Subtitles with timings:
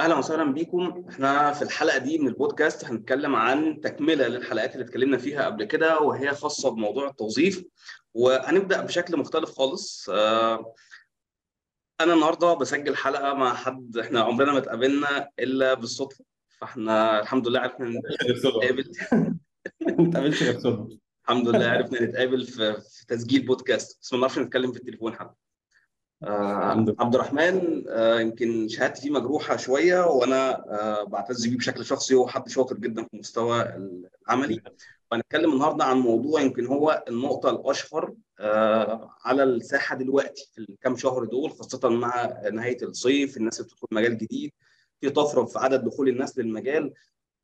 [0.00, 1.04] أهلا وسهلا بيكم.
[1.08, 5.98] إحنا في الحلقة دي من البودكاست هنتكلم عن تكملة للحلقات اللي اتكلمنا فيها قبل كده
[5.98, 7.64] وهي خاصة بموضوع التوظيف.
[8.14, 10.10] وهنبدأ بشكل مختلف خالص.
[10.10, 10.74] آه،
[12.00, 16.24] أنا النهارده بسجل حلقة مع حد إحنا عمرنا ما اتقابلنا إلا بالصدفة
[16.60, 17.88] فإحنا الحمد لله عرفنا
[18.30, 18.90] نتقابل.
[19.98, 20.98] ما اتقابلش غير صدفة.
[21.24, 22.76] الحمد لله عرفنا نتقابل في,
[23.08, 23.98] تسجيل بودكاست.
[24.02, 25.34] بس ما نعرفش نتكلم في التليفون حتى.
[26.24, 32.26] عبد الرحمن آه يمكن شهادتي فيه مجروحة شوية وأنا آه بعتز بيه بشكل شخصي هو
[32.26, 33.62] حد شاطر جدا في المستوى
[34.26, 34.60] العملي.
[35.12, 41.24] وهنتكلم النهارده عن موضوع يمكن هو النقطة الأشهر آه على الساحة دلوقتي في الكام شهر
[41.24, 44.52] دول خاصة مع نهاية الصيف الناس بتدخل مجال جديد
[45.00, 46.92] في طفرة في عدد دخول الناس للمجال.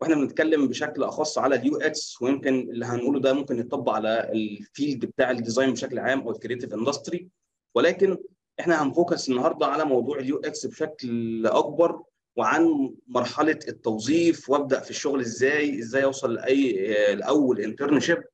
[0.00, 4.44] وإحنا بنتكلم بشكل أخص على ال UX ويمكن اللي هنقوله ده ممكن يطبق على ال
[4.44, 7.28] field بتاع ال design بشكل عام أو ال creative industry
[7.74, 8.18] ولكن
[8.60, 12.02] إحنا هن focus النهارده على موضوع ال UX بشكل أكبر
[12.36, 18.24] وعن مرحلة التوظيف وأبدأ في الشغل إزاي إزاي أوصل لأي الأول internship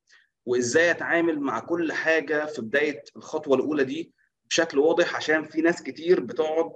[0.45, 4.13] وإزاي أتعامل مع كل حاجة في بداية الخطوة الأولى دي
[4.49, 6.73] بشكل واضح عشان في ناس كتير بتقعد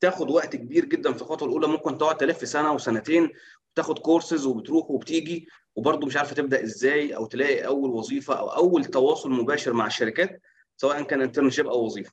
[0.00, 3.30] تاخد وقت كبير جدا في الخطوة الأولى ممكن تقعد تلف سنة وسنتين
[3.74, 8.84] بتاخد كورسز وبتروح وبتيجي وبرضه مش عارفة تبدأ إزاي أو تلاقي أول وظيفة أو أول
[8.84, 10.40] تواصل مباشر مع الشركات
[10.76, 12.12] سواء كان internship أو وظيفة.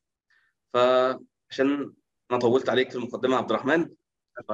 [0.76, 1.94] فعشان
[2.32, 3.90] أنا طولت عليك في المقدمة عبد الرحمن
[4.48, 4.52] ف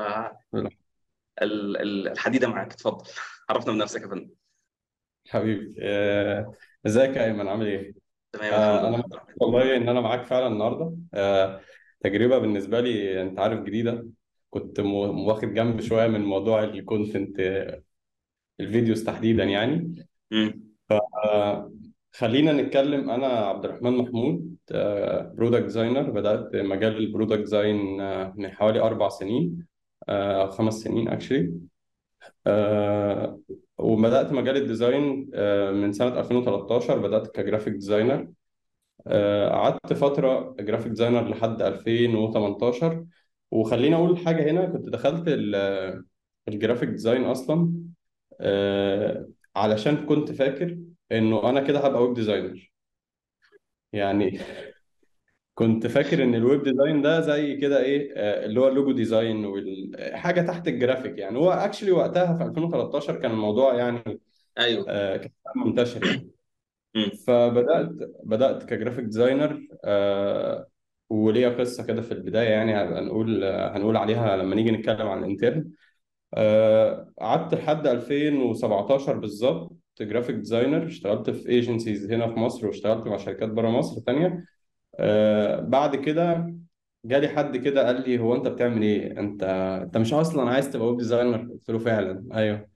[1.41, 3.09] ال- ال- الحديدة معاك اتفضل.
[3.49, 4.29] عرفنا من نفسك يا فندم.
[5.29, 6.53] حبيبي آه،
[6.85, 7.93] إزيك يا أيمن؟ عامل إيه؟
[8.31, 9.03] تمام آه، أنا
[9.37, 10.95] والله إن أنا معاك فعلا النهارده.
[11.13, 11.61] آه،
[12.03, 14.07] تجربة بالنسبة لي أنت عارف جديدة.
[14.49, 17.39] كنت واخد جنب شوية من موضوع ال content
[18.59, 20.05] ال videos تحديدا يعني.
[20.91, 21.71] آه،
[22.13, 23.09] خلينا نتكلم.
[23.09, 24.50] أنا عبد الرحمن محمود
[25.35, 27.77] product designer بدأت مجال ال product design
[28.35, 29.67] من حوالي أربع سنين
[30.09, 31.53] آه، أو خمس سنين actually
[32.47, 33.39] آه،
[33.77, 38.27] وبدأت مجال ال design آه، من سنة 2013 بدأت ك graphic designer
[39.07, 43.05] آه، قعدت فترة graphic designer لحد 2018
[43.51, 44.65] وخليني أقول حاجة هنا.
[44.65, 46.05] كنت دخلت ال-
[46.47, 47.73] ال graphic design أصلا
[48.41, 50.77] آه، علشان كنت فاكر
[51.11, 52.70] إنه أنا كده هبقى web designer
[53.93, 54.39] يعني
[55.55, 58.91] كنت فاكر إن ال web design ده زي كده إيه آه، اللي هو ال logo
[58.91, 61.37] design وحاجه تحت الجرافيك يعني.
[61.37, 64.19] هو actually وقتها في 2013 كان الموضوع يعني
[64.57, 64.85] أيوه.
[64.89, 66.31] آه، كان منتشر يعني.
[66.95, 67.09] مم.
[67.27, 67.89] فبدأت
[68.23, 70.67] بدأت ك graphic designer آه،
[71.09, 75.71] وليا قصة كده في البداية يعني هنقول هنقول عليها لما نيجي نتكلم عن ال intern.
[76.33, 79.80] آه، قعدت لحد 2017 بالظبط.
[80.01, 84.45] graphic designer اشتغلت في agencies هنا في مصر واشتغلت مع شركات بره مصر تانية.
[84.99, 86.53] آه، بعد كده
[87.05, 89.43] جالي حد كده قال لي هو أنت بتعمل إيه؟ أنت
[89.83, 92.27] أنت مش أصلا عايز تبقى web designer قلت له فعلا.
[92.33, 92.67] أيوه.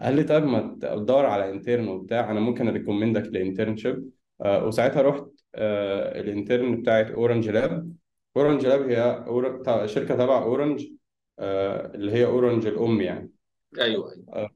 [0.00, 4.10] قال لي طيب ما تدور على intern وبتاع أنا ممكن أ recommend ك ل internship
[4.42, 5.24] آه وساعتها رحت
[5.54, 7.92] آه ال intern بتاعت Orange Lab
[8.36, 9.62] Orange Lab هي أور...
[9.86, 10.86] شركة تبع Orange
[11.38, 13.30] آه اللي هي Orange الأم يعني.
[13.80, 14.24] أيوه أيوه.
[14.32, 14.50] آه،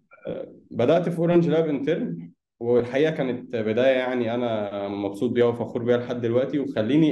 [0.70, 6.20] بدأت في Orange Lab intern والحقيقة كانت بداية يعني أنا مبسوط بيها وفخور بيها لحد
[6.20, 7.10] دلوقتي وخليني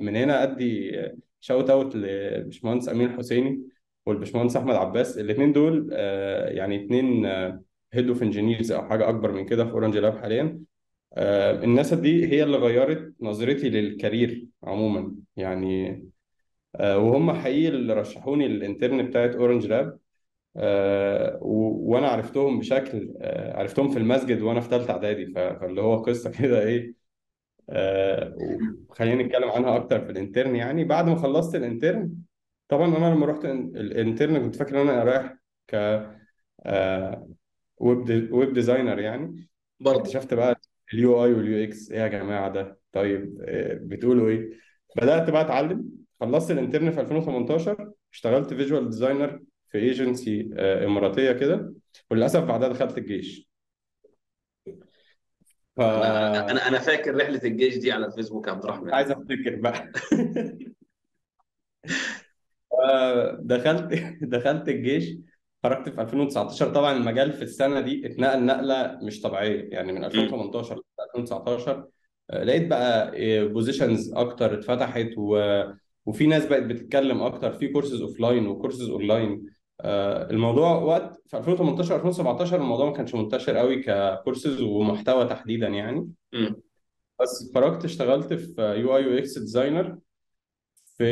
[0.00, 1.02] من هنا أدي
[1.40, 3.62] shout out للبشمهندس أمين الحسيني
[4.06, 5.18] والبشمهندس أحمد عباس.
[5.18, 5.88] الاثنين دول
[6.48, 7.26] يعني اثنين
[7.92, 10.60] head of engineers أو حاجة أكبر من كده في Orange Lab حاليا.
[11.18, 16.04] الناس دي هي اللي غيرت نظرتي لل career عموما يعني
[16.80, 19.98] وهم حقيقي اللي رشحوني لل intern بتاعت Orange Lab
[21.40, 26.60] وأنا عرفتهم بشكل آه، عرفتهم في المسجد وأنا في ثالثه اعدادي فاللي هو قصة كده
[26.62, 26.94] إيه
[27.70, 28.34] آه،
[28.88, 30.84] وخلينا نتكلم عنها أكتر في ال intern يعني.
[30.84, 32.12] بعد ما خلصت ال intern
[32.68, 35.36] طبعا أنا لما رحت ال intern كنت فاكر إن أنا رايح
[35.68, 35.74] ك
[36.66, 37.28] آه،
[37.78, 39.48] web web designer يعني.
[39.80, 40.00] برضه.
[40.00, 40.60] اكتشفت بقى
[40.94, 44.50] ال UI وال UX إيه يا جماعة ده؟ طيب آه، بتقولوا إيه؟
[44.96, 45.90] بدأت بقى أتعلم
[46.20, 49.40] خلصت ال intern في 2018 اشتغلت visual designer
[49.70, 51.74] في ايجنسي إماراتية كده.
[52.10, 53.46] وللأسف بعدها دخلت الجيش.
[55.76, 58.94] ف أنا أنا أنا فاكر رحلة الجيش دي على الفيسبوك يا عبد الرحمن.
[58.94, 59.92] عايز أفتكر بقى.
[63.40, 65.16] دخلت دخلت الجيش.
[65.62, 69.68] خرجت في 2019 طبعا المجال في السنة دي اتنقل نقلة مش طبيعية.
[69.70, 70.82] يعني من 2018 ل
[71.16, 71.86] 2019
[72.30, 73.12] آه، لقيت بقى
[73.48, 75.62] positions أكتر اتفتحت و...
[76.06, 77.52] وفي ناس بقت بتتكلم أكتر.
[77.52, 79.46] في courses offline و courses online
[79.84, 86.10] الموضوع وقتها في 2018 2017 الموضوع ما كانش منتشر قوي ككورسز ومحتوى تحديدا يعني.
[86.32, 86.62] مم.
[87.20, 89.98] بس خرجت اشتغلت في UI UX designer
[90.96, 91.04] في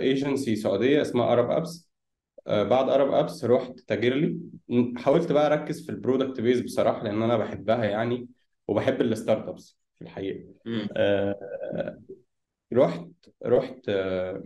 [0.00, 1.90] ايجنسي سعودية اسمها Arab Apps
[2.46, 4.38] بعد Arab Apps رحت تاجرلي
[4.96, 8.28] حاولت بقى أركز في ال product based بصراحة لأن أنا بحبها يعني
[8.68, 10.44] وبحب ال startups في الحقيقة.
[10.96, 12.00] آه،
[12.72, 13.08] رحت
[13.46, 14.44] رحت آه،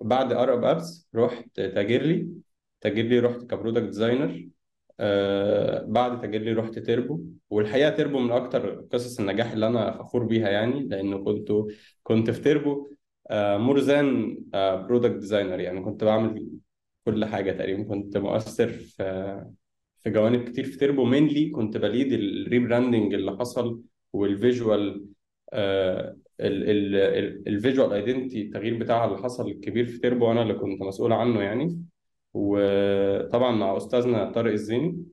[0.00, 2.28] بعد Arab Apps رحت تاجرلي
[2.80, 4.48] تاجرلي رحت ك product designer
[5.00, 7.20] آه، بعد تاجرلي رحت تيربو.
[7.50, 11.52] والحقيقة تيربو من أكتر قصص النجاح اللي أنا فخور بيها يعني لأنه كنت
[12.02, 12.90] كنت في تيربو
[13.32, 15.80] more than product designer يعني.
[15.84, 16.48] كنت بعمل
[17.04, 17.82] كل حاجة تقريبا.
[17.82, 19.44] كنت مؤثر في
[19.98, 21.04] في جوانب كتير في تيربو.
[21.04, 23.80] mainly كنت ب lead ال rebranding اللي حصل
[24.12, 25.06] وال visual
[27.46, 30.32] ال visual identity التغيير بتاعها اللي حصل الكبير في تيربو.
[30.32, 31.89] أنا اللي كنت مسؤول عنه يعني.
[32.34, 35.04] وطبعا مع أستاذنا طارق الزيني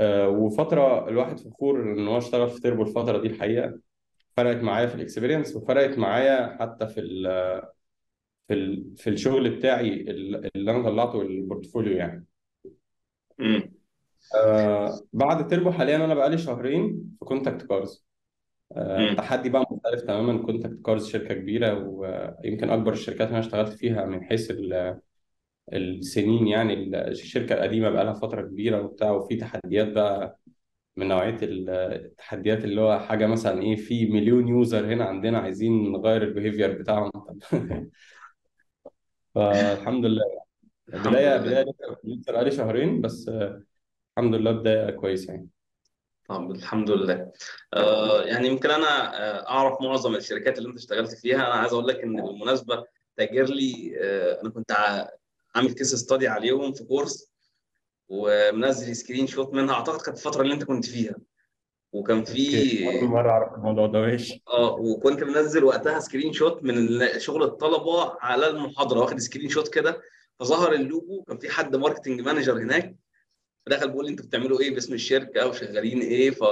[0.00, 3.78] آه، وفترة الواحد فخور إن هو اشتغل في تيربو الفترة دي الحقيقة.
[4.36, 7.22] فرقت معايا في ال experience وفرقت معايا حتى في ال
[8.48, 9.88] في ال في الشغل بتاعي
[10.56, 12.26] اللي أنا طلعته ال portfolio يعني.
[14.36, 18.04] آه بعد تيربو حاليا أنا بقالي شهرين في كونتاكت كارز
[18.72, 19.14] آه.
[19.14, 20.42] تحدي بقى مختلف تماما.
[20.42, 25.00] كونتاكت كارز شركة كبيرة ويمكن أكبر الشركات اللي أنا اشتغلت فيها من حيث ال-
[25.72, 26.74] السنين يعني
[27.08, 30.38] الشركة القديمة بقى لها فترة كبيرة وبتاع وفي تحديات بقى
[30.96, 36.22] من نوعية التحديات اللي هو حاجة مثلا إيه في مليون user هنا عندنا عايزين نغير
[36.22, 37.10] ال behavior بتاعهم.
[39.34, 40.24] فالحمد لله.
[40.94, 41.64] الحمد بدايه
[42.04, 43.28] لسه بقالي شهرين بس
[44.18, 45.48] الحمد لله بداية كويسة يعني.
[46.28, 47.32] طب الحمد لله.
[47.74, 51.36] آه يعني يمكن أنا آه أعرف معظم الشركات اللي أنت اشتغلت فيها.
[51.36, 52.84] أنا عايز أقول لك إن بالمناسبة
[53.16, 54.72] تاجرلي آه أنا كنت
[55.54, 57.30] عامل case study عليهم في course
[58.08, 59.74] ومنزل screenshot منها.
[59.74, 61.14] أعتقد كانت الفترة اللي أنت كنت فيها.
[61.92, 62.86] وكان okay.
[62.86, 64.00] اول في مرة أعرف الموضوع ده.
[64.00, 64.42] ماشي.
[64.48, 69.00] آه وكنت منزل وقتها screenshot من شغل الطلبة على المحاضرة.
[69.00, 70.00] واخد screenshot كده.
[70.40, 71.22] فظهر اللوجو.
[71.22, 72.96] كان في حد marketing manager هناك.
[73.66, 76.44] فدخل بيقول لي أنتوا بتعملوا إيه باسم الشركة وشغالين إيه؟ ف...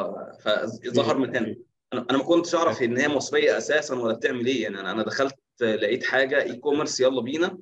[0.85, 1.57] فظهر من هنا
[1.93, 4.63] أنا أنا ما كنتش أعرف إن هي مصرية أساسا ولا بتعمل إيه.
[4.63, 7.59] يعني أنا أنا دخلت لقيت حاجة e-commerce يلا بينا.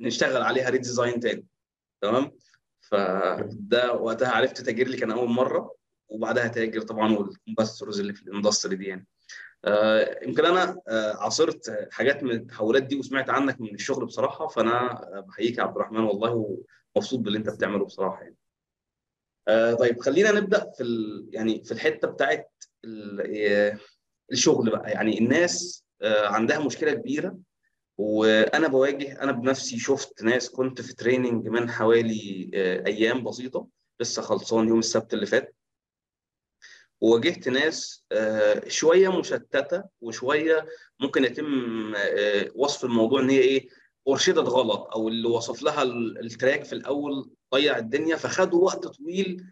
[0.00, 1.46] نشتغل عليها redesign تاني.
[2.00, 2.32] تمام؟
[2.80, 5.74] فده وقتها عرفت تاجرلي كان أول مرة
[6.08, 9.06] وبعدها تاجر طبعا وال competitors اللي في ال industry دي يعني.
[9.64, 15.02] آه، يمكن أنا آه، عاصرت حاجات من التحولات دي وسمعت عنك من الشغل بصراحة فأنا
[15.18, 16.56] آه، بحييك يا عبد الرحمن والله
[16.96, 18.36] ومبسوط باللي أنت بتعمله بصراحة يعني.
[19.76, 21.28] طيب خلينا نبدأ في ال...
[21.32, 22.52] يعني في الحتة بتاعت
[22.84, 23.78] ال...
[24.32, 24.90] الشغل بقى.
[24.90, 27.38] يعني الناس عندها مشكلة كبيرة
[27.98, 33.66] وأنا بواجه أنا بنفسي شفت ناس كنت في training من حوالي آه، أيام بسيطة
[34.00, 35.54] لسه خلصان يوم السبت اللي فات.
[37.00, 40.66] وواجهت ناس آه، شوية مشتتة وشوية
[41.00, 43.68] ممكن يتم آه، وصف الموضوع إن هي إيه
[44.08, 48.86] أرشدت غلط أو اللي وصف لها ال- ال track في الأول ضيع الدنيا فخدوا وقت
[48.86, 49.44] طويل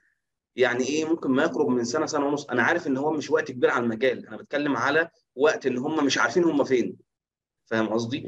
[0.57, 2.47] يعني إيه ممكن ما يقرب من سنة سنة ونص.
[2.47, 4.27] أنا عارف إن هو مش وقت كبير على المجال.
[4.27, 6.97] أنا بتكلم على وقت إن هم مش عارفين هم فين.
[7.73, 8.25] فاهم قصدي؟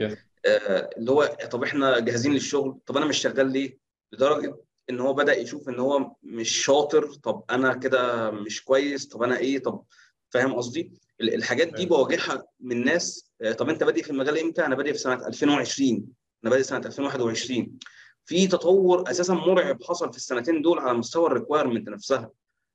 [0.47, 3.79] آه اللي هو طب إحنا جاهزين للشغل طب أنا مش شغال ليه؟
[4.13, 4.57] لدرجة
[4.91, 9.39] إن هو بدأ يشوف إن هو مش شاطر طب أنا كده مش كويس طب أنا
[9.39, 9.85] إيه طب
[10.31, 11.87] فاهم قصدي؟ ال- الحاجات دي.
[11.87, 16.07] بواجهها من ناس آه طب أنت بادئ في المجال إمتى؟ أنا بادئ في سنة 2020
[16.45, 17.79] أنا بادئ سنة 2021
[18.27, 22.31] في تطور أساسا مرعب حصل في السنتين دول على مستوى الريكوايرمنت نفسها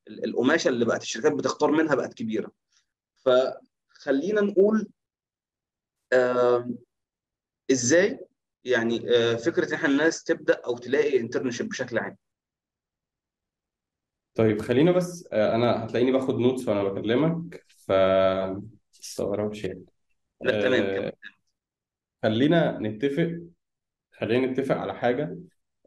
[0.08, 2.52] ال- القماشة اللي بقت الشركات بتختار منها بقت كبيرة
[3.26, 4.88] فخلينا نقول
[7.72, 8.20] إزاي؟
[8.64, 12.18] يعني آه، فكرة إن إحنا الناس تبدأ أو تلاقي internship بشكل عام.
[14.36, 17.92] طيب خلينا بس آه، أنا هتلاقيني باخد notes وأنا بكلمك فما
[19.04, 19.86] تستغربش يعني
[20.42, 21.14] لا تمام آه،
[22.24, 23.40] خلينا نتفق
[24.12, 25.38] خلينا نتفق على حاجة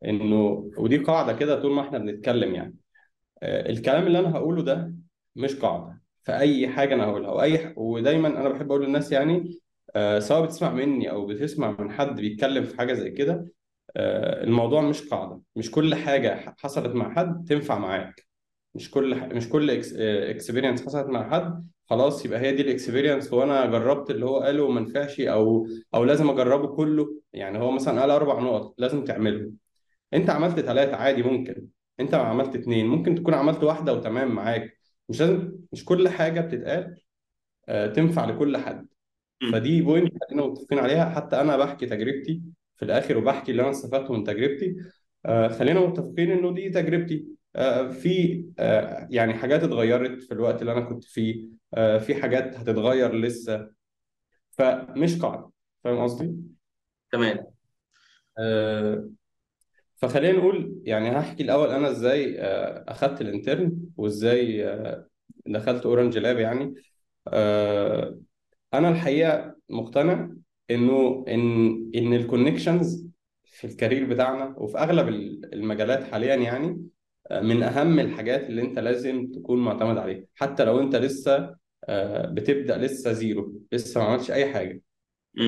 [0.05, 2.77] إنه ودي قاعدة كده طول ما إحنا بنتكلم يعني.
[3.43, 4.95] آه، الكلام اللي أنا هقوله ده
[5.37, 7.75] مش قاعدة في اي حاجة أنا هقولها وأي.
[7.77, 9.61] ودايما أنا بحب أقول للناس يعني
[9.97, 13.47] آه، سواء بتسمع مني أو بتسمع من حد بيتكلم في حاجة زي كده
[13.97, 15.41] آه، الموضوع مش قاعدة.
[15.57, 18.27] مش كل حاجة حصلت مع حد تنفع معاك.
[18.75, 19.25] مش كل ح...
[19.25, 19.71] مش كل
[20.31, 24.63] experience حصلت مع حد خلاص يبقى هي دي ال experience وأنا جربت اللي هو قاله
[24.65, 27.15] وما نفعش أو أو لازم أجربه كله.
[27.33, 29.57] يعني هو مثلا قال أربع نقط لازم تعملهم.
[30.15, 31.69] أنت عملت ثلاثة عادي ممكن.
[32.01, 34.79] أنت عملت اثنين ممكن تكون عملت واحدة وتمام معاك.
[35.09, 36.97] مش لازم مش كل حاجة بتتقال
[37.69, 38.89] آه، تنفع لكل حد.
[39.53, 41.11] فدي بوينت خلينا متفقين عليها.
[41.11, 42.43] حتى أنا بحكي تجربتي
[42.77, 44.77] في الآخر وبحكي اللي أنا استفدته من تجربتي.
[45.27, 47.27] آه، خلينا متفقين إنه دي تجربتي.
[47.57, 51.49] آه، في آه، يعني حاجات اتغيرت في الوقت اللي أنا كنت فيه.
[51.75, 53.71] آه، في حاجات هتتغير لسه.
[54.51, 55.51] فمش قاعدة.
[55.85, 56.35] فاهم قصدي؟
[57.13, 57.47] تمام.
[58.39, 59.09] آه،
[59.97, 65.07] فخلينا نقول يعني هحكي الأول أنا إزاي آه، أخدت ال intern وإزاي آه،
[65.47, 66.75] دخلت اورنج لاب يعني.
[67.29, 68.19] آه،
[68.75, 70.31] أنا الحقيقة مقتنع
[70.71, 73.07] إنه إن إن ال connections
[73.45, 75.09] في ال career بتاعنا وفي أغلب
[75.53, 76.87] المجالات حاليا يعني
[77.33, 82.79] من أهم الحاجات اللي أنت لازم تكون معتمد عليها حتى لو أنت لسه آه، بتبدأ
[82.79, 84.83] لسه zero لسه ما عملتش أي حاجة.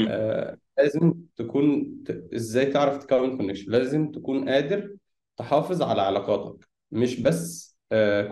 [0.05, 1.95] آه، لازم تكون
[2.35, 4.97] إزاي تعرف تكون connection لازم تكون قادر
[5.37, 7.74] تحافظ على علاقاتك مش بس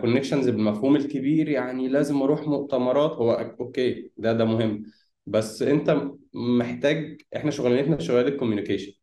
[0.01, 3.11] connections بالمفهوم الكبير يعني لازم أروح مؤتمرات.
[3.11, 4.83] هو okay ده ده مهم.
[5.25, 6.01] بس أنت
[6.33, 8.93] محتاج إحنا شغلانتنا شغالة communication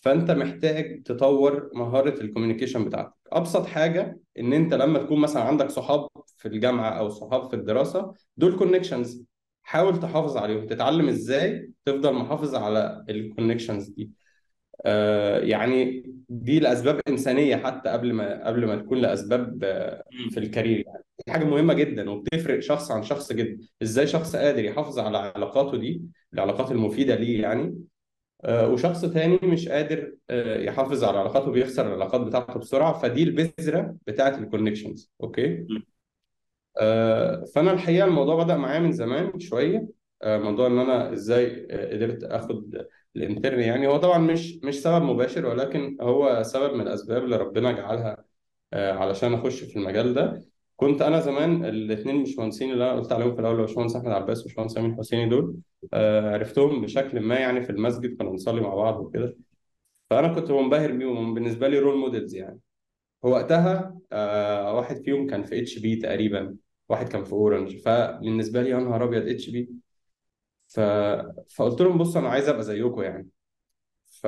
[0.00, 3.12] فأنت محتاج تطور مهارة ال communication بتاعتك.
[3.32, 6.08] أبسط حاجة إن أنت لما تكون مثلا عندك صحاب
[6.38, 9.24] في الجامعة أو صحاب في الدراسة دول connections
[9.62, 10.66] حاول تحافظ عليهم.
[10.66, 14.02] تتعلم إزاي تفضل محافظ على ال connections دي.
[14.04, 14.21] آه
[15.42, 20.04] يعني دي لأسباب إنسانية حتى قبل ما قبل ما تكون لأسباب آه،.
[20.30, 21.04] في ال career يعني.
[21.26, 23.66] دي حاجة مهمة جدا وبتفرق شخص عن شخص جدا.
[23.82, 26.02] إزاي شخص قادر يحافظ على علاقاته دي
[26.34, 27.78] العلاقات المفيدة ليه يعني؟
[28.44, 33.96] آه، وشخص تاني مش قادر آه، يحافظ على علاقاته بيخسر العلاقات بتاعته بسرعة فدي البذرة
[34.06, 35.66] بتاعت ال connections okay.
[36.80, 39.88] آه، فأنا الحقيقة الموضوع بدأ معايا من زمان شوية.
[40.22, 42.86] آه، موضوع إن أنا إزاي آه، قدرت آخد
[43.16, 43.86] ال intern يعني.
[43.86, 48.24] هو طبعا مش مش سبب مباشر ولكن هو سبب من الأسباب اللي ربنا جعلها
[48.72, 50.42] آه، علشان أخش في المجال ده.
[50.76, 54.78] كنت أنا زمان الاثنين مهندسين اللي أنا قلت عليهم في الأول باشمهندس أحمد عباس وباشمهندس
[54.78, 55.56] امين حسيني دول
[55.92, 58.16] آه، عرفتهم بشكل ما يعني في المسجد.
[58.18, 59.36] كنا بنصلي مع بعض وكده.
[60.10, 62.60] فأنا كنت منبهر بيهم هم بالنسبة لي role models يعني.
[63.24, 66.56] هو وقتها آه، واحد فيهم كان في HP تقريبا
[66.88, 69.70] واحد كان في Orange فبالنسبة لي يا نهار أبيض HP
[70.74, 70.80] ف...
[71.56, 73.28] فقلت لهم بصوا أنا عايز أبقى زيكم يعني
[74.06, 74.26] ف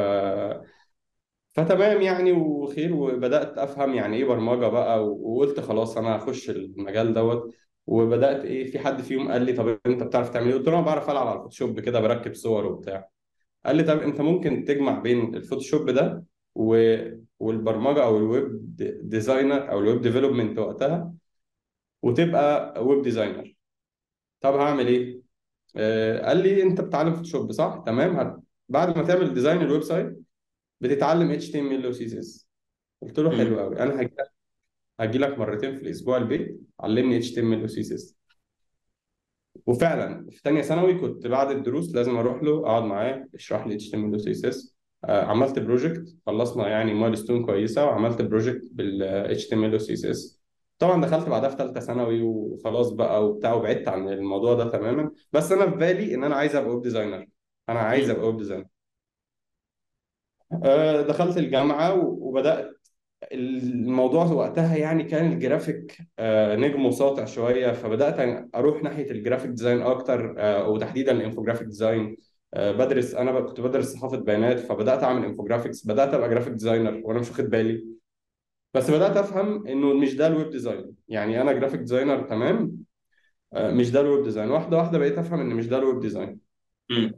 [1.52, 7.54] فتمام يعني وخير وبدأت أفهم يعني إيه برمجة بقى وقلت خلاص أنا هخش المجال دوت
[7.86, 10.86] وبدأت إيه في حد فيهم قال لي طب أنت بتعرف تعمل إيه؟ قلت له أنا
[10.86, 13.08] بعرف ألعب على ال Photoshop كده بركب صور وبتاع
[13.66, 16.24] قال لي طب أنت ممكن تجمع بين ال Photoshop ده
[16.54, 16.96] و...
[17.38, 18.76] والبرمجة أو ال web
[19.10, 21.14] designer أو ال web development وقتها
[22.02, 23.54] وتبقى web designer
[24.40, 25.23] طب هعمل إيه؟
[25.76, 28.16] آه قال لي انت بتتعلم Photoshop صح؟ تمام.
[28.16, 28.36] هت...
[28.68, 30.18] بعد ما تعمل design ال website
[30.80, 32.48] بتتعلم اتش تي ام ال وسي اس اس
[33.02, 33.60] قلت له حلو.
[33.60, 33.80] قوي.
[33.80, 34.30] أنا هجي لك
[35.00, 38.16] هجي لك مرتين في الأسبوع البيت علمني اتش تي ام ال وسي اس اس
[39.66, 43.90] وفعلا في ثانية ثانوي كنت بعد الدروس لازم أروح له أقعد معاه يشرح لي اتش
[43.90, 49.02] تي ام ال وسي اس اس عملت بروجكت خلصنا يعني milestone كويسة وعملت بروجكت بال
[49.02, 50.40] اتش تي ام ال وسي اس اس
[50.84, 55.10] طبعا دخلت بعدها في ثالثه ثانوي وخلاص بقى وبتاع وبعدت عن الموضوع ده تماما.
[55.32, 57.26] بس أنا في بالي إن أنا عايز أبقى web designer
[57.68, 58.10] أنا عايز.
[58.10, 58.66] أبقى web designer
[60.64, 62.76] آه، دخلت الجامعة وبدأت
[63.32, 67.72] الموضوع وقتها يعني كان الجرافيك آه، نجم وساطع شوية.
[67.72, 72.16] فبدأت أروح ناحية ال graphic design أكتر آه، وتحديدا ال infographic design
[72.56, 74.60] بدرس أنا كنت بدرس صحافة بيانات.
[74.60, 77.93] فبدأت أعمل infographics بدأت أبقى graphic designer وأنا مش واخد بالي.
[78.74, 82.84] بس بدأت أفهم إنه مش ده ال web design يعني أنا graphic designer تمام
[83.52, 86.00] آه، مش ده ال web design واحدة واحدة بقيت أفهم إن مش ده ال web
[86.00, 86.40] design
[86.90, 87.14] مم.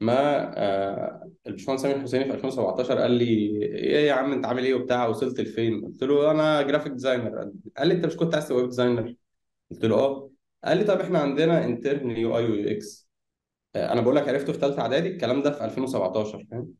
[0.00, 0.14] ما
[0.58, 3.24] آه، الباشمهندس سامي الحسيني في 2017 قال لي
[3.64, 7.88] إيه يا عم أنت عامل إيه وبتاع وصلت لفين؟ قلت له أنا graphic designer قال
[7.88, 9.14] لي أنت مش كنت عايز تبقى web designer؟
[9.70, 10.30] قلت له آه
[10.64, 13.08] قال لي طب إحنا عندنا intern UI و UX
[13.76, 16.74] أنا بقول لك عرفته في ثالثه إعدادي الكلام ده في 2017 فاهم؟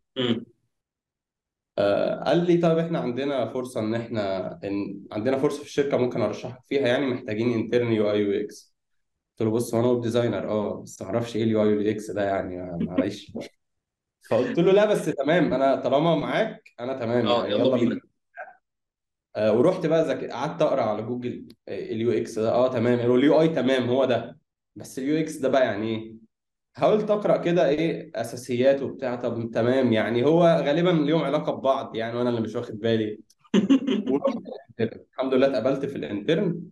[1.80, 6.20] آه، قال لي طب إحنا عندنا فرصة إن إحنا إن عندنا فرصة في الشركة ممكن
[6.22, 8.76] أرشحك فيها يعني محتاجين intern UI و UX
[9.40, 11.90] قلت له بص هو أنا web designer آه بس ما أعرفش إيه ال UI و
[11.90, 13.32] UX ده يعني معلش.
[14.30, 17.90] فقلت له لا بس تمام أنا طالما معاك أنا تمام آه يعني يلا يلا بينا.
[17.90, 18.00] بينا.
[19.36, 23.48] آه ورحت بقى ذاك قعدت أقرأ على جوجل ال UX ده آه تمام ال UI
[23.48, 24.38] تمام هو ده.
[24.76, 26.19] بس ال UX ده بقى يعني إيه؟
[26.74, 29.16] حاولت اقرا كده إيه أساسيات وبتاع.
[29.16, 33.20] طب تمام يعني هو غالبا ليهم علاقة ببعض يعني وأنا اللي مش واخد بالي.
[34.10, 34.36] ورحت
[34.78, 35.00] ال intern.
[35.12, 36.62] الحمد لله اتقبلت في ال intern.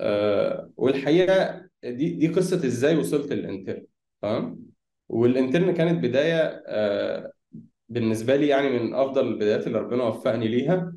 [0.00, 3.86] آه والحقيقة دي دي قصة إزاي وصلت لل intern
[4.22, 4.66] تمام؟
[5.08, 7.32] وال intern كانت بداية آه
[7.88, 10.92] بالنسبة لي يعني من أفضل البدايات اللي ربنا وفقني ليها.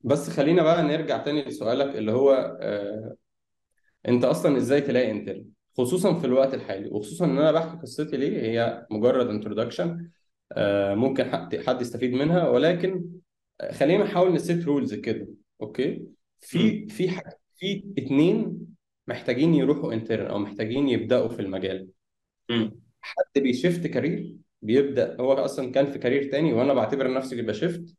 [0.00, 3.16] بس خلينا بقى نرجع تاني لسؤالك اللي هو آه
[4.08, 8.40] أنت أصلا إزاي تلاقي intern؟ خصوصا في الوقت الحالي وخصوصا إن أنا بحكي قصتي ليه
[8.42, 10.10] هي مجرد introduction
[10.52, 11.24] آه ممكن
[11.66, 13.04] حد يستفيد منها ولكن
[13.60, 15.28] آه، خلينا نحاول ن set rules كده
[15.62, 16.06] okay.
[16.40, 17.08] في في
[17.56, 18.66] في اتنين
[19.06, 21.88] محتاجين يروحوا intern أو محتاجين يبدأوا في المجال.
[23.00, 27.51] حد بي shift career بيبدأ هو أصلا كان في career تاني وأنا بعتبر نفسي ب
[27.51, 27.96] shift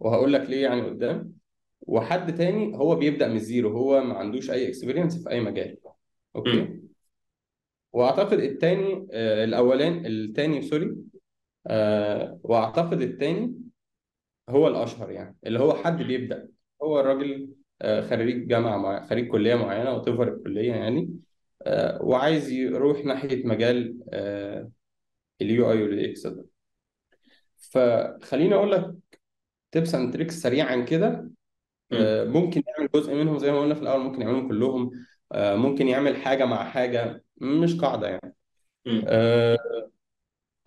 [0.00, 1.32] وهقول لك ليه يعني قدام
[1.80, 5.76] وحد تاني هو بيبدأ من ال zero هو ما عندوش أي experience في أي مجال
[6.36, 6.77] okay مم.
[7.92, 10.96] وأعتقد التاني آه الأولان التاني sorry
[11.66, 13.54] آه وأعتقد التاني
[14.48, 16.48] هو الأشهر يعني اللي هو حد بيبدأ
[16.82, 17.50] هو الراجل
[17.82, 21.20] آه خريج جامعة مع خريج كلية معينة أو whatever الكلية يعني
[21.62, 24.70] آه وعايز يروح ناحية مجال آه
[25.42, 26.46] ال UI وال UX ده
[27.58, 28.94] فخليني أقول لك
[29.72, 31.30] tips and tricks سريعا كده.
[31.92, 36.16] آه، ممكن يعمل جزء منهم زي ما قلنا في الأول ممكن يعملهم كلهم ممكن يعمل
[36.16, 38.36] حاجة مع حاجة مش قاعدة يعني.
[39.08, 39.58] آه،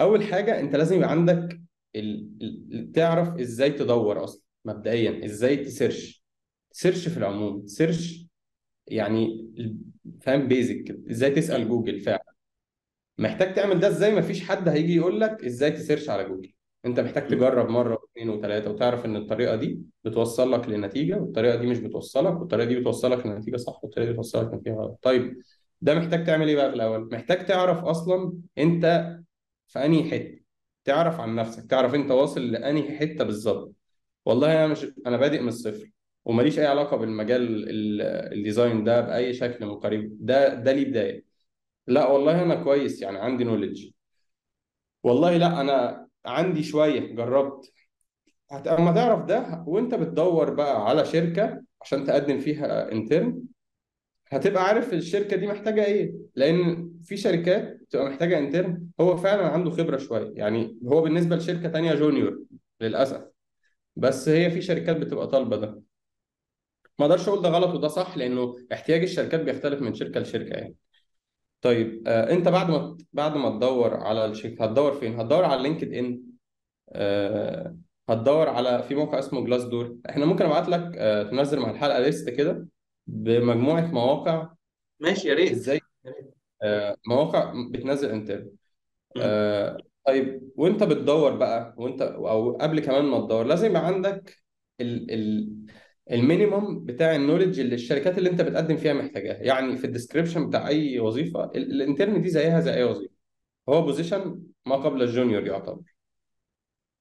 [0.02, 1.62] أول حاجة أنت لازم يبقى عندك
[1.96, 2.92] ال...
[2.96, 6.24] تعرف إزاي تدور أصلا مبدئيا إزاي ت search.
[6.72, 8.26] search في العموم search
[8.88, 9.52] يعني
[10.22, 11.70] فاهم basic إزاي تسأل.
[11.70, 12.26] جوجل فعلا.
[13.18, 16.54] محتاج تعمل ده إزاي؟ مفيش حد هيجي يقول لك إزاي ت search على جوجل.
[16.86, 17.28] انت محتاج.
[17.28, 22.40] تجرب مرة واثنين وثلاثة وتعرف إن الطريقة دي بتوصل لك لنتيجة والطريقة دي مش بتوصلك
[22.40, 25.00] والطريقة دي بتوصلك لنتيجة صح والطريقة دي بتوصلك لنتيجة غلط.
[25.02, 25.38] طيب
[25.82, 29.16] ده محتاج تعمل إيه بقى في الأول؟ محتاج تعرف أصلا أنت
[29.68, 30.42] في أنهي حتة.
[30.86, 33.74] تعرف عن نفسك تعرف أنت واصل لأنهي حتة بالظبط.
[34.26, 35.92] والله أنا مش أنا بادئ من الصفر
[36.26, 38.02] وماليش أي علاقة بالمجال ال-
[38.38, 41.26] design ده بأي شكل من قريب ده ده ليه بداية.
[41.88, 43.90] لا والله أنا كويس يعني عندي knowledge
[45.04, 47.74] والله لا أنا عندي شوية جربت.
[48.52, 53.44] أما تعرف ده وأنت بتدور بقى على شركة عشان تقدم فيها intern
[54.32, 56.14] هتبقى عارف الشركة دي محتاجة إيه.
[56.36, 60.34] لأن في شركات بتبقى محتاجة intern هو فعلا عنده خبرة شوية.
[60.36, 62.44] يعني هو بالنسبة لشركة تانية junior
[62.82, 63.24] للأسف.
[63.96, 65.82] بس هي في شركات بتبقى طالبة ده.
[67.00, 70.76] ما أقدرش أقول ده غلط وده صح لأنه احتياج الشركات بيختلف من شركة لشركة يعني.
[71.62, 76.22] طيب آه انت بعد ما بعد ما تدور على الشركة هتدور فين؟ هتدور على LinkedIn
[76.90, 77.78] آه
[78.10, 79.98] هتدور على في موقع اسمه Glassdoor.
[80.10, 82.68] إحنا ممكن ابعت لك آه تنزل مع الحلقة list كده
[83.08, 84.50] بمجموعة مواقع.
[85.00, 85.52] ماشي يا ريت.
[85.52, 85.82] إزاي.
[86.64, 88.52] آه مواقع بتنزل intern.
[89.16, 89.22] مم.
[89.22, 94.38] آه طيب وانت بتدور بقى وانت أو قبل كمان ما تدور لازم يبقى عندك
[94.82, 95.50] ال ال
[96.12, 99.38] ال minimum بتاع ال knowledge اللي الشركات اللي انت بتقدم فيها محتاجاها.
[99.44, 103.14] يعني في ال description بتاع أي وظيفة ال- ال intern دي زيها زي أي وظيفة.
[103.70, 105.82] هو position ما قبل ال junior يعتبر.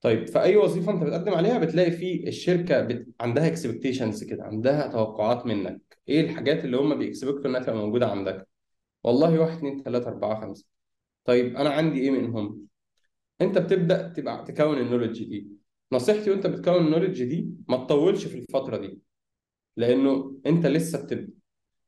[0.01, 3.07] طيب في اي وظيفة انت بتقدم عليها بتلاقي في الشركة بت...
[3.21, 5.99] عندها expectations كده عندها توقعات منك.
[6.09, 8.49] إيه الحاجات اللي هم بيكسبكتوا إنها تبقى موجودة عندك؟
[9.05, 10.67] والله واحد اتنين تلاتة أربعة خمسة.
[11.25, 12.67] طيب أنا عندي إيه منهم؟
[13.41, 15.60] أنت بتبدأ تبقى تكون ال knowledge دي.
[15.93, 18.99] نصيحتي وانت بتكون ال knowledge دي ما تطولش في الفترة دي
[19.77, 21.33] لأنه انت لسه بتبدأ.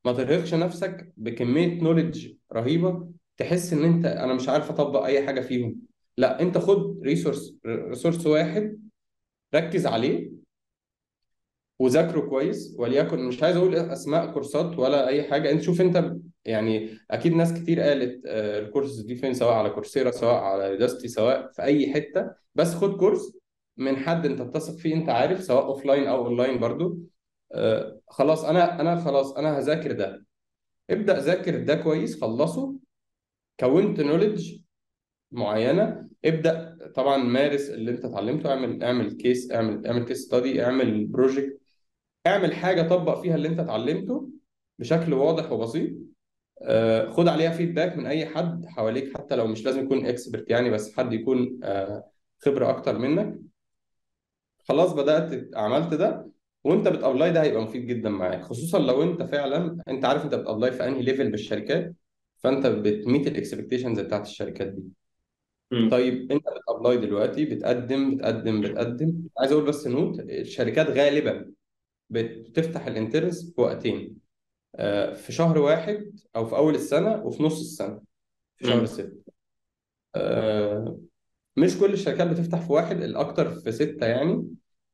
[0.05, 5.41] ما ترهقش نفسك بكمية knowledge رهيبة تحس إن أنت أنا مش عارف أطبق أي حاجة
[5.41, 5.75] فيهم.
[6.17, 8.79] لا أنت خد resource resource واحد
[9.55, 10.31] ركز عليه
[11.79, 15.51] وذاكره كويس وليكن مش عايز أقول أسماء كورسات ولا أي حاجة.
[15.51, 16.13] أنت شوف أنت
[16.45, 21.07] يعني أكيد ناس كتير قالت آه، الكورس دي فين؟ سواء على كورسيرا سواء على يوداستي
[21.07, 22.31] سواء في أي حتة.
[22.55, 23.37] بس خد كورس
[23.77, 26.97] من حد انت بتثق فيه انت عارف سواء offline أو اونلاين برضو.
[27.53, 30.25] آه، خلاص أنا أنا خلاص أنا هذاكر ده.
[30.89, 32.75] ابدأ ذاكر ده كويس خلصه.
[33.59, 34.57] كونت knowledge
[35.31, 36.09] معينة.
[36.25, 38.49] ابدأ طبعا مارس اللي انت اتعلمته.
[38.49, 41.59] اعمل اعمل case اعمل اعمل case study اعمل project
[42.27, 44.29] اعمل حاجة طبق فيها اللي انت اتعلمته
[44.79, 45.91] بشكل واضح وبسيط.
[46.61, 50.69] آه، خد عليها feedback من أي حد حواليك حتى لو مش لازم يكون expert يعني
[50.69, 52.03] بس حد يكون آه،
[52.39, 53.39] خبرة أكتر منك.
[54.67, 56.29] خلاص بدأت عملت ده
[56.63, 60.35] وانت بت apply ده هيبقى مفيد جدا معاك خصوصا لو انت فعلا انت عارف انت
[60.35, 61.93] بت apply في انهي level بالشركات
[62.37, 64.83] فانت بت meet ال expectations بتاعت الشركات دي.
[65.89, 71.51] طيب انت بت apply دلوقتي بتقدم بتقدم بتقدم عايز أقول بس note الشركات غالبا
[72.09, 74.17] بتفتح ال interns في وقتين
[74.75, 78.01] آه، في شهر واحد أو في أول السنة وفي نص السنة
[78.57, 78.85] في شهر.
[78.85, 79.33] ستة
[80.15, 80.97] آه،
[81.57, 84.47] مش كل الشركات بتفتح في واحد الأكتر في ستة يعني.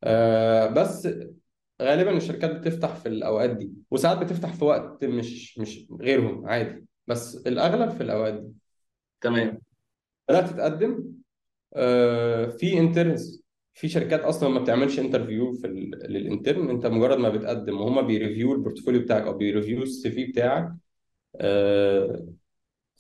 [0.04, 1.08] آه، بس
[1.82, 6.86] غالبا الشركات بتفتح في الأوقات دي وساعات بتفتح في وقت مش مش غيرهم عادي.
[7.08, 8.54] بس الأغلب في الأوقات دي.
[9.22, 9.62] تمام.
[10.30, 11.04] بدأت تتقدم.
[11.76, 15.68] آه، في interns في شركات أصلا ما بتعملش interview في
[16.10, 19.84] لل intern أنت مجرد ما بتقدم وهم بي review ال portfolio بتاعك أو بي review
[19.84, 20.74] ال CV بتاعك
[21.42, 22.28] آه،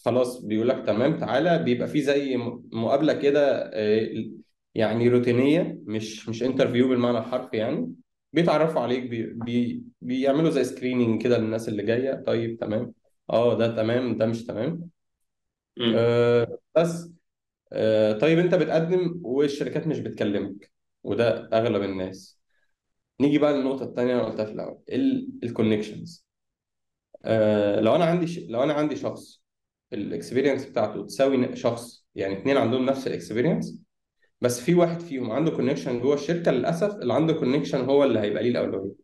[0.06, 1.64] خلاص بيقول لك تمام تعالى.
[1.64, 2.38] بيبقى في زي
[2.72, 4.10] مقابلة كده آه،
[4.76, 7.94] يعني روتينية مش مش interview بالمعنى الحرفي يعني.
[8.34, 12.24] بيتعرفوا عليك بي بي بيعملوا زي screening كده للناس اللي جاية.
[12.28, 12.94] طيب تمام.
[13.30, 14.90] آه ده تمام ده مش تمام.
[15.78, 15.94] مم.
[15.98, 17.12] آه، بس.
[17.74, 20.72] آه، طيب أنت بتقدم والشركات مش بتكلمك
[21.04, 22.40] وده أغلب الناس.
[23.22, 24.80] نيجي بقى للنقطة التانية اللي قلتها في الأول
[25.44, 26.26] ال connections
[27.82, 28.40] لو أنا عندي ش...
[28.50, 29.39] لو أنا عندي شخص
[29.94, 33.82] ال experience بتاعته تساوي شخص يعني اتنين عندهم نفس ال experience
[34.42, 38.44] بس في واحد فيهم عنده connection جوه الشركة للأسف اللي عنده connection هو اللي هيبقى
[38.44, 38.96] ليه الأولوية.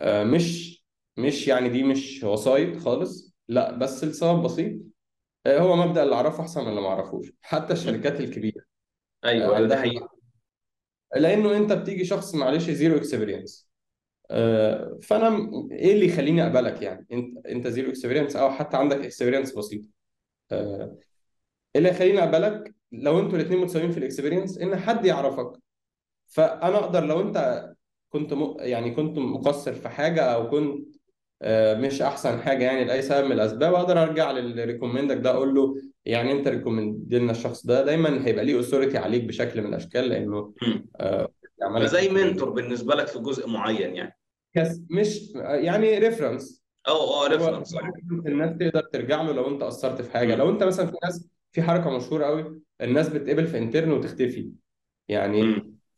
[0.00, 0.76] آه، مش
[1.16, 4.82] مش يعني دي مش وسايط خالص لا بس لسبب بسيط.
[5.46, 8.62] آه، هو مبدأ اللي أعرفه أحسن من اللي ما أعرفوش حتى الشركات الكبيرة.
[9.24, 10.08] آه، أيوه ده عندها حقيقي.
[11.16, 13.70] لأنه أنت بتيجي شخص معلش zero experience
[15.02, 19.80] فأنا إيه اللي يخليني أقبلك يعني؟ انت أنت zero experience أو حتى عندك experience بسيط.
[19.80, 19.95] آه، إيه
[21.76, 25.52] اللي يخليني اقبلك لو أنتوا الاثنين متساويين في ال experience إن حد يعرفك.
[26.26, 27.68] فأنا أقدر لو أنت
[28.08, 28.56] كنت م...
[28.58, 30.96] يعني كنت مقصر في حاجة أو كنت
[31.42, 35.30] آه، مش أحسن حاجة يعني لأي سبب من الأسباب أقدر أرجع للي recommend ك ده
[35.30, 39.68] أقول له يعني أنت recommend لنا الشخص ده دايما هيبقى ليه authority عليك بشكل من
[39.68, 40.54] الأشكال لأنه.
[41.00, 41.28] آه،
[41.62, 44.18] recommend mentor بالنسبة لك في جزء معين يعني.
[44.90, 47.76] مش يعني reference آه أه هو reference
[48.26, 50.34] الناس تقدر ترجع له لو انت قصرت في حاجة.
[50.34, 50.50] لو.
[50.50, 54.50] انت مثلا في ناس في حركة مشهورة قوي الناس بتقبل في intern وتختفي.
[55.08, 55.42] يعني.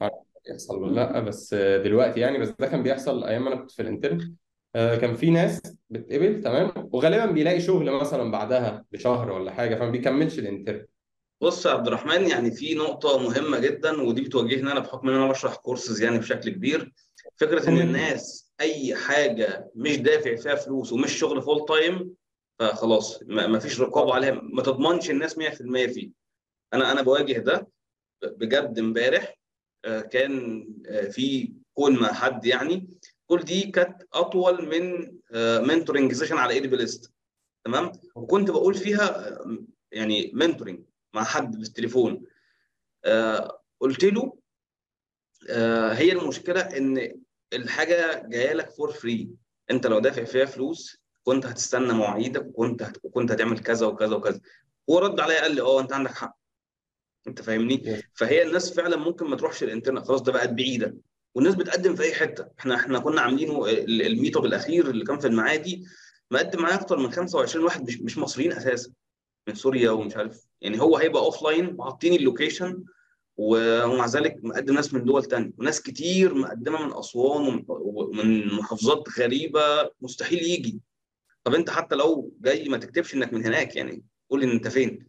[0.00, 3.70] معرفش بيحصل ولا لأ بس دلوقتي يعني بس ده كان بيحصل أيام ما أنا كنت
[3.70, 4.34] في ال intern.
[4.76, 9.90] آه، كان في ناس بتقبل تمام؟ وغالبا بيلاقي شغل مثلا بعدها بشهر ولا حاجة فما
[9.90, 10.86] بيكملش الانترن.
[11.40, 15.28] بص يا عبد الرحمن يعني في نقطة مهمة جدا ودي بتواجهني أنا بحكم إن أنا
[15.30, 16.92] بشرح كورسز يعني بشكل كبير.
[17.36, 22.14] فكرة إن الناس أي حاجة مش دافع فيها فلوس ومش شغل full time
[22.58, 25.42] فخلاص ما فيش رقابة عليها ما تضمنش الناس 100%
[25.86, 26.10] فيه.
[26.74, 27.68] أنا أنا بواجه ده
[28.22, 29.38] بجد امبارح
[29.84, 32.88] آه، كان آه، في call مع حد يعني.
[33.26, 35.12] كل دي كانت أطول من
[35.66, 37.12] mentoring session على ADPList
[37.64, 39.58] تمام؟ وكنت بقول فيها آه،
[39.92, 42.24] يعني mentoring مع حد بالتليفون.
[43.04, 44.38] آه قلت له
[45.50, 49.28] آه هي المشكلة إن الحاجة جاية لك for free
[49.70, 52.96] انت لو دافع فيها فلوس كنت هتستنى مواعيدك وكنت هت...
[53.02, 54.40] وكنت هتعمل كذا وكذا وكذا.
[54.90, 56.38] هو رد عليا قال لي آه انت عندك حق.
[57.26, 60.96] انت فاهمني؟ فهي الناس فعلا ممكن ما تروحش ال intern خلاص ده بقت بعيدة.
[61.34, 62.48] والناس بتقدم في أي حتة.
[62.58, 65.84] إحنا إحنا كنا عاملينه ال- ال meetup الأخير اللي كان في المعادي
[66.30, 68.90] مقدم معايا أكتر من 25 واحد مش مش مصريين أساسا
[69.48, 70.40] من سوريا ومش عارف.
[70.60, 72.84] يعني هو هيبقى offline وحاطين ال location
[73.38, 75.52] ومع ذلك مقدم ناس من دول تانية.
[75.58, 80.80] وناس كتير مقدمة من أسوان ومن محافظات غريبة مستحيل يجي.
[81.44, 85.06] طب أنت حتى لو جاي ما تكتبش إنك من هناك يعني قول إن أنت فين.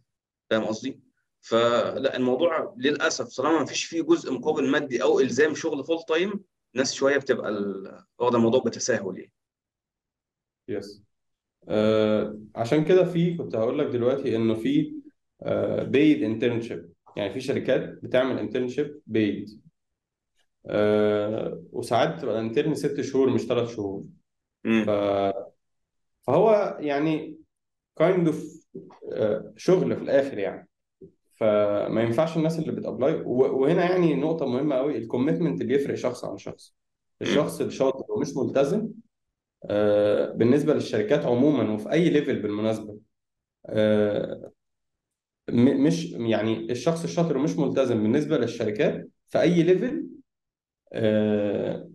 [0.50, 1.00] فاهم قصدي؟
[1.40, 6.40] فلا الموضوع للأسف طالما ما فيش فيه جزء مقابل مادي أو إلزام شغل full time
[6.74, 7.52] الناس شوية بتبقى
[8.18, 9.32] واخدة الموضوع بتساهل يعني.
[10.68, 11.02] yes
[11.68, 14.94] آه عشان كده في كنت هقول لك دلوقتي إنه في
[15.82, 19.60] paid internship يعني في شركات بتعمل internship paid
[20.66, 24.04] آه وساعات بتبقى ال intern ست شهور مش ثلاث شهور.
[24.64, 24.90] ف...
[26.26, 27.38] فهو يعني
[27.98, 28.66] kind of
[29.56, 30.68] شغل في الآخر يعني.
[31.34, 36.24] فما ينفعش الناس اللي بت apply وهنا يعني نقطة مهمة قوي ال commitment بيفرق شخص
[36.24, 36.74] عن شخص.
[37.22, 38.88] الشخص الشاطر ومش ملتزم
[39.64, 42.98] آه، بالنسبة للشركات عموما وفي أي level بالمناسبة
[43.66, 44.52] آه،
[45.54, 50.06] مش يعني الشخص الشاطر ومش ملتزم بالنسبة للشركات في أي level
[50.92, 51.90] آه،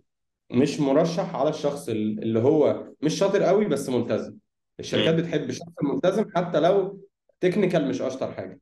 [0.50, 4.34] مش مرشح على الشخص ال- اللي هو مش شاطر قوي بس ملتزم.
[4.80, 7.00] الشركات بتحب الشخص الملتزم حتى لو
[7.40, 8.60] تكنيكال مش أشطر حاجة.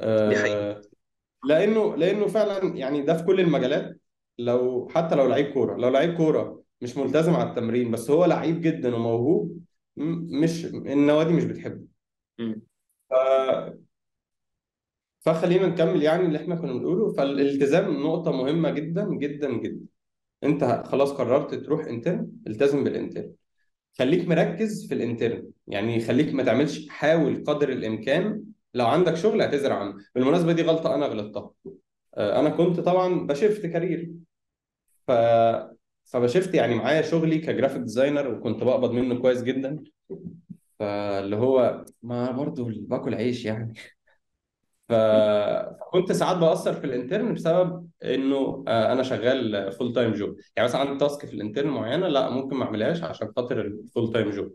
[0.00, 0.70] دي حقيقة.
[0.70, 0.80] آه،
[1.48, 4.00] لأنه لأنه فعلا يعني ده في كل المجالات.
[4.38, 8.60] لو حتى لو لعيب كورة لو لعيب كورة مش ملتزم على التمرين بس هو لعيب
[8.60, 9.58] جدا وموهوب
[9.96, 11.84] مش النوادي مش بتحبه.
[15.24, 17.12] فخلينا نكمل يعني اللي إحنا كنا بنقوله.
[17.12, 19.86] فالالتزام نقطة مهمة جدا جدا جدا.
[20.44, 23.32] انت خلاص قررت تروح intern التزم بال intern.
[23.98, 25.50] خليك مركز في ال intern.
[25.66, 28.44] يعني خليك ما تعملش حاول قدر الإمكان.
[28.74, 29.94] لو عندك شغل اعتذر عنه.
[30.14, 31.50] بالمناسبة دي غلطة أنا غلطتها.
[32.14, 34.10] آه، أنا كنت طبعا ب shift career.
[35.06, 35.12] ف
[36.04, 39.84] فب shift يعني معايا شغلي ك graphic designer وكنت بقبض منه كويس جدا.
[40.78, 43.74] فاللي هو ما برضو باكل عيش يعني.
[44.88, 50.68] فكنت ساعات بأثر في ال intern بسبب إنه آه، أنا شغال full time job يعني
[50.68, 54.12] مثلا عندي task في ال intern معينة لا ممكن ما أعملهاش عشان خاطر ال full
[54.12, 54.52] time job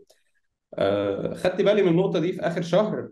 [1.34, 3.08] خدت بالي من النقطة دي في آخر شهر.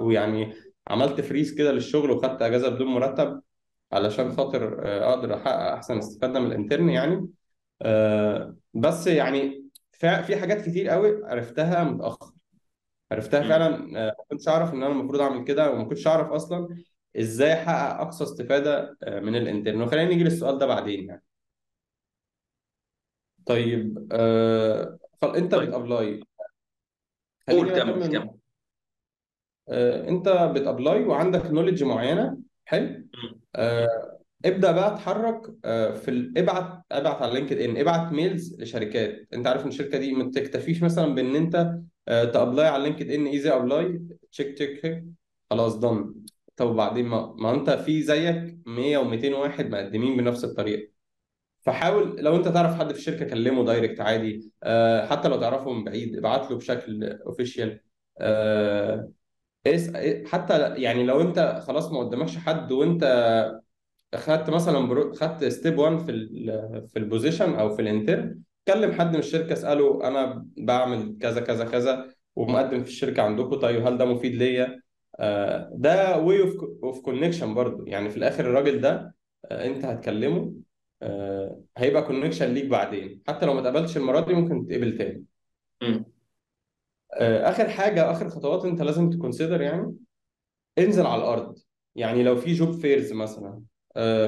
[0.00, 0.54] ويعني
[0.88, 3.42] عملت freeze كده للشغل وخدت أجازة بدون مرتب
[3.92, 7.28] علشان خاطر آه، أقدر أحقق أحسن استفادة من ال intern يعني.
[7.82, 12.32] آه، بس يعني في حاجات كتير قوي عرفتها متأخر.
[13.14, 13.48] عرفتها مم.
[13.48, 13.74] فعلا.
[14.08, 16.68] آه، ما كنتش أعرف إن أنا المفروض أعمل كده وما كنتش أعرف أصلا
[17.16, 21.22] إزاي أحقق أقصى استفادة آه، من ال intern وخلينا نيجي للسؤال ده بعدين يعني.
[23.46, 24.98] طيب آه.
[25.24, 25.68] أنت طيب.
[25.68, 26.20] بت apply.
[27.48, 28.18] قول خليني كمل أكمل.
[28.18, 28.30] كمل.
[29.68, 32.38] آه أنت بت apply وعندك knowledge معينة.
[32.64, 32.88] حلو.
[32.88, 33.40] مم.
[33.56, 36.38] آه ابدأ بقى اتحرك آه في ال...
[36.38, 37.76] ابعت ابعت على لينكد إن.
[37.76, 39.28] ابعت mails لشركات.
[39.34, 43.26] أنت عارف إن الشركة دي ما تكتفيش مثلا بإن أنت ت apply على لينكد ان
[43.26, 44.00] easy apply
[44.32, 45.04] check check
[45.50, 46.14] خلاص done
[46.56, 50.92] طب وبعدين ما, ما انت في زيك 100 و200 واحد مقدمين بنفس الطريقة.
[51.62, 54.52] فحاول لو انت تعرف حد في الشركة كلمه direct عادي.
[54.62, 57.80] آه حتى لو تعرفه من بعيد ابعت له بشكل official
[58.18, 59.12] آه
[59.66, 59.92] اس
[60.26, 63.04] حتى يعني لو انت خلاص ما قدامكش حد وانت
[64.14, 65.12] خدت مثلا.
[65.14, 69.18] خدت step 1 في ال في ال position أو في ال intern كلم حد من
[69.18, 74.34] الشركة اسأله أنا بعمل كذا كذا كذا ومقدم في الشركة عندكم طيب هل ده مفيد
[74.34, 74.80] ليا؟
[75.18, 76.40] آه ده way
[76.82, 80.54] of connection برضه يعني في الآخر الراجل ده آه أنت هتكلمه
[81.02, 83.22] آه هيبقى connection ليك بعدين.
[83.28, 85.24] حتى لو ما اتقبلتش المرة دي ممكن تتقبل تاني.
[87.20, 89.96] آخر حاجة آخر خطوات أنت لازم ت consider يعني.
[90.78, 91.58] انزل على الأرض.
[91.94, 93.62] يعني لو في job fairs مثلا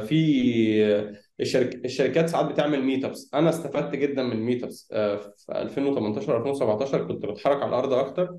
[0.09, 1.85] في الشرك...
[1.85, 7.57] الشركات ساعات بتعمل meetups أنا استفدت جدا من ال meetups في 2018 2017 كنت بتحرك
[7.62, 8.38] على الأرض أكتر.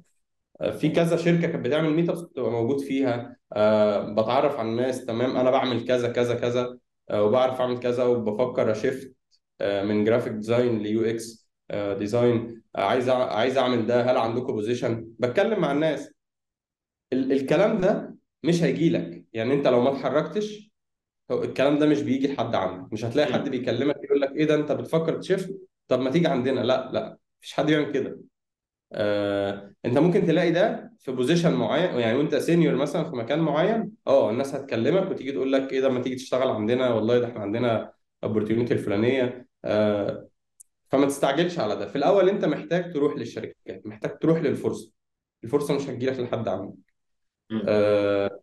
[0.61, 3.37] آه، في كذا شركة كانت بتعمل meetups كنت موجود فيها.
[3.53, 6.77] آه، بتعرف على الناس تمام أنا بعمل كذا كذا كذا.
[7.09, 9.15] آه، وبعرف أعمل كذا وبفكر ا shift
[9.61, 15.59] آه، من graphic design ل UX design عايز عايز أعمل ده هل عندكم position بتكلم
[15.61, 16.11] مع الناس.
[17.13, 20.66] ال- الكلام ده مش هيجي لك يعني أنت لو ما اتحركتش
[21.31, 22.93] هو الكلام ده مش بيجي لحد عندك.
[22.93, 23.49] مش هتلاقي حد.
[23.49, 25.55] بيكلمك يقول لك إيه ده أنت بتفكر ت shift
[25.87, 26.59] طب ما تيجي عندنا.
[26.59, 28.19] لا لا مفيش حد بيعمل كده.
[28.93, 33.91] آه، أنت ممكن تلاقي ده في position معين يعني وأنت senior مثلا في مكان معين
[34.07, 36.89] آه الناس هتكلمك وتيجي تقول لك إيه ده ما تيجي تشتغل عندنا.
[36.93, 37.91] والله ده إحنا عندنا ال
[38.25, 39.47] opportunity الفلانية.
[39.65, 40.27] آه،
[40.89, 41.87] فما تستعجلش على ده.
[41.87, 44.91] في الأول أنت محتاج تروح للشركات محتاج تروح للفرصة.
[45.43, 46.73] الفرصة مش هتجيلك لحد عندك.
[47.67, 48.39] آه،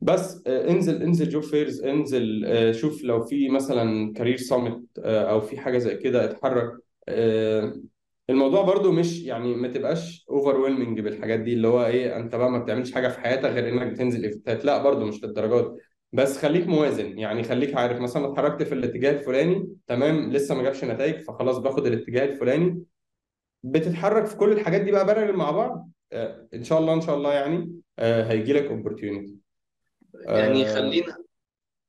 [0.00, 5.40] بس آه، انزل انزل job fairs انزل آه، شوف لو في مثلا career summit أو
[5.40, 6.72] في حاجة زي كده اتحرك.
[7.08, 7.74] آه،
[8.30, 10.56] الموضوع برضو مش يعني ما تبقاش over
[11.02, 14.24] بالحاجات دي اللي هو إيه أنت بقى ما بتعملش حاجة في حياتك غير إنك بتنزل
[14.24, 15.76] event ات لا برضو مش للدرجات.
[16.12, 17.18] بس خليك موازن.
[17.18, 21.86] يعني خليك عارف مثلا اتحركت في الاتجاه الفلاني تمام لسه ما جابش نتائج فخلاص باخد
[21.86, 22.82] الاتجاه الفلاني.
[23.62, 27.16] بتتحرك في كل الحاجات دي بقى parallel مع بعض؟ آه، إن شاء الله إن شاء
[27.16, 29.37] الله يعني هيجي لك opportunity
[30.26, 31.16] يعني خلينا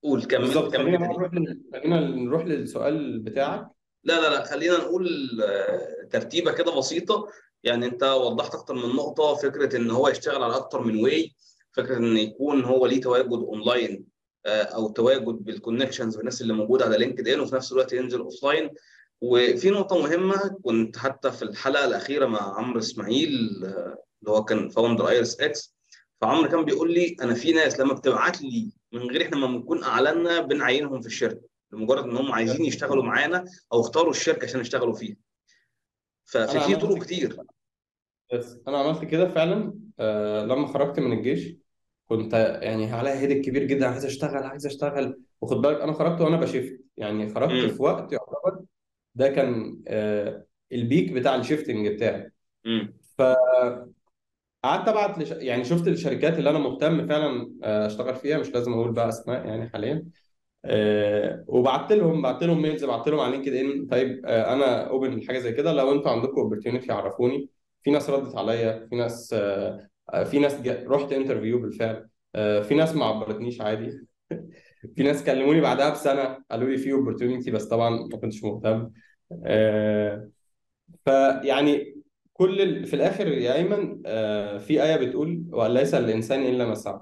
[0.04, 0.74] قول كمل بالظبط.
[0.74, 1.18] كمل خلينا بقى تاني.
[1.18, 1.62] نروح لل...
[1.74, 3.68] خلينا نروح للسؤال بتاعك.
[4.04, 5.08] لا لا لا خلينا نقول
[5.44, 7.28] آه، ترتيبة كده بسيطة.
[7.64, 11.36] يعني انت وضحت أكتر من نقطة فكرة إن هو يشتغل على أكتر من way
[11.72, 14.06] فكرة إن يكون هو ليه تواجد اونلاين
[14.46, 18.20] آه، أو تواجد بال connections بالناس اللي موجودة على لينكد ان وفي نفس الوقت ينزل
[18.20, 18.70] offline
[19.22, 24.70] وفي نقطة مهمة كنت حتى في الحلقة الأخيرة مع عمرو إسماعيل آه، اللي هو كان
[24.70, 25.76] founder ايرس إكس
[26.22, 29.84] فعمرو كان بيقول لي أنا في ناس لما بتبعت لي من غير إحنا ما بنكون
[29.84, 31.42] أعلنا بنعينهم في الشركة
[31.74, 35.16] لمجرد إن هم عايزين يشتغلوا معانا أو اختاروا الشركة عشان يشتغلوا فيها.
[36.26, 37.38] ففي في طرق كتير.
[38.34, 41.56] بس أنا عملت كده فعلا آه لما خرجت من الجيش
[42.08, 45.22] كنت يعني عليا هيدك كبير جدا عايز أشتغل عايز أشتغل.
[45.42, 46.82] وخد بالك أنا خرجت وأنا بشيفت.
[46.98, 48.64] يعني خرجت في وقت يعتبر
[49.16, 52.32] ده كان آه البيك بتاع الشيفتنج بتاعي.
[52.66, 52.94] امم
[54.64, 55.32] فقعدت ابعت لش...
[55.32, 59.46] يعني شفت الشركات اللي أنا مهتم فعلا آه، اشتغل فيها مش لازم أقول بقى اسماء
[59.48, 60.06] يعني حاليا.
[60.66, 63.88] آه وبعت لهم بعت لهم mails بعت لهم على LinkedIn.
[63.88, 65.74] طيب آه أنا open لحاجة زي كده.
[65.74, 67.50] لو أنتوا عندكم opportunity عرفوني
[67.84, 70.86] في ناس ردت عليا في ناس آه آه، في ناس جا...
[70.88, 72.10] رحت interview بالفعل.
[72.36, 74.08] آه في ناس ما عبرتنيش عادي.
[74.96, 78.92] في ناس كلموني بعدها بسنة قالوا لي في opportunity بس طبعا ما كنتش مهتم.
[81.06, 81.99] فيعني
[82.40, 82.86] كل ال...
[82.86, 87.00] في الآخر يا أيمن آه في آية بتقول وليس الإنسان إلا ما سعى.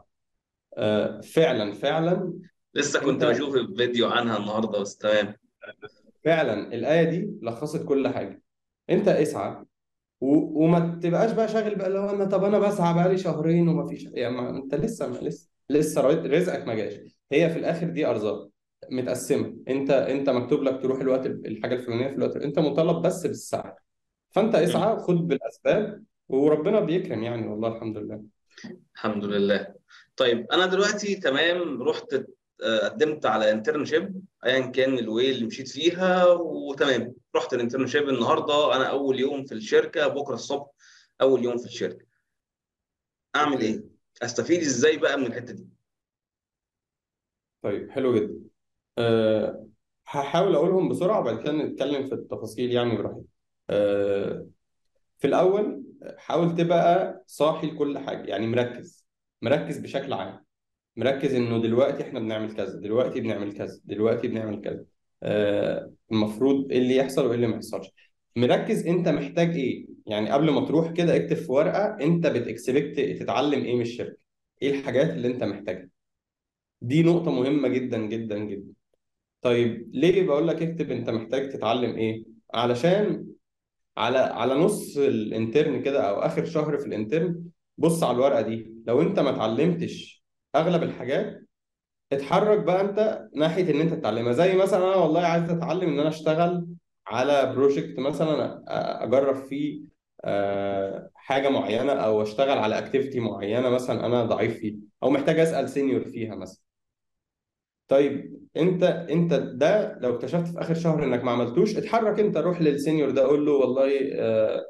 [0.78, 2.34] آه فعلا فعلا
[2.76, 5.36] لسه كنت أنت بشوف فيديو عنها النهارده بس تمام.
[6.26, 8.42] فعلا الآية دي لخصت كل حاجة.
[8.90, 9.66] أنت اسعى
[10.22, 10.64] و...
[10.66, 14.04] وما تبقاش بقى شاغل بقى هو أنا طب أنا بسعى بقى لي شهرين وما فيش
[14.14, 16.94] يعني ما أنت لسه ما لسه لسه رزقك ما جاش.
[17.32, 18.50] هي في الآخر دي أرزاق
[18.92, 19.58] متقسمة.
[19.68, 23.74] أنت أنت مكتوب لك تروح الوقت الحاجة الفلانية في الوقت أنت مطالب بس بالسعي.
[24.32, 24.62] فانت مم.
[24.62, 28.24] اسعى خد بالأسباب وربنا بيكرم يعني والله الحمد لله.
[28.96, 29.76] الحمد لله.
[30.18, 32.14] طيب أنا دلوقتي تمام رحت
[32.64, 37.14] آه، قدمت على internship ايا كان ال way اللي مشيت فيها وتمام.
[37.36, 40.68] رحت ال internship النهارده أنا أول يوم في الشركة بكرة الصبح
[41.22, 42.06] أول يوم في الشركة.
[43.36, 43.84] أعمل إيه؟
[44.24, 45.68] أستفيد إزاي بقى من الحتة دي؟
[47.62, 48.40] طيب حلو جدا.
[48.98, 49.68] أه
[50.08, 53.24] هحاول أقولهم بسرعة وبعد كده نتكلم في التفاصيل يعني براحتك
[55.18, 55.84] في الأول
[56.18, 59.06] حاول تبقى صاحي لكل حاجة يعني مركز
[59.42, 60.46] مركز بشكل عام
[60.96, 64.86] مركز إنه دلوقتي إحنا بنعمل كذا دلوقتي بنعمل كذا دلوقتي بنعمل كذا
[65.24, 67.88] آه المفروض إيه اللي يحصل وإيه اللي ما يحصلش.
[68.36, 73.64] مركز أنت محتاج إيه؟ يعني قبل ما تروح كده اكتب في ورقة أنت بتكسبكت تتعلم
[73.66, 74.18] إيه من الشركة
[74.62, 75.90] إيه الحاجات اللي أنت محتاجها.
[76.82, 78.74] دي نقطة مهمة جدا جدا جدا.
[79.42, 83.28] طيب ليه بقول لك اكتب أنت محتاج تتعلم إيه؟ علشان
[83.98, 87.44] على على نص ال intern كده أو آخر شهر في ال intern
[87.78, 88.74] بص على الورقة دي.
[88.88, 90.24] لو أنت ما اتعلمتش
[90.56, 91.42] أغلب الحاجات
[92.14, 94.34] اتحرك بقى أنت ناحية إن أنت تتعلمها.
[94.34, 96.68] زي مثلا أنا والله عايز أتعلم إن أنا أشتغل
[97.08, 98.64] على project مثلا
[99.04, 99.82] أجرب فيه
[101.16, 106.02] حاجة معينة أو أشتغل على activity معينة مثلا أنا ضعيف فيه أو محتاج أسأل senior
[106.04, 106.67] فيها مثلا.
[107.88, 112.62] طيب انت انت ده لو اكتشفت في آخر شهر إنك ما عملتوش اتحرك انت روح
[112.62, 114.66] لل senior ده قول له والله آه،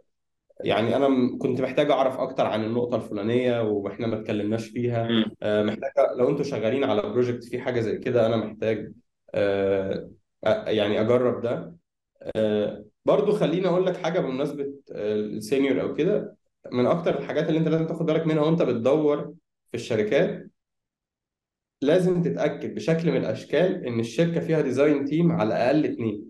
[0.64, 5.08] يعني أنا كنت محتاج أعرف أكتر عن النقطة الفلانية وإحنا ما اتكلمناش فيها.
[5.44, 8.94] آه، محتاج لو أنتوا شغالين على project في حاجة زي كده أنا محتاج
[9.36, 10.10] آه،
[10.68, 11.76] يعني أجرب ده.
[12.36, 16.38] آه، برضو خليني أقول لك حاجة بمناسبة ال senior أو كده.
[16.72, 19.34] من أكتر الحاجات اللي أنت لازم تاخد بالك منها وأنت بتدور
[19.72, 20.48] في الشركات
[21.82, 26.26] لازم تتأكد بشكل من الأشكال إن الشركة فيها design team على الأقل اتنين.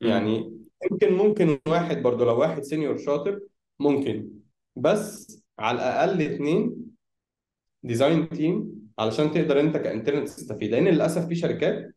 [0.00, 0.08] مم.
[0.08, 0.58] يعني
[0.90, 3.40] يمكن ممكن واحد برضو لو واحد senior شاطر
[3.80, 4.30] ممكن
[4.76, 6.76] بس على الأقل اتنين
[7.82, 10.70] design team علشان تقدر أنت ك intern تستفيد.
[10.70, 11.94] لأن للأسف في شركات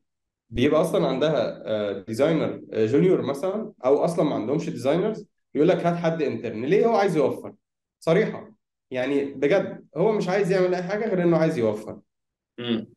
[0.50, 6.22] بيبقى أصلا عندها designer junior مثلا أو أصلا ما عندهمش designers يقول لك هات حد
[6.22, 7.54] intern ليه؟ هو عايز يوفر.
[8.00, 8.59] صريحة.
[8.91, 11.99] يعني بجد هو مش عايز يعمل أي حاجة غير إنه عايز يوفر.
[12.58, 12.88] مم.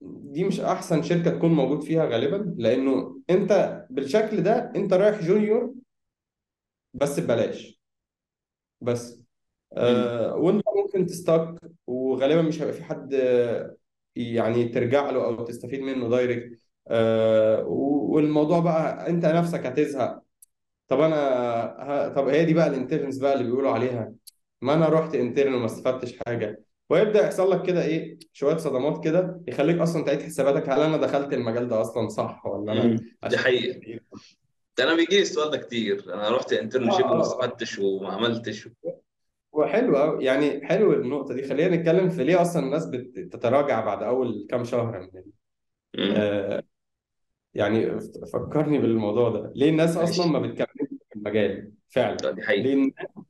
[0.00, 5.74] دي مش أحسن شركة تكون موجود فيها غالبا لأنه أنت بالشكل ده أنت رايح junior
[6.94, 7.80] بس ببلاش.
[8.80, 9.20] بس.
[9.72, 11.54] آه وأنت ممكن ت stuck
[11.86, 13.76] وغالبا مش هيبقى في حد آه،
[14.16, 20.22] يعني ترجع له أو تستفيد منه direct آه والموضوع بقى أنت نفسك هتزهق.
[20.88, 21.16] طب أنا
[21.78, 22.08] ه...
[22.08, 24.14] طب هي دي بقى ال interns بقى اللي بيقولوا عليها.
[24.60, 26.62] ما أنا رحت intern وما استفدتش حاجة.
[26.90, 31.32] ويبدأ يحصل لك كده إيه شوية صدمات كده يخليك أصلا تعيد حساباتك هل أنا دخلت
[31.32, 33.00] المجال ده أصلا صح ولا أنا.
[33.28, 34.00] دي حقيقة.
[34.78, 36.14] ده أنا بيجي لي السؤال ده كتير.
[36.14, 37.20] أنا رحت internship وما آه.
[37.20, 38.68] استفدتش وما عملتش.
[39.52, 41.48] وحلو قوي يعني حلو النقطة دي.
[41.48, 45.32] خلينا نتكلم في ليه أصلا الناس بتتراجع بعد أول كام شهر من.
[46.16, 46.62] آه
[47.54, 48.00] يعني
[48.32, 49.52] فكرني بالموضوع ده.
[49.56, 52.62] ليه الناس أصلا ما بتكملش في المجال فعلا؟ دي حقيقة.
[52.62, 53.24] ليه آه،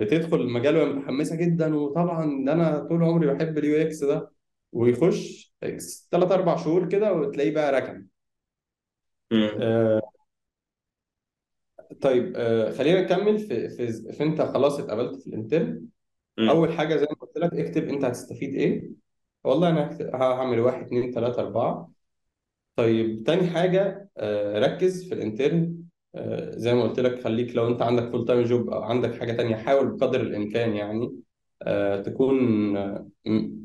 [0.00, 1.74] بتدخل المجال وهي متحمسة جدا.
[1.76, 4.30] وطبعا ده أنا طول عمري بحب ال UX ده
[4.72, 5.54] ويخش
[6.10, 8.06] ثلاث أربع شهور كده وتلاقيه بقى ركن.
[9.32, 10.02] آه،
[12.00, 15.86] طيب آه، خلينا نكمل في في في أنت خلاص اتقبلت في ال intern.
[16.50, 18.90] أول حاجة زي ما قلت لك اكتب أنت هتستفيد إيه.
[19.44, 21.90] والله أنا هعمل واحد اتنين تلاتة أربعة.
[22.76, 25.62] طيب تاني حاجة آه، ركز في ال intern.
[25.62, 25.77] آه،
[26.50, 29.56] زي ما قلت لك خليك لو انت عندك full time job أو عندك حاجة تانية
[29.56, 31.16] حاول بقدر الإمكان يعني
[31.62, 33.08] آه، تكون آه،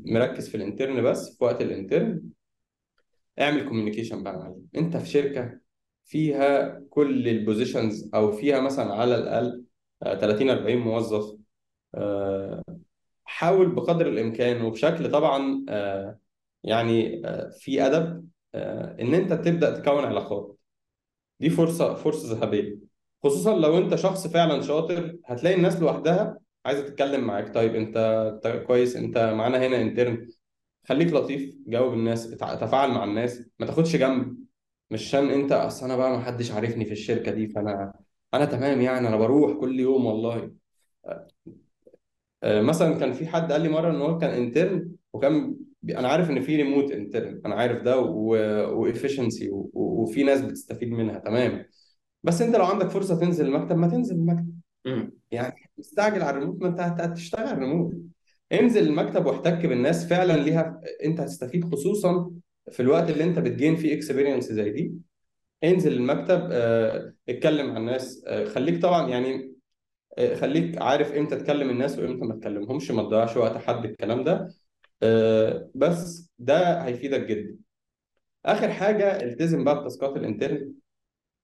[0.06, 2.22] مركز في ال intern بس في وقت ال intern
[3.40, 4.66] اعمل communication بقى يا معلم.
[4.76, 5.60] انت في شركة
[6.04, 9.64] فيها كل ال positions أو فيها مثلا على الأقل
[10.02, 11.36] آه، 30 40 موظف
[11.94, 12.64] آه،
[13.24, 16.18] حاول بقدر الإمكان وبشكل طبعا آه،
[16.64, 20.56] يعني آه، في أدب آه، إن انت تبدأ تكون علاقات.
[21.40, 22.78] دي فرصة فرصة ذهبية.
[23.22, 27.54] خصوصا لو أنت شخص فعلا شاطر هتلاقي الناس لوحدها عايزة تتكلم معاك.
[27.54, 27.98] طيب أنت
[28.66, 30.28] كويس أنت معانا هنا انترن
[30.88, 34.36] خليك لطيف جاوب الناس تفاعل مع الناس ما تاخدش جنب.
[34.90, 37.92] مش عشان أنت أصل أنا بقى ما حدش عارفني في الشركة دي فأنا
[38.34, 40.50] أنا تمام يعني أنا بروح كل يوم والله.
[42.42, 45.56] آه، مثلا كان في حد قال لي مرة إن هو كان intern وكان
[45.90, 51.18] أنا عارف إن في remote intern أنا عارف ده و efficiency وفي ناس بتستفيد منها
[51.18, 51.64] تمام.
[52.22, 54.54] بس أنت لو عندك فرصة تنزل المكتب ما تنزل المكتب.
[55.30, 57.94] يعني مستعجل على الريموت ما أنت هت- هتشتغل ريموت
[58.52, 62.30] انزل المكتب واحتك بالناس فعلا ليها أنت هتستفيد خصوصا
[62.72, 64.92] في الوقت اللي أنت بت gain فيه experience زي دي.
[65.64, 69.52] انزل المكتب آه، اتكلم مع الناس آه، خليك طبعا يعني
[70.18, 74.48] آه، خليك عارف إمتى تكلم الناس وإمتى ما تكلمهمش ما تضيعش وقت حد الكلام ده.
[75.74, 77.56] بس ده هيفيدك جدا.
[78.44, 80.72] آخر حاجة التزم بقى بتاسكات الانترن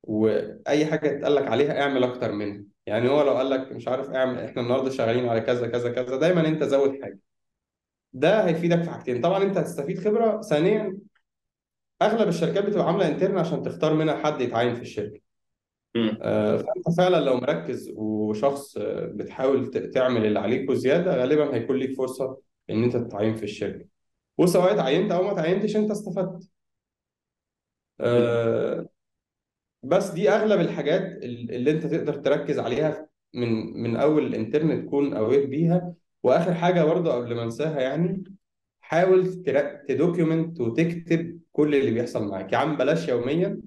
[0.02, 2.64] وأي حاجة تتقال لك عليها اعمل أكتر منها.
[2.86, 6.16] يعني هو لو قال لك مش عارف اعمل إحنا النهارده شغالين على كذا كذا كذا
[6.16, 7.18] دايما أنت زود حاجة.
[8.12, 9.20] ده هيفيدك في حاجتين.
[9.20, 10.40] طبعا أنت هتستفيد خبرة.
[10.40, 10.98] ثانيا
[12.02, 15.20] أغلب الشركات بتبقى عاملة انترن عشان تختار منها حد يتعين في الشركة.
[16.22, 21.96] آه، فأنت فعلا لو مركز وشخص آه، بتحاول تعمل اللي عليك وزيادة غالبا هيكون ليك
[21.96, 22.38] فرصة
[22.70, 23.86] إن أنت تتعين في الشركة.
[24.38, 26.50] وسواء اتعينت أو ما اتعينتش أنت استفدت.
[28.00, 28.88] آه،
[29.82, 35.14] بس دي أغلب الحاجات ال- اللي أنت تقدر تركز عليها من من أول الإنترنت تكون
[35.16, 35.94] اوير بيها.
[36.22, 38.24] وآخر حاجة برضه قبل ما أنساها يعني
[38.80, 39.42] حاول
[39.88, 42.52] ت document وتكتب كل اللي بيحصل معاك.
[42.52, 43.60] يا عم بلاش يوميا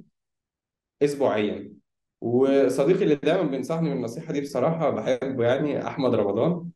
[1.04, 1.74] اسبوعيا.
[2.22, 6.70] وصديقي اللي دايما بينصحني بالنصيحة دي بصراحة بحبه يعني أحمد رمضان.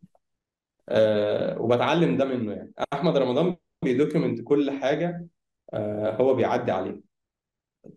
[0.89, 2.73] أه وبتعلم ده منه يعني.
[2.93, 5.27] أحمد رمضان بي document كل حاجة
[5.73, 6.99] أه هو بيعدي عليها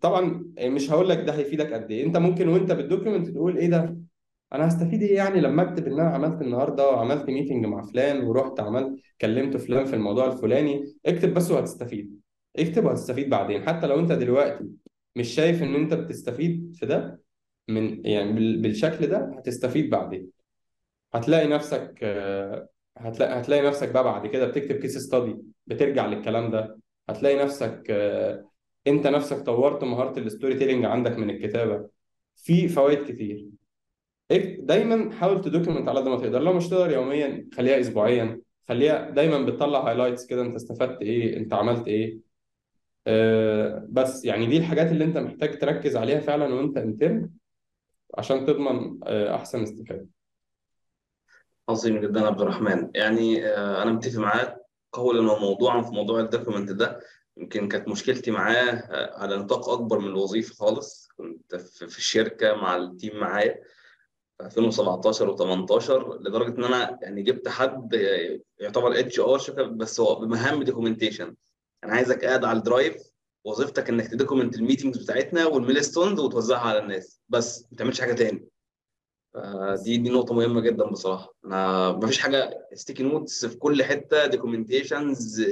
[0.01, 2.05] طبعا مش هقول لك ده هيفيدك قد إيه.
[2.05, 3.97] أنت ممكن وأنت بال document تقول إيه ده؟
[4.53, 8.59] أنا هستفيد إيه يعني لما أكتب إن أنا عملت النهارده وعملت meeting مع فلان ورحت
[8.59, 12.19] عملت كلمت فلان في الموضوع الفلاني؟ اكتب بس وهتستفيد.
[12.55, 13.63] اكتب وهتستفيد بعدين.
[13.67, 14.65] حتى لو أنت دلوقتي
[15.15, 17.21] مش شايف إن أنت بتستفيد في ده
[17.67, 20.29] من يعني بال- بالشكل ده هتستفيد بعدين.
[21.13, 22.67] هتلاقي نفسك آه،
[22.97, 26.79] هتلاقي هتلاقي نفسك بقى بعد كده بتكتب case study بترجع للكلام ده.
[27.09, 28.45] هتلاقي نفسك آه،
[28.87, 31.89] انت نفسك طورت مهارة ال storytelling عندك من الكتابة.
[32.35, 33.45] في فوائد كتير.
[34.59, 36.39] دايما حاول ت document على قد ما تقدر.
[36.41, 38.41] لو مش تقدر يوميا خليها اسبوعيا.
[38.67, 42.19] خليها دايما بتطلع highlights كده انت استفدت إيه انت عملت إيه.
[43.07, 47.29] آه بس يعني دي الحاجات اللي انت محتاج تركز عليها فعلا وانت intern
[48.17, 50.07] عشان تضمن آه أحسن استفادة.
[51.69, 52.91] عظيم جدا عبد الرحمن.
[52.95, 54.57] يعني آه، أنا متفق معاك
[54.93, 56.99] قولا وموضوعا في موضوع ال document ده.
[57.37, 61.09] يمكن كانت مشكلتي معاه آه، على نطاق أكبر من الوظيفة خالص.
[61.17, 63.61] كنت في الشركة مع ال team معايا
[64.39, 65.91] في 2017 و18
[66.21, 71.35] لدرجة إن أنا يعني جبت حد آه، يعتبر HR شركة بس هو بمهام documentation
[71.83, 73.11] أنا عايزك قاعد على ال Drive
[73.45, 77.21] وظيفتك إنك ت document ال meetings بتاعتنا وال milestones وتوزعها على الناس.
[77.29, 78.47] بس ما تعملش حاجة تاني.
[79.83, 81.33] دي دي نقطة مهمة جدا بصراحة.
[81.45, 85.43] أنا مفيش حاجة sticky notes في كل حتة documentations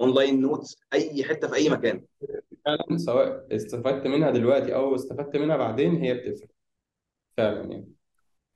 [0.00, 2.04] online notes أي حتة في أي مكان.
[2.64, 6.48] فعلا سواء استفدت منها دلوقتي أو استفدت منها بعدين هي بتفرق.
[7.36, 7.92] فعلا يعني.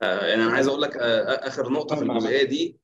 [0.01, 2.77] آه، يعني أنا عايز أقول لك آه، آخر نقطة في الجزئية دي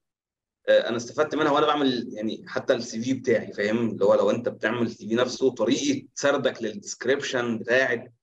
[0.70, 4.30] آه، أنا استفدت منها وأنا بعمل يعني حتى ال CV بتاعي فاهم؟ اللي هو لو
[4.32, 8.14] أنت بتعمل ال CV نفسه طريقة سردك لل description بتاعت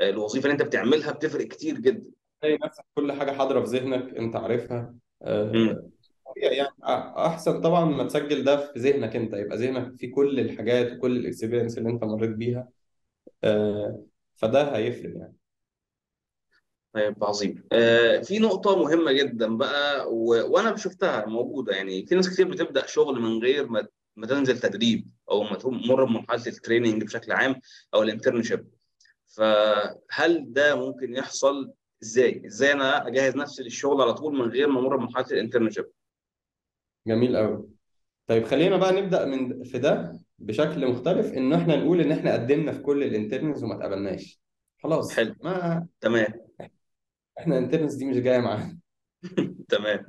[0.00, 2.10] آه، الوظيفة اللي أنت بتعملها بتفرق كتير جدا.
[2.42, 4.94] تلاقي نفسك كل حاجة حاضرة في ذهنك أنت عارفها.
[5.22, 5.90] آه، مم.
[6.26, 6.68] طبيعي يعني.
[6.68, 11.16] أ- أحسن طبعا ما تسجل ده في ذهنك أنت يبقى ذهنك فيه كل الحاجات وكل
[11.16, 12.68] ال experience اللي أنت مريت بيها.
[13.44, 15.36] آه، فده هيفرق يعني.
[16.94, 17.64] طيب عظيم.
[17.72, 20.26] آه في نقطة مهمة جدا بقى و...
[20.52, 22.06] وأنا شفتها موجودة يعني.
[22.06, 23.86] في ناس كتير بتبدأ شغل من غير ما
[24.16, 27.60] ما تنزل تدريب أو ما تمر بمرحلة ال training بشكل عام
[27.94, 28.68] أو ال internship
[29.26, 31.72] فهل ده ممكن يحصل
[32.02, 35.84] إزاي؟ إزاي أنا أجهز نفسي للشغل على طول من غير ما أمر بمرحلة ال internship؟
[37.06, 37.68] جميل قوي
[38.26, 42.72] طيب خلينا بقى نبدأ من في ده بشكل مختلف إن إحنا نقول إن إحنا قدمنا
[42.72, 44.40] في كل ال interns وما اتقبلناش.
[44.82, 45.12] خلاص.
[45.12, 45.34] حلو.
[45.42, 46.26] ما تمام.
[47.38, 48.78] إحنا ال interns دي مش جاية معانا.
[49.68, 50.06] تمام.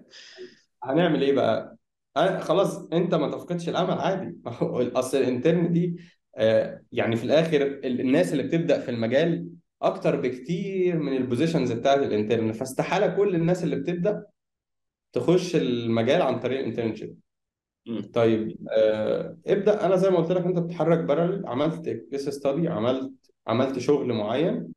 [0.84, 1.78] هنعمل إيه بقى؟
[2.18, 4.38] أنا خلاص أنت ما تفقدش الأمل عادي.
[4.46, 5.98] ما هو اصل ال intern دي
[6.36, 9.48] آه، يعني في الآخر ال- الناس اللي بتبدأ في المجال
[9.84, 14.26] أكتر بكتير من ال positions بتاعت ال intern فاستحالة كل الناس اللي بتبدأ
[15.14, 17.18] تخش المجال عن طريق ال internship.
[18.14, 19.86] طيب آه، ابدأ.
[19.86, 23.12] أنا زي ما قلت لك أنت بتتحرك parallel عملت case study عملت
[23.48, 24.74] عملت شغل معين.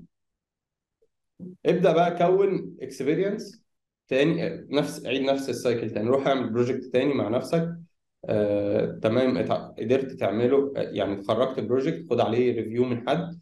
[1.66, 3.62] ابدأ بقى كون experience
[4.08, 6.08] تاني نفس عيد نفس ال cycle تاني.
[6.08, 7.76] روح اعمل project تاني مع نفسك.
[8.24, 9.38] آه، تمام.
[9.38, 10.72] اتع- قدرت تعمله.
[10.76, 13.40] يعني اتخرجت project خد عليه review من حد.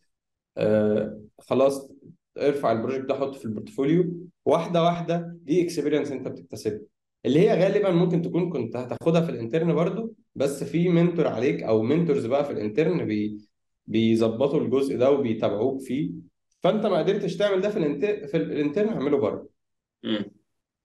[0.58, 1.90] آه، خلاص
[2.38, 4.04] ارفع ال project ده حطه في ال portfolio.
[4.44, 6.80] واحدة واحدة دي experience انت بتكتسبها.
[7.26, 11.62] اللي هي غالبا ممكن تكون كنت هتاخدها في ال intern برضو بس في mentor عليك
[11.62, 13.38] أو mentors بقى في ال intern بي
[13.86, 16.10] بيظبطوا الجزء ده وبيتابعوك فيه.
[16.62, 19.48] فأنت ما قدرتش تعمل ده في ال intern في ال intern اعمله بره.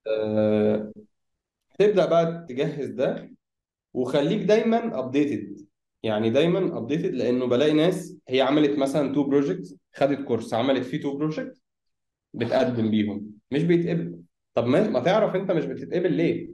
[0.08, 0.92] آه،
[1.80, 3.32] تبدأ بقى تجهز ده
[3.94, 5.68] وخليك دايما updated
[6.04, 11.02] يعني دايما updated لأنه بلاقي ناس هي عملت مثلا two project خدت course عملت فيه
[11.02, 11.62] two project
[12.34, 13.32] بتقدم بيهم.
[13.52, 14.22] مش بيتقبل.
[14.54, 16.50] طب ما, ما تعرف أنت مش بتتقبل ليه.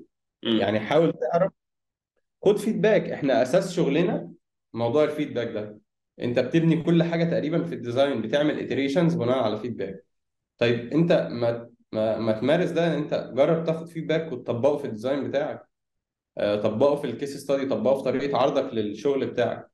[0.60, 1.52] يعني حاول تعرف.
[2.46, 4.32] خد feedback إحنا أساس شغلنا
[4.74, 5.80] موضوع ال feedback ده.
[6.22, 10.06] أنت بتبني كل حاجة تقريبا في ال design بتعمل iterations بناء على feedback
[10.58, 15.30] طيب أنت ما ما, ما تمارس ده أنت جرب تاخد feedback وتطبقه في ال design
[15.30, 15.68] بتاعك.
[16.38, 19.70] طبقه في ال case study طبقه في طريقة عرضك للشغل بتاعك.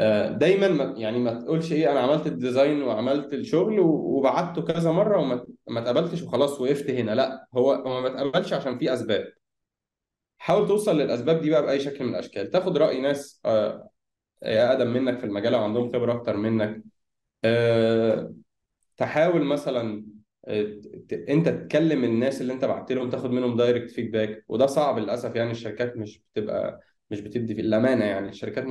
[0.00, 4.92] آه، دايما ما يعني ما تقولش إيه أنا عملت ال design وعملت الشغل وبعته كذا
[4.92, 7.10] مرة وما ما اتقبلتش وخلاص وقفت هنا.
[7.14, 9.32] لا هو هو ما اتقبلش عشان في أسباب.
[10.38, 12.50] حاول توصل للأسباب دي بقى بأي شكل من الأشكال.
[12.50, 13.90] تاخد رأي ناس آه،
[14.42, 16.82] اقدم منك في المجال أو عندهم خبرة أكتر منك.
[17.44, 18.34] آه،
[18.96, 20.19] تحاول مثلا آه،
[21.28, 25.50] انت تكلم الناس اللي انت بعت لهم تاخد منهم direct feedback وده صعب للأسف يعني
[25.50, 26.80] الشركات مش بتبقى
[27.10, 28.64] مش بتدي في الامانه يعني الشركات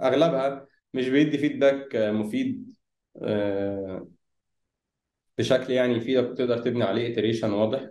[0.00, 2.74] أغلبها مش بيدي feedback مفيد
[3.22, 4.08] آه،
[5.38, 7.88] بشكل يعني يفيدك تقدر تبني عليه iteration واضح.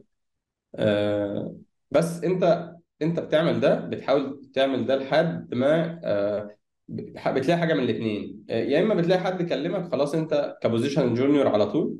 [0.75, 1.57] آه،
[1.91, 6.57] بس انت انت بتعمل ده بتحاول تعمل ده لحد ما آه،
[6.89, 11.71] بتلاقي حاجة من الاثنين يا إما بتلاقي حد كلمك خلاص انت ك position junior على
[11.71, 11.97] طول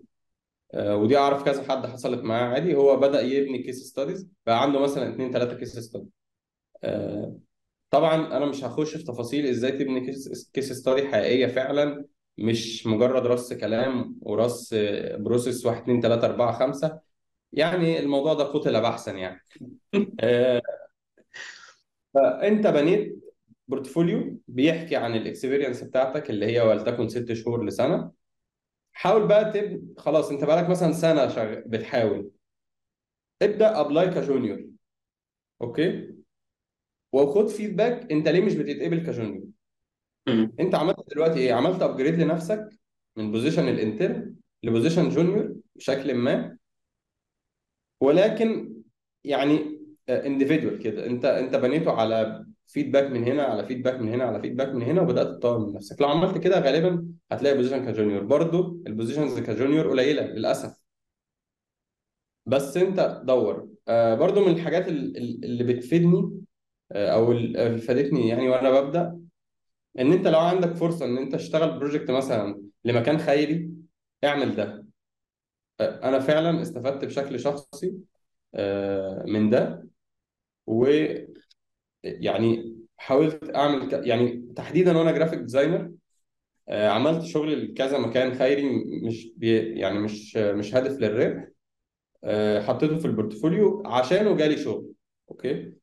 [0.75, 2.75] ودي أعرف كذا حد حصلت معاه عادي.
[2.75, 6.09] هو بدأ يبني case studies بقى عنده مثلا اثنين ثلاثة case study
[7.89, 12.05] طبعا أنا مش هخش في تفاصيل إزاي تبني case case study حقيقية فعلا.
[12.37, 14.73] مش مجرد رص كلام ورص
[15.17, 16.99] process 1 2 3 4 5
[17.53, 19.41] يعني الموضوع ده قتل بحثا يعني.
[20.19, 20.61] آه،
[22.13, 23.19] فأنت بنيت
[23.67, 28.11] portfolio بيحكي عن ال experience بتاعتك اللي هي ولتكن ست شهور لسنة.
[29.01, 31.59] حاول بقى تبني خلاص انت بقالك مثلا سنة شغ...
[31.65, 32.31] بتحاول.
[33.41, 34.65] ابدأ apply ك junior.
[35.61, 36.15] okay؟
[37.13, 39.43] وخد feedback انت ليه مش بتتقبل ك junior.
[40.59, 42.69] انت عملت دلوقتي إيه؟ عملت upgrade لنفسك
[43.15, 46.57] من position ال intern ل position junior بشكل ما.
[48.01, 48.73] ولكن
[49.23, 49.79] يعني
[50.09, 51.05] individual كده.
[51.05, 55.01] انت انت بنيته على feedback من هنا على feedback من هنا على feedback من هنا
[55.01, 56.01] وبدأت تطور من نفسك.
[56.01, 58.23] لو عملت كده غالبا هتلاقي position ك junior.
[58.23, 60.81] برضو ال positions ك junior قليلة للأسف.
[62.45, 63.69] بس انت دور.
[63.87, 66.41] آه برضو من الحاجات ال- ال- اللي بتفيدني
[66.91, 69.19] آه أو ال- اللي فادتني يعني وأنا ببدأ
[69.99, 73.71] إن انت لو عندك فرصة إن انت تشتغل project مثلا لمكان خيري
[74.23, 74.85] اعمل ده.
[75.79, 77.93] آه، أنا فعلا استفدت بشكل شخصي
[78.55, 79.87] آه، من ده
[82.05, 84.07] ويعني حاولت أعمل ك...
[84.07, 85.91] يعني تحديدا وأنا graphic designer
[86.69, 88.63] آه، عملت شغل لكذا مكان خيري
[89.07, 89.79] مش بي...
[89.79, 91.47] يعني مش مش هدف للربح
[92.23, 94.93] آه، حطيته في ال portfolio عشانه جالي شغل
[95.31, 95.73] okay.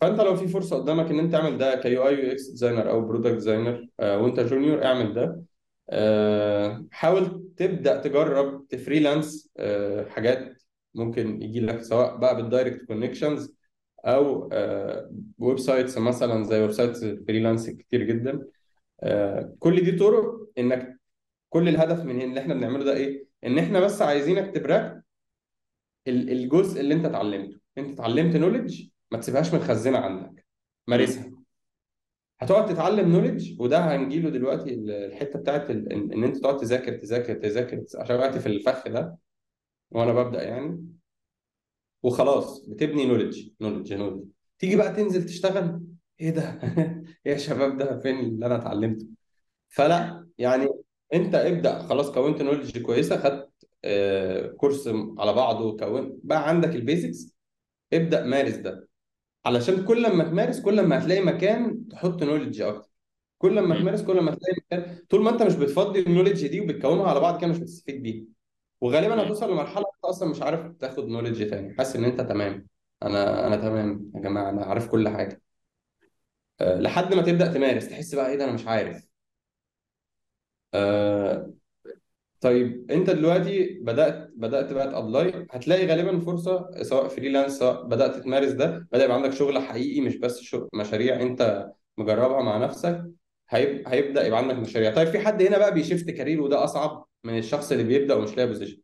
[0.00, 3.34] فأنت لو في فرصة قدامك إن أنت تعمل ده ك UI UX designer أو product
[3.34, 5.42] designer وأنت junior اعمل ده
[5.90, 10.62] آه، حاول تبدأ تجرب ت freelance آه، حاجات
[10.94, 13.56] ممكن يجي لك سواء بقى بال direct connections
[14.04, 18.46] أو آه، websites مثلا زي websites freelance كتير جدا.
[19.02, 21.00] آه، كل دي طرق إنك
[21.48, 25.04] كل الهدف من اللي إحنا بنعمله ده إيه؟ إن إحنا بس عايزينك تبراك
[26.08, 27.60] ال- الجزء اللي أنت اتعلمته.
[27.78, 30.46] أنت اتعلمت نولج ما تسيبهاش متخزنه عندك.
[30.86, 31.30] مارسها.
[32.40, 37.84] هتقعد تتعلم نولج وده هنجيله دلوقتي ال- الحتة بتاعت ان أنت تقعد تذاكر تذاكر تذاكر
[37.98, 39.18] عشان وقت في الفخ ده
[39.90, 40.86] وأنا ببدأ يعني.
[42.02, 44.24] وخلاص بتبني نولج نولج نولج
[44.58, 45.80] تيجي بقى تنزل تشتغل؟
[46.20, 49.06] إيه ده؟ إيه يا شباب ده فين اللي أنا اتعلمته؟
[49.68, 50.68] فلا يعني
[51.14, 51.82] أنت ابدأ.
[51.82, 53.50] خلاص كونت knowledge كويسة خدت
[53.84, 54.88] آه، course
[55.18, 57.34] على بعضه كونت بقى عندك ال basics
[57.92, 58.88] ابدأ مارس ده.
[59.46, 62.90] علشان كل ما تمارس كل ما هتلاقي مكان تحط knowledge أكتر.
[63.38, 63.80] كل ما.
[63.80, 65.04] تمارس كل ما هتلاقي مكان.
[65.10, 68.24] طول ما أنت مش بتفضي ال knowledge دي وبتكونها على بعض كده مش بتستفيد بيها.
[68.80, 69.22] وغالبا.
[69.26, 71.74] هتوصل لمرحلة أصلا مش عارف تاخد knowledge تاني.
[71.78, 72.66] حاسس ان انت تمام.
[73.02, 74.50] أنا أنا تمام يا جماعة.
[74.50, 75.42] أنا عارف كل حاجة.
[76.60, 79.06] أه لحد ما تبدأ تمارس تحس بقى إيه ده؟ أنا مش عارف.
[80.74, 81.52] أه
[82.40, 88.16] طيب انت دلوقتي بدأت بدأت بقى ت apply هتلاقي غالبا فرصة سواء freelance سواء بدأت
[88.24, 93.04] تمارس ده بدأ يبقى عندك شغل حقيقي مش بس مشاريع انت مجربها مع نفسك.
[93.50, 93.88] هيب...
[93.88, 94.94] هيبدأ يبقى عندك مشاريع.
[94.94, 98.36] طيب في حد هنا بقى بي shift career وده أصعب من الشخص اللي بيبدأ ومش
[98.36, 98.82] لاقي position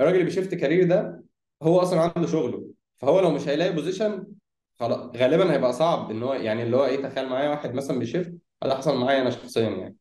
[0.00, 1.24] الراجل اللي بي shift career ده
[1.62, 4.26] هو أصلا عنده شغله فهو لو مش هيلاقي position
[4.80, 8.08] خلاص غالبا هيبقى صعب إن هو يعني اللي هو إيه تخيل معايا واحد مثلا بي
[8.08, 9.96] shift ده حصل معايا أنا شخصيا يعني.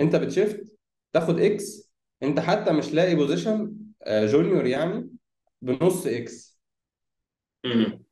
[0.00, 0.64] أنت بت shift
[1.12, 3.76] تاخد X أنت حتى مش لاقي position
[4.08, 5.10] junior يعني
[5.62, 6.60] بنص X
[7.64, 8.04] مم.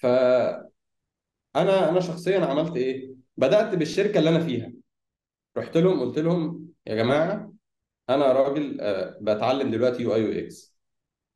[0.00, 0.70] فانا
[1.54, 4.72] أنا شخصيا عملت إيه؟ بدأت بالشركة اللي أنا فيها.
[5.58, 7.52] رحت لهم قلت لهم يا جماعة
[8.10, 10.76] أنا راجل آه، بتعلم دلوقتي UI UX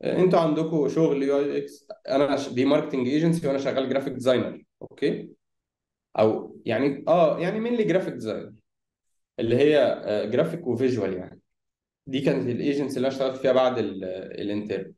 [0.05, 5.31] أنتوا عندكم شغل UI UX أنا دي marketing agency وأنا شغال graphic designer okay؟
[6.19, 8.57] أو يعني آه يعني mainly graphic design
[9.41, 11.41] اللي هي graphic و visual يعني.
[12.07, 14.95] دي كانت الايجنسي اللي أنا اشتغلت فيها بعد ال intern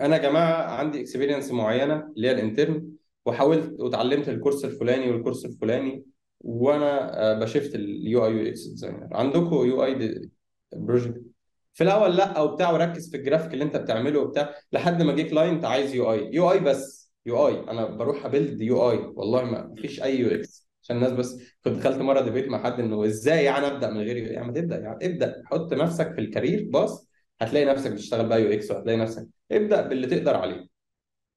[0.00, 2.92] أنا يا جماعة عندي experience معينة اللي هي ال intern
[3.26, 6.04] وحاولت وتعلمت ال course الفلاني وال course الفلاني
[6.40, 9.94] وأنا آه، بشفت اليو اي يو إكس ديزاينر عندكم يو اي
[10.76, 11.22] بروجكت
[11.72, 15.64] في الأول لأ وبتاع وركز في الجرافيك اللي أنت بتعمله وبتاع لحد ما جه كلاينت
[15.64, 19.74] عايز يو اي يو اي بس يو اي أنا بروح ابيلد يو اي والله ما
[19.78, 23.44] فيش أي يو إكس عشان الناس بس كنت دخلت مرة ديبيت مع حد إنه إزاي
[23.44, 25.42] يعني أبدأ من غير يو يعني تبدأ يعني ابدأ.
[25.46, 27.08] حط نفسك في الكارير باص
[27.40, 29.26] هتلاقي نفسك بتشتغل بقى يو إكس وهتلاقي نفسك.
[29.52, 30.66] ابدأ باللي تقدر عليه.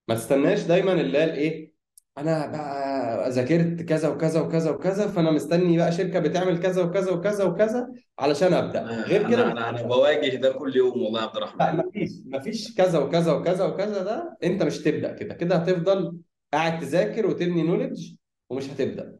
[0.08, 1.72] ما تستناش دايما اللي هي الإيه؟
[2.18, 7.44] أنا بقى ذاكرت كذا وكذا وكذا وكذا فأنا مستني بقى شركة بتعمل كذا وكذا وكذا
[7.44, 7.88] وكذا
[8.20, 8.84] علشان أبدأ.
[8.84, 11.60] غير كده أنا أنا أنا بواجه ده كل يوم والله يا عبد الرحمن.
[11.60, 15.34] لا مفيش مفيش كذا وكذا وكذا وكذا ده أنت مش تبدا كده.
[15.34, 16.18] كده هتفضل
[16.54, 18.14] قاعد تذاكر وتبني نولج
[18.50, 19.16] ومش هتبدأ.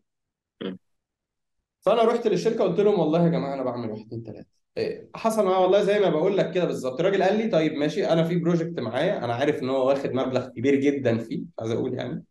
[1.82, 4.48] فأنا رحت للشركة قلت لهم والله يا جماعة أنا بعمل واحد اتنين تلاتة.
[4.78, 7.00] إيه، حصل معايا والله زي ما بقول لك كده بالظبط.
[7.00, 10.48] الراجل قال لي طيب ماشي أنا في بروجكت معايا أنا عارف إن هو واخد مبلغ
[10.48, 12.24] كبير جدا فيه عايز أقول يعني.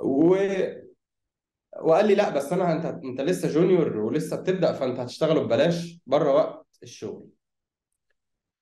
[0.00, 0.36] و...
[1.82, 6.32] وقال لي لا بس أنا أنت أنت لسه junior ولسه بتبدأ فأنت هتشتغله ببلاش بره
[6.34, 7.28] وقت الشغل.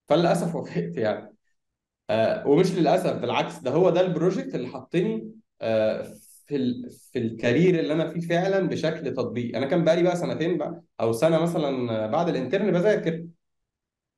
[0.09, 1.37] فللأسف وافقت يعني.
[2.11, 6.83] آه ومش للأسف بالعكس ده هو ده ال project اللي حطني آه في.
[7.13, 10.83] في ال career اللي أنا فيه فعلا بشكل تطبيقي أنا كان بقالي بقى سنتين بقى
[11.01, 13.27] أو سنة مثلا بعد ال intern بذاكر.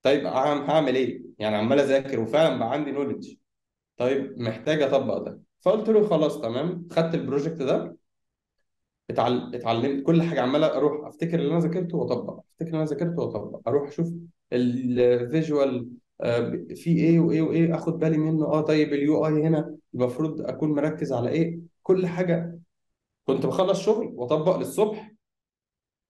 [0.02, 3.34] طيب عم هعمل إيه؟ يعني عمال أذاكر وفعلا بقى عندي knowledge
[3.96, 5.40] طيب محتاج أطبق ده.
[5.64, 6.88] فقلت له خلاص تمام.
[6.92, 7.96] خدت ال project ده
[9.10, 9.54] اتعل...
[9.54, 13.68] اتعلمت كل حاجة عمال أروح أفتكر اللي أنا ذاكرته وأطبق أفتكر اللي أنا ذاكرته وأطبق.
[13.68, 14.12] أروح أشوف
[14.52, 15.90] ال visual
[16.74, 18.44] في إيه وإيه وإيه أخد بالي منه.
[18.46, 22.58] آه طيب ال UI هنا المفروض أكون مركز على إيه؟ كل حاجة.
[23.24, 25.12] كنت بخلص شغل وأطبق للصبح.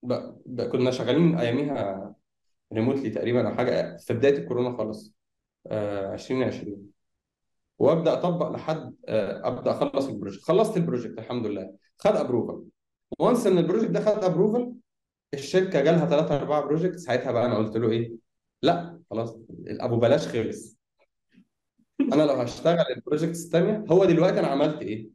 [0.03, 0.13] ب...
[0.47, 0.63] ب...
[0.63, 2.15] كنا شغالين أياميها
[2.73, 5.15] remotely تقريبا أو حاجة في بداية الكورونا خالص
[5.67, 6.94] آه 2020
[7.85, 12.65] وابدأ أطبق لحد آه أبدأ أخلص ال project خلصت ال project الحمد لله خد approval
[13.19, 14.75] once إن ال project ده خد approval
[15.35, 18.13] الشركة جالها ثلاثة أربعة project ساعتها بقى أنا قلت له إيه؟
[18.63, 19.37] لأ خلاص
[19.69, 20.79] أبو بلاش خلص
[22.01, 25.09] أنا لو هشتغل ال projects الثانية هو دلوقتي أنا عملت إيه؟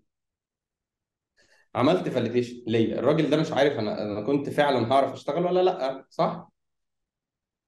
[1.76, 6.06] عملت validation ليا الراجل ده مش عارف أنا أنا كنت فعلا هعرف أشتغل ولا لأ
[6.10, 6.50] صح؟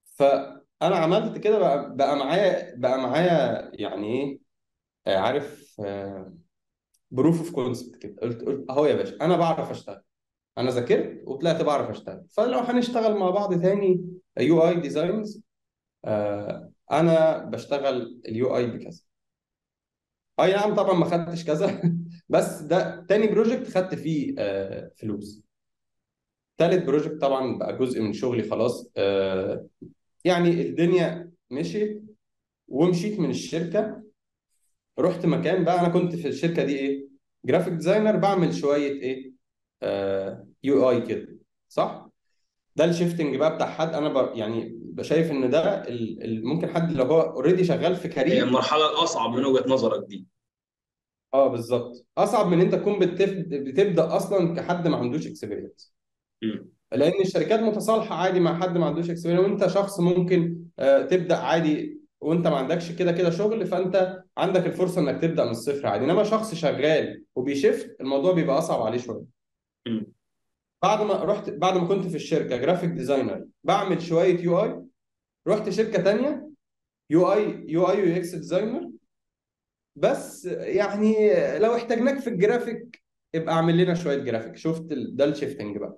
[0.06, 4.40] فأنا عملت كده بقى بقى معايا بقى معايا يعني إيه؟
[5.08, 5.76] آه، عارف
[7.12, 8.16] proof of concept كده.
[8.22, 10.02] قلت قلت أهو يا باشا أنا بعرف أشتغل.
[10.58, 12.26] أنا ذاكرت وطلعت بعرف أشتغل.
[12.30, 14.06] فلو هنشتغل مع بعض تاني
[14.40, 15.44] UI designs
[16.92, 19.02] أنا بشتغل ال UI بكذا.
[20.40, 21.82] أي نعم طبعا ما خدتش كذا
[22.30, 25.42] بس ده تاني project خدت فيه آه فلوس.
[26.58, 29.68] تالت project طبعا بقى جزء من شغلي خلاص آه
[30.26, 32.04] يعني الدنيا مشيت
[32.68, 34.04] ومشيت من الشركة.
[35.02, 37.08] رحت مكان بقى أنا كنت في الشركة دي إيه؟
[37.46, 39.32] graphic designer بعمل شوية إيه؟
[40.64, 41.38] UI كده
[41.70, 42.10] صح؟
[42.76, 44.36] ده ال shifting بقى بتاع حد أنا ب...
[44.38, 46.46] يعني شايف إن ده ال...
[46.46, 50.28] ممكن حد لو هو already شغال في هي career المرحلة الأصعب من وجهة نظرك دي.
[51.34, 52.06] آه بالظبط.
[52.18, 53.30] أصعب من أنت تكون بتف...
[53.48, 55.94] بتبدأ أصلا كحد ما عندوش experience.
[56.92, 62.01] لأن الشركات متصالحة عادي مع حد ما عندوش experience وأنت شخص ممكن آه تبدأ عادي
[62.22, 66.06] وانت ما عندكش كده كده شغل فانت عندك الفرصة انك تبدأ من الصفر عادي.
[66.06, 69.24] انما شخص شغال وبي shift الموضوع بيبقى أصعب عليه شوية.
[70.84, 74.82] بعد ما رحت بعد ما كنت في الشركة graphic designer بعمل شوية UI
[75.48, 76.50] رحت شركة تانية
[77.10, 78.92] UI UI UX designer
[79.96, 81.16] بس يعني
[81.60, 83.02] لو احتاجناك في الجرافيك
[83.36, 85.98] ابقى اعمل لنا شوية جرافيك شفت ده ال shifting بقى.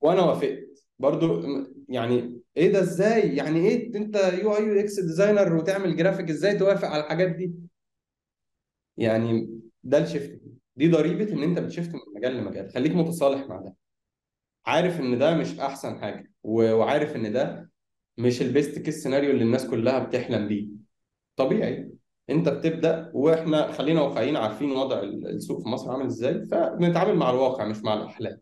[0.00, 0.84] وأنا وافقت.
[0.98, 1.42] برضو
[1.88, 7.02] يعني إيه ده إزاي؟ يعني إيه انت UI UX designer وتعمل جرافيك إزاي توافق على
[7.04, 7.52] الحاجات دي؟
[8.96, 10.40] يعني ده ال shifting
[10.76, 12.70] دي ضريبة إن أنت بت shift من مجال لمجال.
[12.70, 13.76] خليك متصالح مع ده.
[14.66, 17.70] عارف إن ده مش أحسن حاجة وعارف إن ده
[18.18, 20.68] مش ال best case scenario اللي الناس كلها بتحلم بيه.
[21.36, 21.90] طبيعي.
[22.30, 27.30] أنت بتبدأ وإحنا خلينا واقعيين عارفين وضع ال- السوق في مصر عامل إزاي فبنتعامل مع
[27.30, 28.40] الواقع مش مع الأحلام.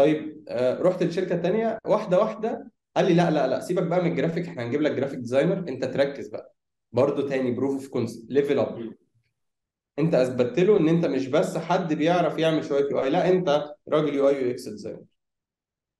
[0.00, 4.10] طيب آه، رحت الشركة الثانية واحدة واحدة قال لي لا لا لا سيبك بقى من
[4.10, 6.54] الجرافيك إحنا هنجيب لك graphic designer انت تركز بقى.
[6.92, 8.92] برضه تاني proof of concept level up
[9.98, 14.14] انت اثبتت له ان انت مش بس حد بيعرف يعمل شوية UI لا انت راجل
[14.14, 15.02] UI UX designer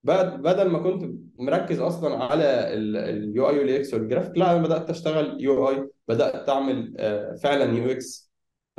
[0.05, 2.45] بعد بدل ما كنت مركز أصلا على
[2.75, 7.79] ال UI وال UX وال graphic لا أنا بدأت أشتغل UI بدأت أعمل آه، فعلا
[7.79, 8.31] UX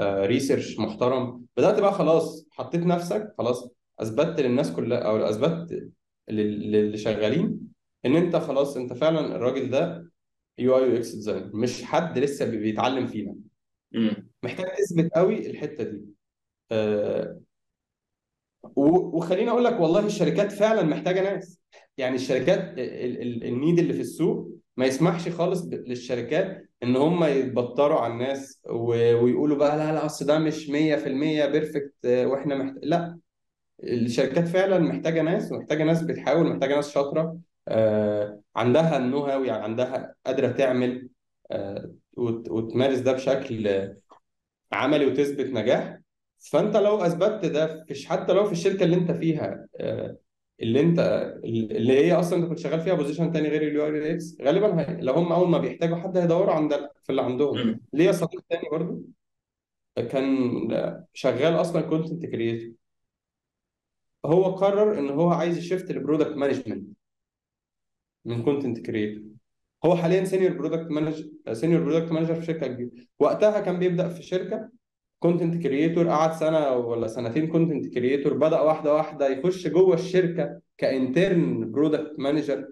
[0.01, 1.45] research محترم.
[1.57, 3.69] بدأت بقى خلاص حطيت نفسك خلاص
[4.01, 5.89] اثبتت للناس كلها أو اثبتت
[6.29, 7.59] لل- للي شغالين
[8.05, 10.11] إن أنت خلاص أنت فعلا الراجل ده
[10.57, 13.35] UI UX designer مش حد لسه بي- بيتعلم فينا.
[14.43, 16.01] محتاج تثبت قوي الحتة دي.
[16.71, 17.39] آه،
[18.75, 21.59] و- وخليني أقول لك والله الشركات فعلا محتاجة ناس.
[21.97, 27.23] يعني الشركات ال- ال- ال need اللي في السوق ما يسمحش خالص للشركات إن هم
[27.23, 33.19] يتبطروا على الناس ويقولوا بقى لا لا أصل ده مش 100% perfect وإحنا محتاج لا.
[33.84, 39.63] الشركات فعلا محتاجة ناس ومحتاجة ناس بتحاول محتاجة ناس شاطرة آه، عندها ال know-how يعني
[39.63, 41.09] عندها قادرة تعمل
[41.51, 43.89] آه، وت- وتمارس ده بشكل
[44.71, 45.97] عملي وتثبت نجاح.
[46.51, 50.17] فأنت لو أثبتت ده فيش حتى لو في الشركة اللي أنت فيها آه،
[50.61, 50.99] اللي أنت
[51.45, 55.13] اللي هي أصلا أنت كنت شغال فيها position تاني غير ال UI UX غالبا لو
[55.13, 56.73] هم أول ما بيحتاجوا حد هيدوروا عند
[57.03, 57.57] في اللي عندهم.
[57.93, 59.01] ليا صديق تاني برضو
[59.95, 60.51] كان
[61.13, 62.71] شغال أصلا content creator
[64.26, 66.89] هو قرر إن هو عايز ي shift ل product management
[68.26, 69.23] من content creator
[69.86, 72.91] هو حاليا senior product manager senior product manager في شركة كبيرة.
[73.19, 74.69] وقتها كان بيبدأ في شركة
[75.19, 80.91] content creator قعد سنة ولا سنتين content creator بدأ واحدة واحدة يخش جوه الشركة ك
[80.91, 82.67] intern product manager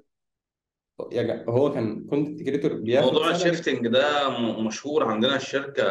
[1.11, 4.29] يعني هو كان content creator بياخد موضوع ال shifting ده
[4.61, 5.83] مشهور عندنا الشركة.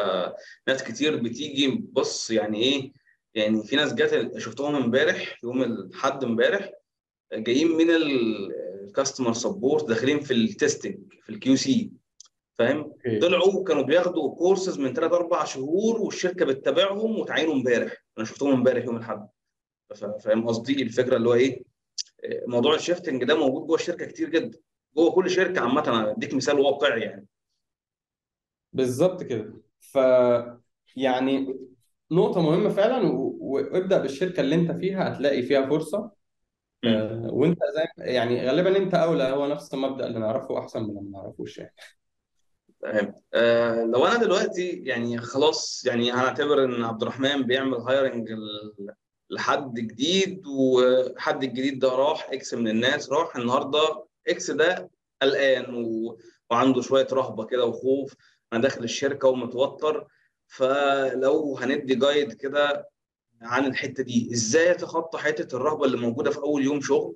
[0.68, 2.92] ناس كتير بتيجي بص يعني إيه
[3.38, 6.72] يعني في ناس جت شفتهم امبارح يوم الأحد امبارح
[7.32, 11.92] جايين من ال customer support داخلين في ال testing في ال QC
[12.58, 18.04] فاهم؟ طلعوا كانوا بياخدوا كورسز من ثلاث أربع شهور والشركة بتتابعهم وتعينوا امبارح.
[18.18, 19.28] أنا شفتهم امبارح يوم الأحد.
[19.94, 21.62] فاهم قصدي؟ الفكرة اللي هو إيه؟
[22.46, 24.58] موضوع ال shifting ده موجود جوه الشركة كتير جدا.
[24.96, 27.26] جوه كل شركة عامة أنا اديك مثال واقعي يعني.
[28.72, 29.54] بالظبط كده.
[29.80, 29.98] ف
[30.96, 31.58] يعني
[32.10, 36.10] نقطة مهمة فعلا و- وابدأ بالشركة اللي أنت فيها هتلاقي فيها فرصة.
[36.84, 36.90] مم.
[36.94, 41.00] آه، وأنت زي يعني غالبا أنت أولى هو نفس المبدأ اللي نعرفه أحسن من اللي
[41.00, 41.74] ما نعرفوش يعني.
[42.82, 48.28] فاهم آه لو أنا دلوقتي يعني خلاص يعني هنعتبر إن عبد الرحمن بيعمل hiring
[49.30, 54.90] لحد جديد والحد الجديد ده راح X من الناس راح النهارده X ده
[55.22, 56.18] قلقان و...
[56.50, 58.14] وعنده شوية رهبة كده وخوف.
[58.52, 60.06] أنا داخل الشركة ومتوتر.
[60.48, 62.88] فلو هندي guide كده
[63.42, 67.14] عن الحتة دي إزاي أتخطى حتة الرهبة اللي موجودة في أول يوم شغل؟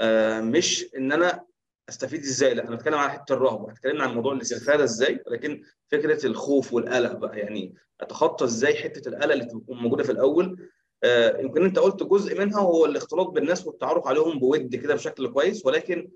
[0.00, 1.44] آه مش إن أنا
[1.88, 5.62] أستفيد إزاي لأ أنا بتكلم عن حتة الرهبة اتكلمنا عن موضوع الاستفادة إزاي لكن
[5.92, 10.68] فكرة الخوف والقلق بقى يعني أتخطى إزاي حتة القلق اللي تكون موجودة في الأول؟
[11.04, 15.66] آه يمكن أنت قلت جزء منها هو الاختلاط بالناس والتعرف عليهم بود كده بشكل كويس
[15.66, 16.10] ولكن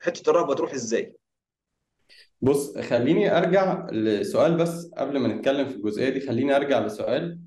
[0.00, 1.16] حتة الرهبة تروح إزاي؟
[2.40, 7.40] بص خليني أرجع لسؤال بس قبل ما نتكلم في الجزئية دي خليني أرجع لسؤال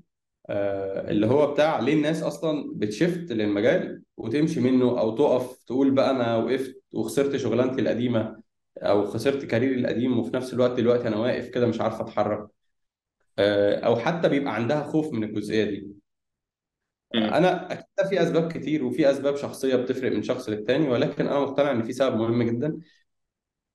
[0.50, 6.10] آه، اللي هو بتاع ليه الناس أصلا بتشفت للمجال وتمشي منه أو تقف تقول بقى
[6.10, 8.42] أنا وقفت وخسرت شغلانتي القديمة
[8.78, 12.48] أو خسرت كاريري القديم وفي نفس الوقت دلوقتي أنا واقف كده مش عارف أتحرك.
[13.38, 15.88] آه، أو حتى بيبقى عندها خوف من الجزئية دي.
[17.14, 21.70] أنا أكيد في أسباب كتير وفي أسباب شخصية بتفرق من شخص للتاني ولكن أنا مقتنع
[21.70, 22.78] إن في سبب مهم جدا.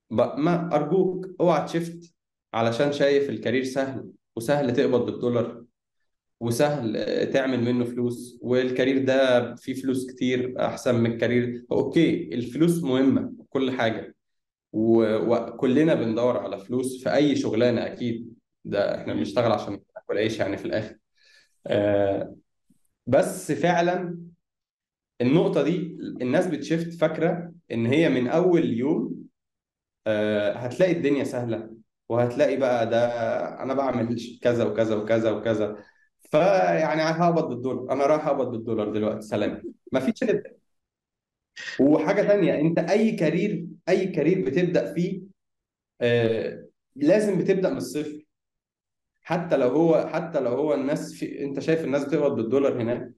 [0.10, 2.14] ما أرجوك أوعى ت shift
[2.54, 5.64] علشان شايف ال career سهل وسهل تقبض بالدولار
[6.40, 11.66] وسهل آه، تعمل منه فلوس وال career ده فيه فلوس كتير أحسن من ال career
[11.72, 14.16] okay الفلوس مهمة كل حاجة
[14.74, 18.34] و- وكلنا بندور على فلوس في أي شغلانة أكيد
[18.66, 19.14] ده إحنا.
[19.14, 20.96] بنشتغل عشان ناكل عيش يعني في الآخر
[21.68, 22.36] آه،
[23.08, 24.20] بس فعلا
[25.22, 25.78] النقطة دي
[26.22, 29.27] الناس بتشفت فاكرة إن هي من أول يوم
[30.56, 31.70] هتلاقي الدنيا سهلة
[32.10, 33.08] وهتلاقي بقى ده
[33.64, 35.78] أنا بعمل كذا وكذا وكذا وكذا.
[36.32, 39.64] فيعني هقبض بالدولار أنا رايح أقبض بالدولار دلوقتي سلام.
[39.92, 40.58] مفيش كده
[41.80, 45.22] وحاجة تانية أنت أي career أي career بتبدأ فيه
[46.02, 48.26] آه لازم بتبدأ من الصفر.
[49.22, 53.12] حتى لو هو حتى لو هو الناس في أنت شايف الناس بتقبض بالدولار هناك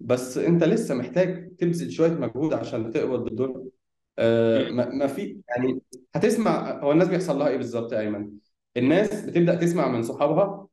[0.00, 3.64] بس أنت لسه محتاج تبذل شوية مجهود عشان تقبض بالدولار.
[4.18, 4.68] آه.
[4.70, 5.80] ما ما في يعني
[6.14, 8.30] هتسمع هو الناس بيحصل لها إيه بالظبط يا أيمن؟
[8.76, 10.66] الناس بتبدأ تسمع من صحابها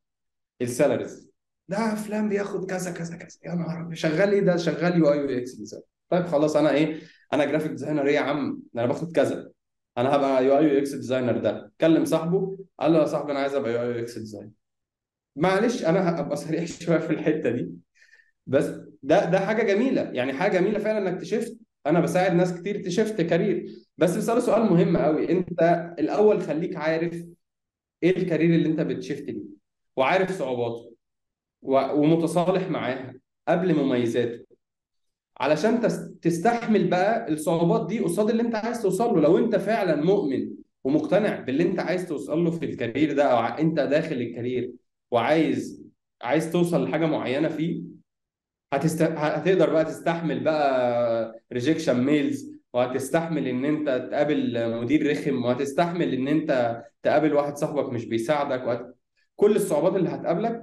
[0.62, 1.30] ال salaries
[1.68, 3.38] ده فلان بياخد كذا كذا كذا.
[3.46, 7.00] يا نهار أبيض، شغال إيه ده؟ شغال UI UX design طيب خلاص أنا إيه؟
[7.34, 9.52] أنا graphic designer إيه يا عم؟ أنا باخد كذا.
[9.98, 11.72] أنا هبقى UI UX designer ده.
[11.82, 14.52] كلم صاحبه قال له يا صاحبي أنا عايز أبقى UI UX designer
[15.36, 17.72] معلش أنا هبقى صريح شوية في الحتة دي.
[18.48, 18.66] بس
[19.04, 20.02] ده ده حاجة جميلة.
[20.02, 21.58] يعني حاجة جميلة فعلا إنك ت shift
[21.88, 23.66] أنا بساعد ناس كتير ت shift career.
[23.98, 25.32] بس بسأله سؤال مهم قوي.
[25.32, 25.62] أنت
[26.00, 27.26] الأول خليك عارف
[28.04, 29.44] إيه ال career اللي أنت بت shift ليه
[29.98, 30.94] وعارف صعوباته
[31.62, 33.14] ومتصالح معاها
[33.48, 34.46] قبل مميزاته.
[35.40, 39.22] علشان تس- تستحمل بقى الصعوبات دي قصاد اللي أنت عايز توصل له.
[39.22, 40.50] لو أنت فعلا مؤمن
[40.84, 44.72] ومقتنع باللي أنت عايز توصل له في ال career ده أو أنت داخل ال career
[45.12, 45.84] وعايز
[46.22, 47.82] عايز توصل لحاجة معينة فيه
[48.74, 49.02] هتست...
[49.02, 56.82] هتقدر بقى تستحمل بقى rejection mails وهتستحمل إن أنت تقابل مدير رخم وهتستحمل إن أنت
[57.04, 58.96] تقابل واحد صاحبك مش بيساعدك وهت...
[59.36, 60.62] كل الصعوبات اللي هتقابلك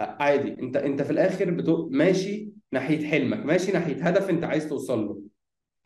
[0.00, 0.48] عادي.
[0.62, 1.88] أنت أنت في الآخر بتو...
[1.92, 5.22] ماشي ناحية حلمك ماشي ناحية هدف أنت عايز توصل له.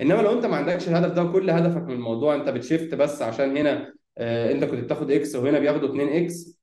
[0.01, 3.23] إنما لو أنت ما عندكش الهدف ده وكل هدفك من الموضوع أنت بت shift بس
[3.23, 6.61] عشان هنا آه، أنت كنت بتاخد إكس وهنا بياخدوا 2 إكس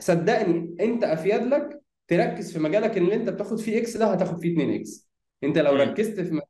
[0.00, 1.79] صدقني أنت أفيد لك
[2.10, 5.10] تركز في مجالك اللي انت بتاخد فيه إكس ده هتاخد فيه 2 إكس
[5.44, 5.74] انت لو.
[5.76, 6.40] ركزت في م-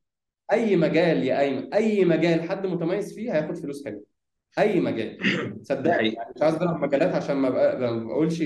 [0.53, 4.05] أي مجال يا ايمن أي مجال حد متميز فيه هياخد فلوس حلوة
[4.59, 5.19] أي مجال.
[5.65, 7.51] صدقني يعني مش عايز أضرب مجالات عشان ما
[8.05, 8.43] بقولش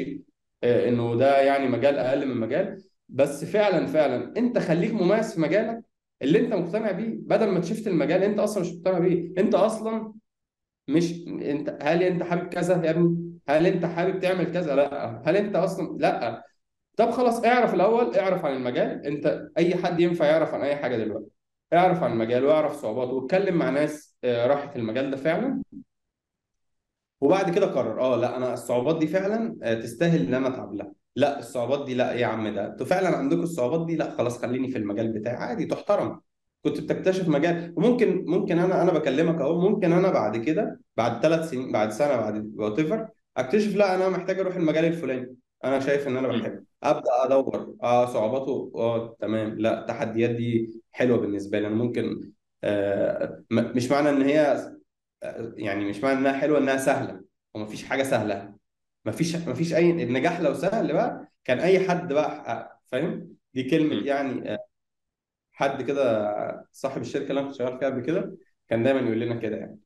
[0.65, 2.83] آه، إنه ده يعني مجال أقل من مجال.
[3.09, 5.85] بس فعلا فعلا أنت خليك مميز في مجالك
[6.23, 7.11] اللي أنت مقتنع بيه.
[7.21, 9.33] بدل ما تشفت المجال أنت أصلا مش مقتنع بيه.
[9.39, 10.15] أنت أصلا
[10.89, 15.23] مش أنت هل أنت حابب كذا يا ابني؟ هل أنت حابب تعمل كذا؟ لأ.
[15.27, 16.45] هل أنت أصلا لأ.
[16.97, 19.07] طب خلاص اعرف الأول اعرف عن المجال.
[19.07, 21.27] انت أي حد ينفع يعرف عن أي حاجة دلوقتي.
[21.73, 25.63] اعرف عن المجال واعرف صعوباته واتكلم مع ناس آه، راحت المجال ده فعلا.
[27.21, 30.75] وبعد كده قرر آه لا أنا الصعوبات دي فعلا آه، تستاهل إن أنا أتعب.
[30.75, 32.67] لها لا الصعوبات دي لا يا عم ده.
[32.67, 35.37] أنتوا فعلا عندكم الصعوبات دي؟ لا خلاص خليني في المجال بتاعي.
[35.37, 36.21] عادي تحترم.
[36.65, 37.75] كنت بتكتشف مجال.
[37.77, 39.61] وممكن ممكن أنا أنا بكلمك أهو.
[39.71, 44.41] ممكن أنا بعد كده بعد ثلاث سنين بعد سنة بعد وات أكتشف لا أنا محتاج
[44.41, 45.37] أروح المجال الفلاني.
[45.65, 46.41] أنا شايف إن أنا مم.
[46.41, 46.65] بحبه.
[46.83, 47.77] أبدأ أدور.
[47.83, 49.59] آه صعوباته آه تمام.
[49.59, 51.67] لا التحديات دي حلوة بالنسبة لي.
[51.67, 52.33] أنا ممكن
[52.65, 54.71] آه م- مش معنى إن هي
[55.57, 57.25] يعني مش معنى إنها حلوة إنها سهلة.
[57.55, 58.55] ومفيش حاجة سهلة.
[59.05, 64.07] مفيش مفيش أي النجاح لو سهل بقى كان أي حد بقى فاهم؟ دي كلمة مم.
[64.07, 64.59] يعني آه،
[65.53, 68.37] حد كده صاحب الشركة اللي أنا كنت شغال فيها قبل كده
[68.69, 69.81] كان دايما يقول لنا كده يعني.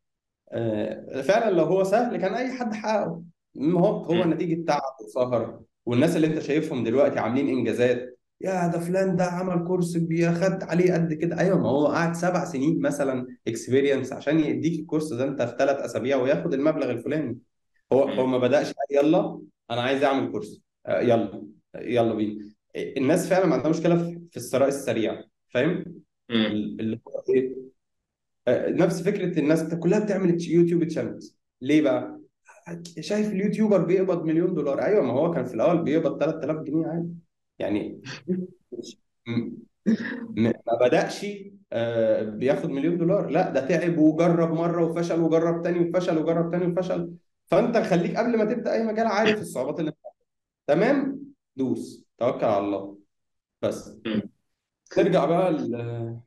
[0.53, 3.25] آه، فعلا لو هو سهل كان أي حد حققه.
[3.59, 4.33] هو هو مم.
[4.33, 9.67] نتيجة تعب وسهر والناس اللي انت شايفهم دلوقتي عاملين إنجازات يا ده فلان ده عمل
[9.67, 14.81] كورس بياخد عليه قد كده أيوه ما هو قعد سبع سنين مثلا experience عشان يديك
[14.81, 17.39] الكورس ده أنت في ثلاث أسابيع وياخد المبلغ الفلاني
[17.93, 18.27] هو هو.
[18.27, 21.43] ما بدأش يلا أنا عايز أعمل كورس آه، يلا
[21.77, 22.45] يلا بينا
[22.77, 23.97] الناس فعلا ما عندها مشكلة
[24.31, 25.85] في الثراء السريع فاهم.
[26.31, 27.55] اللي هو إيه
[28.49, 32.18] آه، نفس فكرة الناس كلها بتعمل YouTube channels ليه بقى؟
[33.01, 36.87] شايف ال YouTuber بيقبض مليون دولار؟ أيوه ما هو كان في الأول بيقبض 3000 جنيه
[36.87, 37.09] عادي.
[37.59, 38.03] يعني
[40.37, 41.27] ما بدأش
[41.73, 43.31] آه، بياخد مليون دولار.
[43.31, 47.13] لا ده تعب وجرب مرة وفشل وجرب تاني وفشل وجرب تاني وفشل.
[47.47, 49.93] فأنت خليك قبل ما تبدأ أي مجال عارف الصعوبات اللي
[50.67, 51.23] تمام؟
[51.57, 52.05] دوس.
[52.19, 52.99] توكل على الله.
[53.63, 53.97] بس.
[54.07, 54.23] مم.
[54.99, 56.19] نرجع بقى.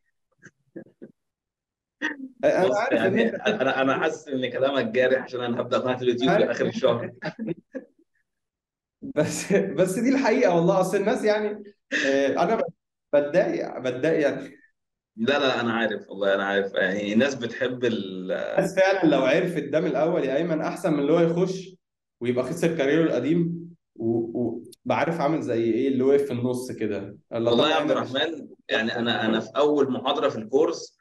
[2.43, 6.29] أنا عارف يعني أنت أنا أنا حاسس إن كلامك جارح عشان أنا هبدأ قناة اليوتيوب
[6.31, 6.45] عارف.
[6.47, 7.11] لآخر الشهر.
[9.15, 10.81] بس بس دي الحقيقة والله.
[10.81, 11.63] أصل الناس يعني
[12.07, 12.61] آه، أنا
[13.13, 14.57] بتضايق بتضايق يعني.
[15.15, 16.73] لا لا أنا عارف والله أنا عارف.
[16.73, 20.99] يعني الناس بتحب ال الناس فعلا لو عرفت ده من الأول يا أيمن أحسن من
[20.99, 21.75] اللي هو يخش
[22.21, 27.17] ويبقى خسر كاريره القديم وبعرف عامل زي إيه اللي وقف في النص كده.
[27.33, 30.97] الله والله يا عبد الرحمن يعني أنا أنا في أول محاضرة في الكورس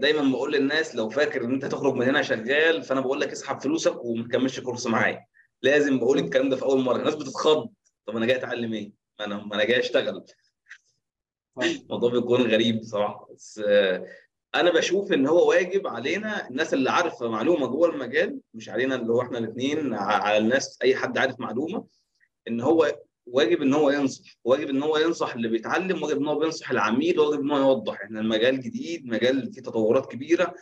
[0.00, 3.60] دايما بقول للناس لو فاكر إن أنت هتخرج من هنا شغال فأنا بقول لك اسحب
[3.60, 5.26] فلوسك وما تكملش كورس معايا.
[5.62, 6.96] لازم بقول الكلام ده في أول مرة.
[6.96, 7.68] الناس بتتخض.
[8.06, 10.24] طب أنا جاي أتعلم إيه؟ ما أنا ما أنا جاي أشتغل.
[11.62, 13.28] الموضوع بيكون غريب بصراحة.
[13.34, 14.06] بس آه،
[14.54, 19.12] أنا بشوف إن هو واجب علينا الناس اللي عارفة معلومة جوه المجال مش علينا اللي
[19.12, 21.84] هو إحنا الاثنين على الناس أي حد عارف معلومة
[22.48, 22.98] إن هو
[23.32, 27.20] واجب إن هو ينصح واجب إن هو ينصح اللي بيتعلم واجب إن هو بينصح العميل
[27.20, 28.00] واجب إن هو يوضح.
[28.02, 30.54] إحنا المجال جديد مجال فيه تطورات كبيرة.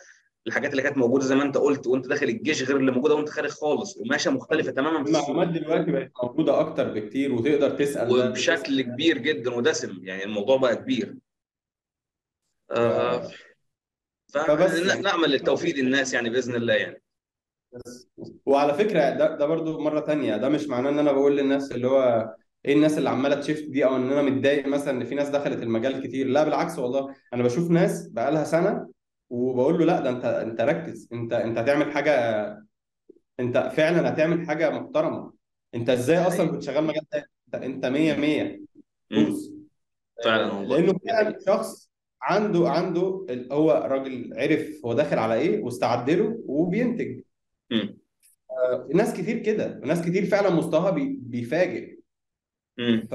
[0.47, 3.29] الحاجات اللي كانت موجودة زي ما أنت قلت وأنت داخل الجيش غير اللي موجودة وأنت
[3.29, 5.03] خارج خالص وماشية مختلفة تماما.
[5.03, 10.57] في المعلومات دلوقتي بقت موجودة أكتر بكتير وتقدر تسأل وبشكل كبير جدا ودسم يعني الموضوع
[10.57, 11.17] بقى كبير.
[12.71, 13.27] آه
[14.27, 15.01] ف- فبس يعني.
[15.01, 17.01] فنعمل التوفيق للناس يعني بإذن الله يعني.
[17.73, 18.07] بس.
[18.45, 20.37] وعلى فكرة ده ده برضو مرة تانية.
[20.37, 22.35] ده مش معناه إن أنا بقول للناس اللي هو
[22.67, 25.63] إيه الناس اللي عماله تشيفت دي أو ان أنا متضايق مثلا ان في ناس دخلت
[25.63, 27.15] المجال كتير؟ لا بالعكس والله.
[27.33, 28.89] أنا بشوف ناس بقالها سنه
[29.29, 31.09] وبقول له لا ده انت انت ركز.
[31.13, 32.13] انت انت هتعمل حاجة
[33.39, 35.33] انت فعلا هتعمل حاجة محترمه.
[35.75, 38.43] انت إزاي أصلا كنت شغال مجال تاني؟ انت انت 100 100
[39.11, 39.25] مم.
[39.25, 39.51] دوس
[40.25, 40.77] فعلا آه، والله.
[40.79, 41.91] لأنه فعلا شخص
[42.21, 47.21] عنده عنده هو راجل عرف هو داخل على إيه واستعد له وبينتج.
[47.71, 49.79] آه، ناس كتير كده.
[49.83, 51.96] ناس كتير فعلا مستواها بي- بيفاجئ.
[52.79, 53.13] امم ف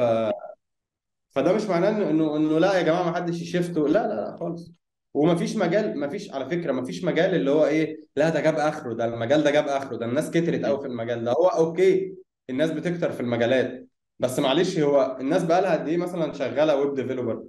[1.30, 4.14] فده مش معناه انه انه إنه لا يا جماعة ما حدش ي shift لا لا
[4.14, 4.72] لا خالص.
[5.14, 9.04] ومفيش مجال مفيش على فكرة مفيش مجال اللي هو إيه لا ده جاب آخره ده
[9.04, 11.32] المجال ده جاب آخره ده الناس كترت قوي في المجال ده.
[11.32, 12.14] هو okay
[12.50, 13.88] الناس بتكتر في المجالات
[14.18, 17.44] بس معلش هو الناس بقى لها قد إيه مثلا شغالة web developer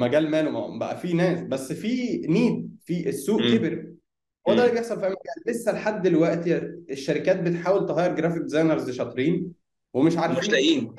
[0.00, 3.92] مجال ماله ما- بقى في ناس بس في need في السوق كبر.
[4.48, 6.56] هو ده اللي بيحصل في مجال لسه لحد دلوقتي
[6.90, 9.52] الشركات بتحاول ت hire graphic designers شاطرين
[9.94, 10.50] ومش عارفين.
[10.52, 10.96] لاقيين.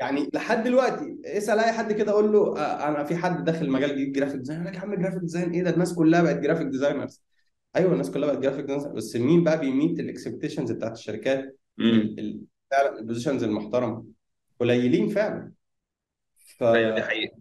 [0.00, 3.90] يعني لحد دلوقتي اسأل أي حد كده قول له آه، أنا في حد داخل مجال
[3.90, 6.66] جديد graphic design يقول لك يا عم graphic design إيه ده؟ الناس كلها بقت graphic
[6.66, 7.22] designers
[7.76, 11.58] أيوه الناس كلها بقت graphic designers بس مين بقى بي meet ال expectations بتاعت الشركات؟
[11.80, 12.40] ال- ال-
[12.70, 14.04] فعلا ال positions المحترمة.
[14.60, 15.52] قليلين فعلا.
[16.58, 16.62] ف...
[16.62, 17.36] أيوه دي حقيقة.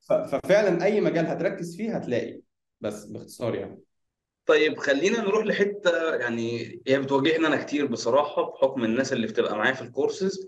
[0.00, 0.12] ف...
[0.12, 2.40] ففعلا أي مجال هتركز فيه هتلاقي.
[2.80, 3.78] بس باختصار يعني.
[4.46, 9.74] طيب خلينا نروح لحتة يعني هي بتواجهنا أنا كتير بصراحة بحكم الناس اللي بتبقى معايا
[9.74, 10.46] في الكورسز.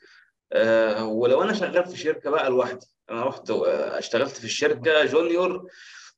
[0.52, 5.70] آه ولو أنا شغال في شركة بقى لوحدي أنا رحت آه، اشتغلت في الشركة junior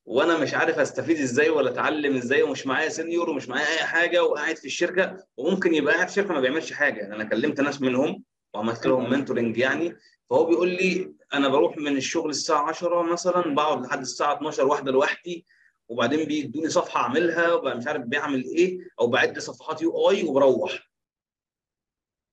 [0.05, 4.23] وأنا مش عارف أستفيد إزاي ولا أتعلم إزاي ومش معايا senior ومش معايا أي حاجة
[4.23, 7.05] وقاعد في الشركة وممكن يبقى قاعد في شركة ما بيعملش حاجة.
[7.05, 8.23] أنا كلمت ناس منهم
[8.53, 9.95] وعملت لهم mentoring يعني.
[10.29, 14.91] فهو بيقول لي أنا بروح من الشغل الساعة 10 مثلا بقعد لحد الساعة 12 واحدة
[14.91, 15.45] لوحدي.
[15.89, 20.89] وبعدين بيدوني صفحة أعملها وبقى مش عارف بيعمل إيه أو بعد صفحات UI وبروح.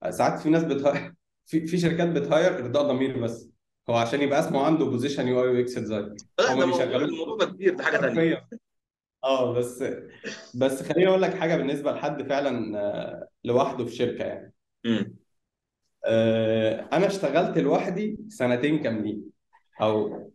[0.09, 1.13] ساعات في ناس بت hire
[1.45, 3.49] في في شركات بت hire إرضاء ضمير بس.
[3.89, 6.15] هو عشان يبقى اسمه عنده position UI UX design
[6.49, 7.01] هم بيشغلوه.
[7.05, 8.47] الموضوع ده كبير ده حاجة ثانية
[9.23, 9.83] آه بس
[10.55, 14.53] بس خليني أقول لك حاجة بالنسبة لحد فعلا آه، لوحده في شركة يعني.
[14.85, 15.15] امم
[16.05, 19.23] آه، أنا اشتغلت لوحدي سنتين كاملين
[19.81, 20.31] أو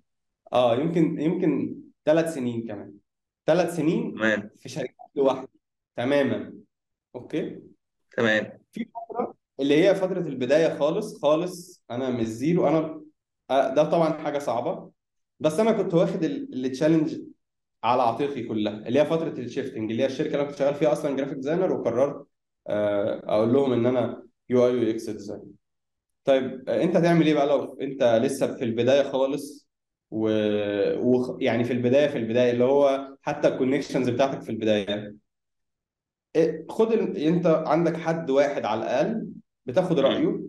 [0.52, 2.94] آه يمكن يمكن ثلاث سنين كمان.
[3.46, 4.50] ثلاث سنين تمام.
[4.56, 5.48] في شركات لوحدي.
[5.96, 6.52] تماما.
[7.14, 7.62] okay؟
[8.16, 8.58] تمام.
[8.72, 12.68] في فترة اللي هي فترة البداية خالص خالص أنا مش zero.
[12.68, 13.02] أنا
[13.50, 14.90] آه، ده طبعا حاجة صعبة.
[15.40, 17.20] بس أنا كنت واخد ال challenge
[17.84, 20.74] على عاتقي كلها اللي هي فترة ال shifting اللي هي الشركة اللي أنا كنت شغال
[20.74, 22.26] فيها أصلا graphic designer وقررت
[22.68, 25.44] آه، أقول لهم إن أنا UI UX designer
[26.24, 29.68] طيب آه، أنت تعمل إيه بقى لو أنت لسه في البداية خالص؟
[30.12, 30.28] و...
[30.98, 31.38] و...
[31.40, 35.16] يعني في البداية في البداية اللي هو حتى ال connections بتاعتك في البداية.
[36.36, 37.16] إيه، خد ال...
[37.16, 39.26] انت عندك حد واحد على الأقل
[39.66, 40.40] بتاخد رأيه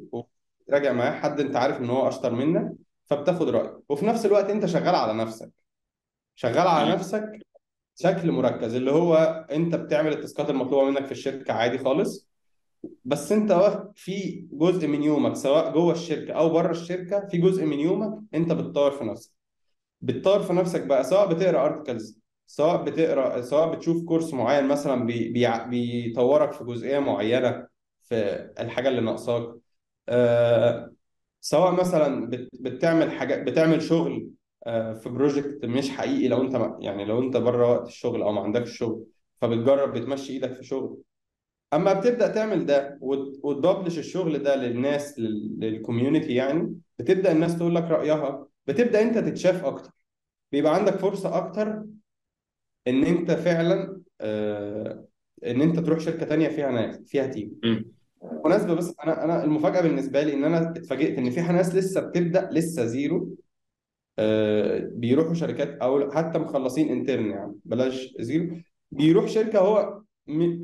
[0.68, 2.74] وراجع معاه حد انت عارف إن هو أشطر منك
[3.06, 3.82] فبتاخد رأيه.
[3.90, 5.52] وفي نفس الوقت انت شغال على نفسك.
[6.36, 7.40] شغال على نفسك
[7.98, 9.16] بشكل مركز اللي هو
[9.52, 12.30] انت بتعمل التاسكات المطلوبة منك في الشركة عادي خالص
[13.06, 17.80] بس انت في جزء من يومك سواء جوه الشركة أو بره الشركة في جزء من
[17.80, 19.43] يومك انت بتطور في نفسك.
[20.04, 25.30] بتطور في نفسك بقى سواء بتقرأ ارتكلز سواء بتقرأ سواء بتشوف كورس معين مثلا بي...
[25.34, 25.48] بي...
[25.70, 27.68] بيطورك في جزئية معينة
[28.04, 28.16] في
[28.60, 29.56] الحاجة اللي ناقصاك
[30.10, 30.94] آه...
[31.42, 32.50] سواء مثلا بت...
[32.62, 34.30] بتعمل حاجة بتعمل شغل
[34.68, 34.94] آه...
[34.94, 36.78] في project مش حقيقي لو انت.
[36.82, 39.06] يعني لو انت بره وقت الشغل أو ما عندكش شغل
[39.42, 40.98] فبتجرب بتمشي إيدك في شغل
[41.74, 47.32] أما بتبدأ تعمل ده وت- وت publish الشغل ده للناس لل- لل community يعني بتبدأ
[47.32, 49.92] الناس تقول لك رأيها بتبدأ أنت تتشاف أكتر.
[50.52, 51.86] بيبقى عندك فرصة أكتر
[52.88, 55.06] إن أنت فعلا آه
[55.46, 57.52] إن أنت تروح شركة تانية فيها ناس فيها team
[58.22, 62.50] بالمناسبه بس أنا أنا المفاجأة بالنسبة لي إن أنا اتفاجئت إن في ناس لسه بتبدأ
[62.52, 63.36] لسه zero
[64.20, 68.58] آه بيروحوا شركات أو حتى مخلصين intern يعني بلاش zero
[68.92, 70.02] بيروح شركة هو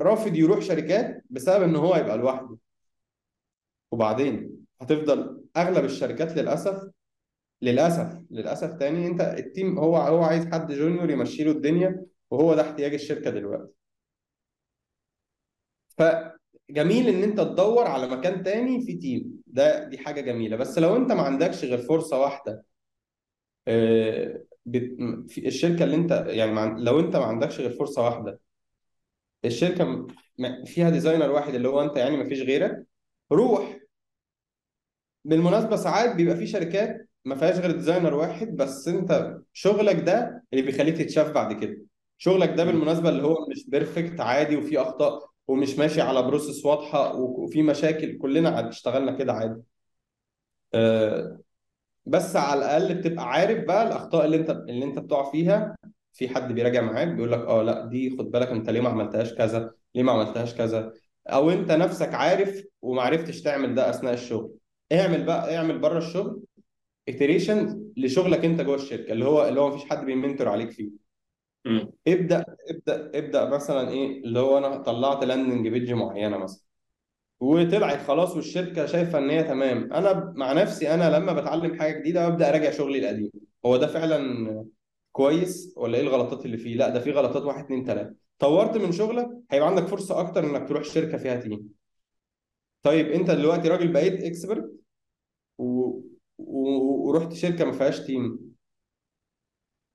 [0.02, 2.56] رافض يروح شركات بسبب إن هو يبقى لوحده.
[3.92, 6.90] وبعدين هتفضل أغلب الشركات للأسف
[7.62, 12.54] للأسف للأسف تاني أنت ال team هو هو عايز حد junior يمشي له الدنيا وهو
[12.54, 13.72] ده احتياج الشركة دلوقتي.
[15.98, 20.56] فجميل إن أنت تدور على مكان تاني في team ده دي حاجة جميلة.
[20.56, 22.64] بس لو أنت ما عندكش غير فرصة واحدة
[23.68, 24.44] آه،
[25.28, 28.40] في الشركة اللي أنت يعني لو أنت ما عندكش غير فرصة واحدة
[29.44, 30.06] الشركة
[30.66, 32.86] فيها designer واحد اللي هو أنت يعني ما فيش غيرك
[33.32, 33.80] روح.
[35.24, 40.64] بالمناسبة ساعات بيبقى في شركات ما فيهاش غير designer واحد بس انت شغلك ده اللي
[40.64, 41.78] بيخليك تتشاف بعد كده.
[42.18, 47.14] شغلك ده بالمناسبة اللي هو مش perfect عادي وفي أخطاء ومش ماشي على process واضحة
[47.16, 49.62] وفي مشاكل كلنا عاد اشتغلنا كده عادي.
[50.74, 51.40] آه،
[52.06, 55.76] بس على الأقل بتبقى عارف بقى الأخطاء اللي انت اللي انت بتقع فيها.
[56.12, 59.34] في حد بيراجع معاك بيقول لك آه لا دي خد بالك انت ليه ما عملتهاش
[59.34, 60.92] كذا؟ ليه ما عملتهاش كذا؟
[61.28, 64.54] أو انت نفسك عارف وما عرفتش تعمل ده أثناء الشغل.
[64.92, 66.42] اعمل بقى اعمل بره الشغل
[67.12, 70.90] iteration لشغلك انت جوه الشركة اللي هو اللي هو مفيش حد بي mentor عليك فيه.
[71.66, 76.62] امم ابدأ ابدأ ابدأ مثلا إيه اللي هو أنا طلعت landing page معينة مثلا.
[77.40, 79.92] وطلعت خلاص والشركة شايفة إن هي تمام.
[79.92, 83.30] أنا مع نفسي أنا لما بتعلم حاجة جديدة ببدأ أراجع شغلي القديم.
[83.66, 84.66] هو ده فعلا
[85.12, 88.14] كويس ولا إيه الغلطات اللي فيه؟ لا ده فيه غلطات واحد اتنين تلاتة.
[88.38, 91.70] طورت من شغلك هيبقى عندك فرصة أكتر إنك تروح شركة فيها team
[92.82, 94.72] طيب أنت دلوقتي راجل بقيت expert
[95.58, 95.99] و...
[96.60, 98.38] ورحت شركة ما فيهاش team.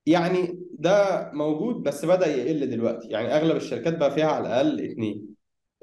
[0.06, 3.08] يعني ده موجود بس بدأ يقل دلوقتي.
[3.08, 5.36] يعني أغلب الشركات بقى فيها على الأقل اتنين.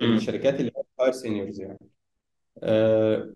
[0.02, 1.88] امم الشركات اللي hire seniors يعني.
[2.62, 3.34] أه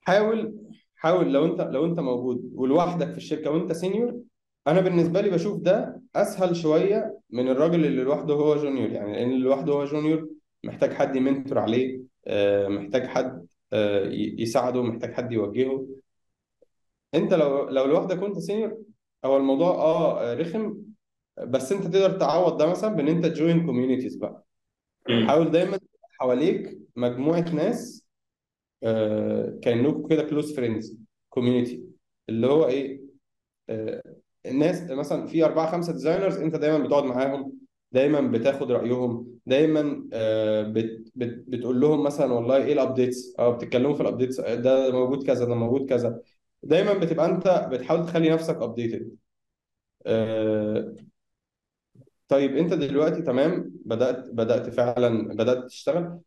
[0.00, 0.54] حاول
[0.96, 4.20] حاول لو أنت لو أنت موجود ولوحدك في الشركة وأنت senior
[4.66, 9.30] أنا بالنسبة لي بشوف ده أسهل شوية من الراجل اللي لوحده هو junior يعني لأن
[9.30, 10.28] اللي لوحده هو junior
[10.64, 13.46] محتاج حد ي mentor عليه أه محتاج حد
[14.38, 15.86] يساعده محتاج حد يوجهه.
[17.14, 18.78] انت لو لو لوحدك وانت senior
[19.24, 20.76] هو الموضوع آه رخم
[21.38, 24.44] بس انت تقدر تعوض ده مثلا بإن انت ت join communities بقى.
[25.26, 25.78] حاول دايما
[26.20, 28.04] حواليك مجموعة ناس
[28.82, 30.98] آه كأنكم كده close friends
[31.28, 31.84] community
[32.28, 33.00] اللي هو إيه؟
[33.68, 34.02] آه
[34.46, 37.65] الناس مثلا في أربعة خمسة designers انت دايما بتقعد معاهم.
[37.92, 43.50] دايما بتاخد رأيهم دايما آه بت بت بتقول لهم مثلا والله إيه ال updates آه
[43.50, 46.20] بتتكلموا في ال updates ده موجود كذا ده موجود كذا.
[46.62, 49.16] دايما بتبقى أنت بتحاول تخلي نفسك updated
[52.28, 56.20] طيب أنت دلوقتي تمام؟ بدأت بدأت فعلا بدأت تشتغل؟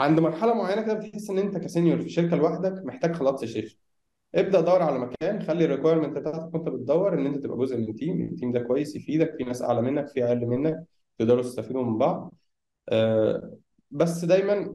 [0.00, 3.46] عند مرحلة معينة كده بتحس إن أنت ك senior في شركة لوحدك محتاج خلاص ت
[3.46, 3.78] shift
[4.36, 7.94] ابدأ دور على مكان خلي ال requirement بتاعتك وانت بتدور إن أنت تبقى جزء من
[7.94, 10.84] team ال team ده كويس يفيدك في ناس أعلى منك في أقل منك
[11.18, 12.34] تقدروا تستفيدوا من بعض.
[12.88, 13.56] آه،
[13.90, 14.74] بس دايما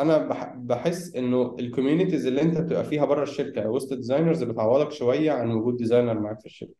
[0.00, 4.42] أنا بح- بحس إنه ال communities اللي أنت بتبقى فيها بره الشركة وسط ال designers
[4.42, 6.74] بتعوضك شوية عن وجود designer معاك في الشركة.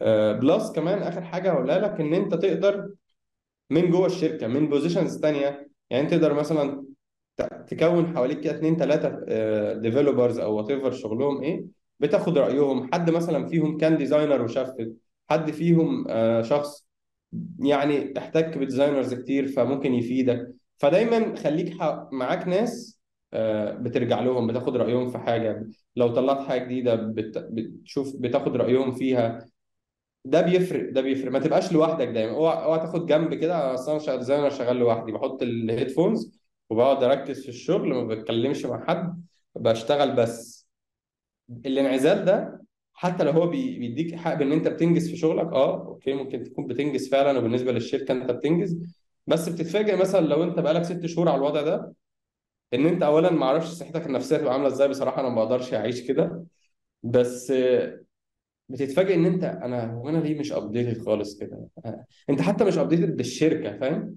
[0.00, 2.90] آه، plus كمان آخر حاجة هقولها لك إن أنت تقدر
[3.70, 5.68] من جوه الشركة من positions تانية.
[5.90, 6.84] يعني تقدر مثلا
[7.68, 9.24] تكون حواليك كده اثنين ثلاثة
[9.74, 11.64] developers أو whatever شغلهم إيه
[12.00, 12.90] بتاخد رأيهم.
[12.94, 14.92] حد مثلا فيهم كان designer وشفت
[15.30, 16.86] حد فيهم آه، شخص
[17.58, 20.54] يعني احتك ب designers كتير فممكن يفيدك.
[20.78, 21.74] فدايما خليك
[22.12, 23.00] معاك ناس
[23.32, 25.66] آه، بترجع لهم بتاخد رأيهم في حاجة.
[25.96, 29.46] لو طلعت حاجة جديدة بت- بتشوف بتاخد رأيهم فيها.
[30.24, 31.32] ده بيفرق ده بيفرق.
[31.32, 32.32] ما تبقاش لوحدك دايما.
[32.36, 33.74] اوعى اوعى تاخد جنب كده.
[33.74, 36.40] أصل أنا أنا شغال لوحدي بحط ال headphones
[36.70, 39.22] وبقعد أركز في الشغل ما بتكلمش مع حد
[39.56, 40.66] بشتغل بس.
[41.66, 42.62] الانعزال ده
[42.94, 46.66] حتى لو هو بي- بيديك حق بان أنت بتنجز في شغلك آه okay ممكن تكون
[46.66, 48.78] بتنجز فعلا وبالنسبة للشركة أنت بتنجز.
[49.26, 51.94] بس بتتفاجئ مثلا لو أنت بقالك ست شهور على الوضع ده
[52.74, 54.88] إن أنت اولا ما أعرفش صحتك النفسية تبقى عاملة إزاي.
[54.88, 56.44] بصراحة أنا ما بقدرش أعيش كده.
[57.02, 57.52] بس
[58.68, 61.68] بتتفاجئ إن أنت أنا هو أنا ليه مش updated خالص كده؟
[62.30, 64.16] أنت حتى مش updated بالشركة فاهم؟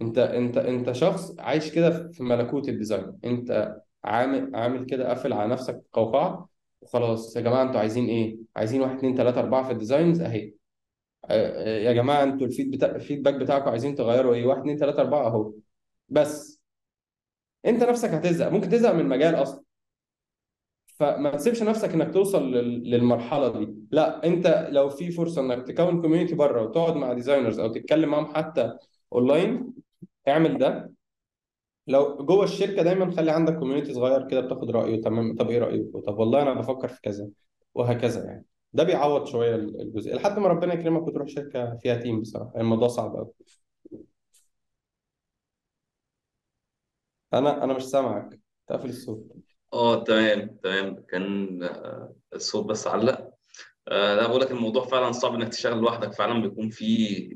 [0.00, 3.18] انت انت انت شخص عايش كده في ملكوت ال design.
[3.24, 6.48] انت عامل عامل كده قافل على نفسك قوقعة
[6.80, 10.54] وخلاص يا جماعة أنتوا عايزين إيه؟ عايزين واحد اتنين تلاتة اربعة في ال designs اهي.
[11.24, 12.96] آه، آه، يا جماعة أنتوا ال feed بتا...
[12.96, 15.52] ال feedback بتاعكم عايزين تغيروا إيه؟ واحد اتنين تلاتة اربعة اهو.
[16.08, 16.60] بس
[17.66, 18.48] انت نفسك هتزهق.
[18.48, 19.62] ممكن تزهق من المجال أصلا.
[20.86, 23.74] فما تسيبش نفسك انك توصل لل- للمرحلة دي.
[23.90, 28.34] لا انت لو في فرصة انك تكون community بره وتقعد مع designers أو تتكلم معاهم
[28.34, 28.78] حتى
[29.12, 29.74] أونلاين
[30.28, 30.92] اعمل ده.
[31.86, 35.96] لو جوه الشركة دايما خلي عندك community صغير كده بتاخد رأيه تمام؟ طب إيه رأيك؟
[36.06, 37.28] طب والله أنا بفكر في كذا
[37.74, 38.44] وهكذا يعني.
[38.72, 42.60] ده بيعوض شوية الجزء لحد ما ربنا يكرمك وتروح شركة فيها team بصراحة.
[42.60, 43.32] الموضوع صعب قوي
[47.34, 48.40] أنا أنا مش سامعك.
[48.66, 49.32] تقفل الصوت.
[49.72, 51.02] آه تمام تمام.
[51.08, 53.30] كان آه، الصوت بس علق.
[53.88, 56.12] آه، لا بقول لك الموضوع فعلا صعب إنك تشتغل لوحدك.
[56.12, 57.34] فعلا بيكون فيه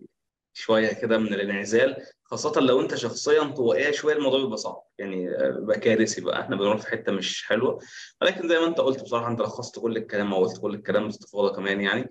[0.59, 4.83] شوية كده من الانعزال خاصة لو أنت شخصيا انطوائيه شوية الموضوع بيبقى صعب.
[4.99, 6.41] يعني آه، بيبقى كارثي بقى.
[6.41, 7.79] إحنا بنروح في حتة مش حلوة.
[8.23, 11.53] ولكن زي ما أنت قلت بصراحة أنت لخصت كل الكلام أو قلت كل الكلام باستفاضة
[11.57, 12.11] كمان يعني.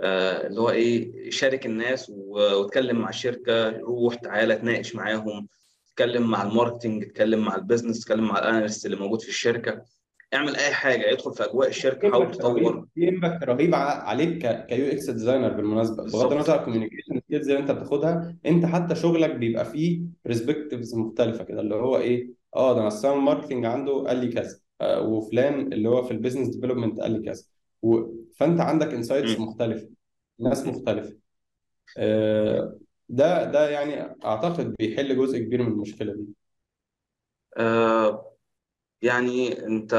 [0.00, 5.48] آه، اللي هو إيه شارك الناس واتكلم مع الشركة روح تعالى اتناقش معاهم
[5.92, 9.28] اتكلم مع ال marketing اتكلم مع ال business اتكلم مع ال analyst اللي موجود في
[9.28, 9.84] الشركة.
[10.34, 12.86] اعمل أي حاجة ادخل في أجواء الشركة حاول تطور.
[12.94, 16.02] في impact رهيب عليك ك UX designer بالمناسبة.
[16.04, 20.94] بغض النظر عن ال communication skills اللي أنت بتاخدها أنت حتى شغلك بيبقى فيه perspectives
[20.94, 24.58] مختلفة كده اللي هو إيه آه ده أنا ال sound marketing عنده قال لي كذا
[24.80, 27.44] آه وفلان اللي هو في ال business development قال لي كذا.
[28.36, 29.40] فأنت عندك insights.
[29.40, 29.88] مختلفة
[30.40, 31.16] ناس مختلفة.
[31.98, 32.78] آه
[33.08, 36.26] ده ده يعني أعتقد بيحل جزء كبير من المشكلة دي.
[37.56, 38.33] آه
[39.04, 39.94] يعني انت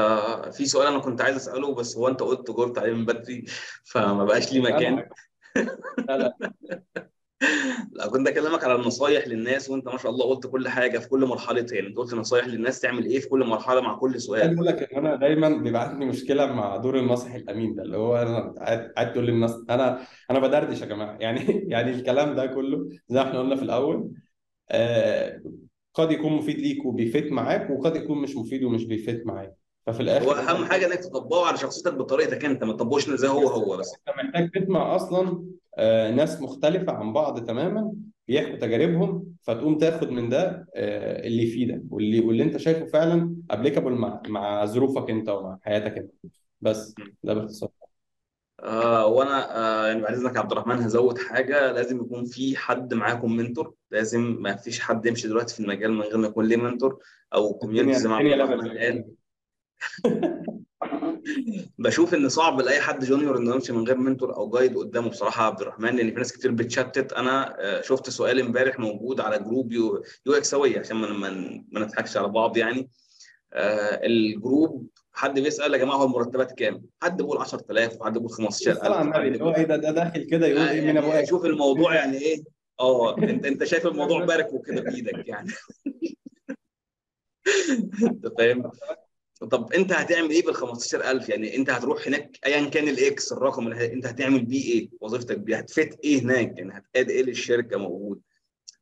[0.52, 3.44] في سؤال أنا كنت عايز اساله بس هو انت قلت جاوبت عليه من بدري
[3.84, 5.08] فما بقاش ليه مكان.
[6.08, 6.36] لا لا.
[7.92, 11.24] لا كنت اكلمك على النصايح للناس وانت ما شاء الله قلت كل حاجة في كل
[11.26, 11.66] مرحلة.
[11.72, 14.92] يعني انت قلت نصايح للناس تعمل إيه في كل مرحلة مع كل سؤال؟ أقول لك
[14.92, 18.92] ان أنا دايما بيبقى عندي مشكلة مع دور الناصح الأمين ده اللي هو أنا قاعد
[18.96, 21.16] قاعد تقول للناس أنا أنا بدردش يا جماعة.
[21.20, 24.10] يعني يعني الكلام ده كله زي ما إحنا قلنا في الأول
[24.70, 25.42] آه
[25.96, 29.56] قد يكون مفيد ليك وبيفيد معاك وقد يكون مش مفيد ومش بيفيد معاك.
[29.86, 33.28] ففي هو الآخر انت أهم حاجة إنك تطبقه على شخصيتك بطريقتك أنت ما تطبقوش زي
[33.28, 33.94] هو هو بس.
[34.08, 35.44] أنت محتاج تسمع أصلا
[35.78, 37.92] آه، ناس مختلفة عن بعض تماما
[38.28, 43.92] بيحكوا تجاربهم فتقوم تاخد من ده آه، اللي يفيدك واللي واللي أنت شايفه فعلا applicable
[43.92, 46.12] مع مع ظروفك أنت ومع حياتك أنت.
[46.60, 46.94] بس
[47.24, 47.70] ده باختصار.
[48.60, 51.72] آه وأنا آه يعني بعد اذنك يا عبد الرحمن هزود حاجة.
[51.72, 53.74] لازم يكون في حد معاكم mentor.
[53.90, 56.98] لازم ما فيش حد يمشي دلوقتي في المجال من غير ما يكون ليه mentor
[57.34, 59.04] أو كوميونتي زي ما عبد الرحمن قال.
[61.78, 65.08] بشوف إن صعب لأي حد جونيور إنه يمشي من غير منتور أو جايد قدامه.
[65.08, 67.12] بصراحة يا عبد الرحمن لأن في ناس كتير بتشتت.
[67.12, 72.16] أنا آه، شفت سؤال امبارح موجود على جروب يو, يو إكس سويه عشان ما نضحكش
[72.16, 72.90] على بعض يعني.
[73.52, 74.86] آه، الجروب
[75.16, 79.00] حد بيسأل يا جماعة هو المرتبات كام؟ حد بيقول 10000 وحد بيقول الصلاة على 15000
[79.02, 81.26] النبي وحد اللي هو إيه ده ده داخل كده يقول آه، إيه من أبو يعني
[81.26, 82.44] شوف الموضوع يعني إيه؟
[82.80, 85.52] آه انت أنت شايف الموضوع بارك وكده بإيدك يعني.
[88.02, 88.70] أنت فاهم؟
[89.50, 93.92] طب أنت هتعمل إيه بال 15000 يعني أنت هتروح هناك ايا كان الاكس الرقم اللي
[93.92, 98.20] أنت هتعمل بيه إيه؟ وظيفتك بيه؟ هتفيد إيه هناك؟ يعني هتفيد إيه للشركة موجود؟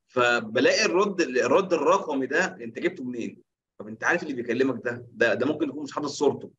[0.07, 3.44] فبلاقي الرد الرد الرقمي ده أنت جبته منين؟
[3.85, 6.51] طب انت عارف اللي بيكلمك ده؟ ده ده ممكن يكون مش حاطط صورته.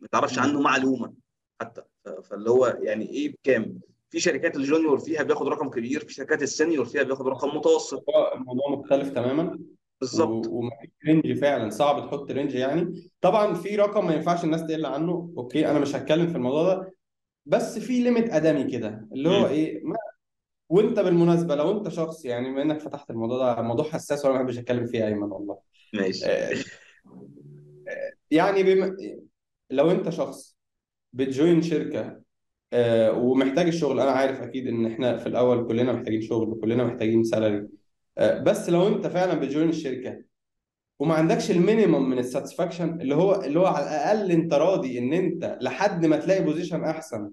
[0.00, 1.12] ما تعرفش عنه معلومة
[1.60, 1.82] حتى.
[2.24, 3.80] فاللي هو يعني إيه بكام؟
[4.10, 7.56] في شركات ال junior فيها بياخد رقم كبير في شركات ال senior فيها بياخد رقم
[7.56, 8.04] متوسط.
[8.34, 9.58] الموضوع مختلف تماما.
[10.00, 10.46] بالظبط.
[10.46, 11.70] ومفيش range فعلا.
[11.70, 13.10] صعب تحط range يعني.
[13.20, 15.32] طبعا في رقم ما ينفعش الناس تقل عنه.
[15.36, 16.94] okay أنا مش هتكلم في الموضوع ده.
[17.46, 19.08] بس في limit آدمي كده.
[19.12, 19.46] اللي هو.
[19.46, 19.96] إيه ما
[20.68, 24.42] وأنت بالمناسبة لو أنت شخص يعني بما إنك فتحت الموضوع ده موضوع حساس وأنا ما
[24.42, 25.58] بحبش أتكلم فيه أيمن والله.
[25.92, 26.54] ماشي آه،
[28.30, 28.96] يعني بما
[29.70, 30.56] لو انت شخص
[31.12, 32.20] بت join شركة
[32.72, 37.24] آه، ومحتاج الشغل أنا عارف أكيد إن إحنا في الأول كلنا محتاجين شغل وكلنا محتاجين
[37.24, 37.68] salary
[38.18, 40.22] بس لو أنت فعلا بت join الشركة
[40.98, 44.98] وما عندكش ال minimum من ال satisfaction اللي هو اللي هو على الأقل أنت راضي
[44.98, 47.30] إن أنت لحد ما تلاقي position أحسن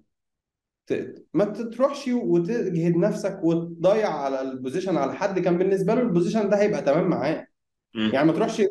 [1.34, 6.50] ما تروحش وتجهد نفسك وتضيع على ال position على حد كان بالنسبة له ال position
[6.50, 7.48] ده هيبقى تمام معاه.
[7.96, 8.62] يعني ما تروحش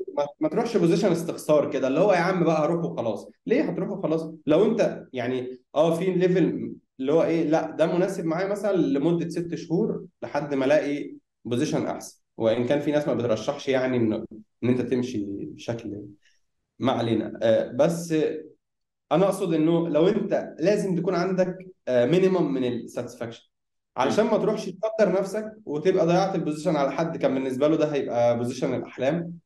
[0.40, 3.28] ما, تروحش position استخسار كده اللي هو يا عم بقى هروح وخلاص.
[3.47, 8.24] ليه هتروح وخلاص؟ لو انت يعني آه في level اللي هو إيه لا ده مناسب
[8.24, 12.20] معايا مثلا لمدة ست شهور لحد ما الاقي position أحسن.
[12.36, 14.12] وإن كان في ناس ما بترشحش يعني ان
[14.65, 16.03] إن أنت تمشي بشكل
[16.78, 17.39] ما علينا.
[17.43, 18.15] آه، بس
[19.12, 21.57] أنا أقصد إنه لو أنت لازم تكون عندك
[21.89, 23.52] minimum من ال satisfaction
[23.97, 27.93] علشان ما تروحش تهدر نفسك وتبقى ضيعت ال position على حد كان بالنسبة له ده
[27.93, 29.39] هيبقى position الاحلام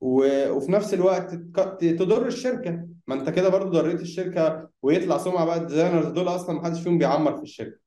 [0.00, 0.50] و...
[0.50, 1.34] وفي نفس الوقت
[1.80, 2.86] تضر الشركة.
[3.06, 6.80] ما انت كده برضو ضريت الشركة ويطلع سمعة بقى ال designers دول أصلا ما حدش
[6.82, 7.78] فيهم بيعمر في الشركة.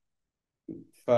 [1.06, 1.10] ف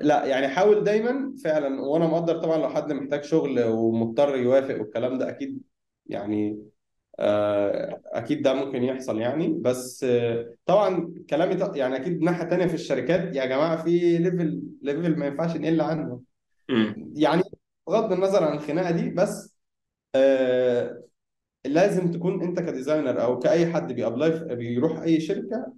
[0.00, 5.18] لا يعني حاول دايما فعلا وأنا مقدر طبعا لو حد محتاج شغل ومضطر يوافق والكلام
[5.18, 5.62] ده أكيد
[6.06, 6.62] يعني
[8.06, 13.36] أكيد ده ممكن يحصل يعني بس آه، طبعا كلامي يعني أكيد ناحية تانية في الشركات
[13.36, 16.20] يا جماعة في level level ما ينفعش نقل عنه.
[17.14, 17.42] يعني
[17.86, 19.56] بغض النظر عن الخناقة دي بس
[20.14, 21.02] آه
[21.64, 25.72] لازم تكون أنت ك designer أو كأي حد بي apply بيروح أي شركة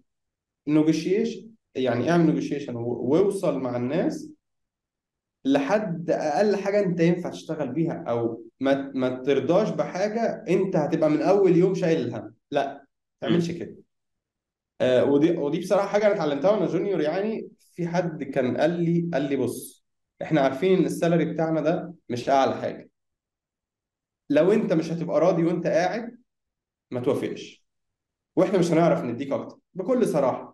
[0.68, 4.30] نوجيشيشن يعني اعمل نوجيشيشن واوصل مع الناس
[5.44, 11.22] لحد أقل حاجة أنت ينفع تشتغل بيها أو ما ما ترضاش بحاجة أنت هتبقى من
[11.22, 12.34] أول يوم شايل الهم.
[12.50, 12.72] لا
[13.22, 13.50] ما تعملش.
[13.50, 13.76] كده.
[14.80, 17.48] آه ودي ودي بصراحة حاجة أنا اتعلمتها وأنا junior يعني.
[17.74, 19.84] في حد كان قال لي قال لي بص
[20.22, 22.90] إحنا عارفين إن السالري بتاعنا ده مش أعلى حاجة.
[24.30, 26.18] لو أنت مش هتبقى راضي وأنت قاعد
[26.90, 27.66] ما توافقش.
[28.36, 29.58] وإحنا مش هنعرف نديك أكتر.
[29.74, 30.51] بكل صراحة.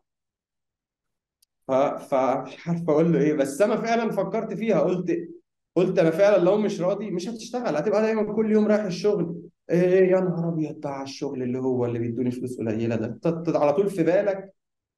[1.68, 5.28] فمش عارف أقول له إيه بس أنا فعلا فكرت فيها قلت
[5.76, 9.42] قلت أنا فعلا لو مش راضي مش هتشتغل هتبقى دايما كل يوم رايح الشغل.
[9.70, 13.20] إيه يا نهار أبيض بقى على الشغل اللي هو اللي بيدوني فلوس قليلة ده.
[13.48, 14.54] على طول في بالك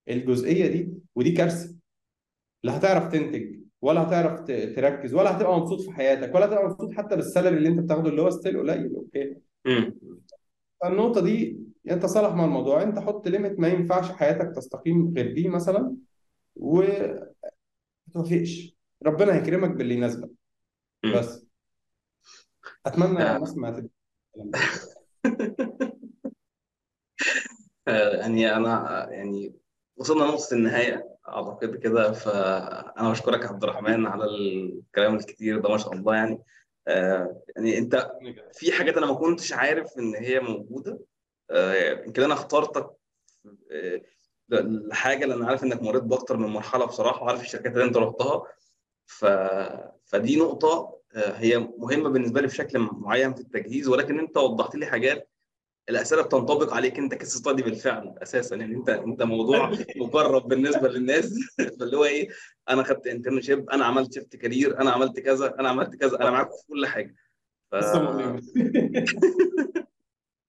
[0.09, 1.75] الجزئية دي ودي كارثة.
[2.65, 4.41] لا هتعرف تنتج ولا هتعرف
[4.77, 8.11] تركز ولا هتبقى مبسوط في حياتك ولا هتبقى مبسوط حتى بال salary اللي أنت بتاخده
[8.11, 9.37] اللي هو still قليل okay.
[10.83, 11.59] فالنقطة دي
[11.91, 12.83] أنت صالح مع الموضوع.
[12.83, 15.97] أنت حط limit ما ينفعش حياتك تستقيم غير بيه مثلا.
[16.61, 17.33] وما
[18.13, 18.77] توافقش
[19.07, 20.31] ربنا هيكرمك باللي يناسبك.
[21.15, 21.47] بس.
[22.87, 23.37] أتمنى آه.
[23.37, 23.91] الناس ما تبقى
[24.37, 24.59] الكلام ده
[27.89, 29.55] آه، يعني أنا آه، يعني
[29.97, 35.93] وصلنا نقطة النهاية أعتقد كده فأنا بشكرك عبد الرحمن على الكلام الكتير ده ما شاء
[35.93, 36.39] الله يعني.
[36.89, 38.11] آه يعني أنت
[38.53, 40.99] في حاجات أنا ما كنتش عارف إن هي موجودة.
[41.51, 42.91] آه، يمكن أنا اخترتك
[44.53, 48.43] آه، لحاجة لأن عارف إنك مريت بأكتر من مرحلة بصراحة وعارف الشركات اللي أنت رحتها.
[49.07, 49.25] ف...
[50.05, 54.87] فدي نقطة آه، هي مهمة بالنسبة لي بشكل معين في التجهيز ولكن أنت وضحت لي
[54.87, 55.31] حاجات
[55.89, 58.57] الأسئلة بتنطبق عليك أنت case study بالفعل أساسا.
[58.57, 61.35] يعني أنت أنت موضوع مقرب بالنسبة للناس.
[61.81, 62.29] فاللي هو إيه
[62.69, 66.51] أنا خدت internship أنا عملت shift career أنا عملت كذا أنا عملت كذا أنا معاك
[66.51, 67.15] في كل حاجة.
[67.71, 67.75] ف...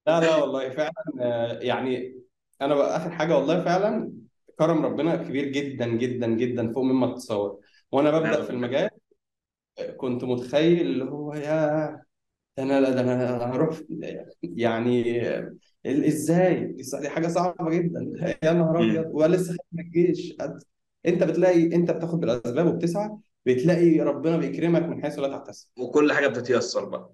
[0.07, 2.21] لا لا والله فعلا آه، يعني
[2.61, 4.11] أنا بقى آخر حاجة والله فعلا
[4.59, 7.59] كرم ربنا كبير جدا جدا جدا فوق مما تتصور.
[7.91, 8.89] وأنا ببدأ في المجال
[9.97, 12.01] كنت متخيل اللي هو يا
[12.57, 13.79] ده أنا ده أنا هروح
[14.43, 15.21] يعني
[15.85, 18.11] إزاي؟ دي حاجة صعبة جدا.
[18.43, 20.33] يا نهار أبيض ولسه خارج من الجيش.
[21.05, 23.09] أنت بتلاقي أنت بتاخد بالأسباب وبتسعى
[23.45, 25.67] بتلاقي ربنا بيكرمك من حيث لا تحتسب.
[25.79, 27.11] وكل حاجة بتتيسر بقى.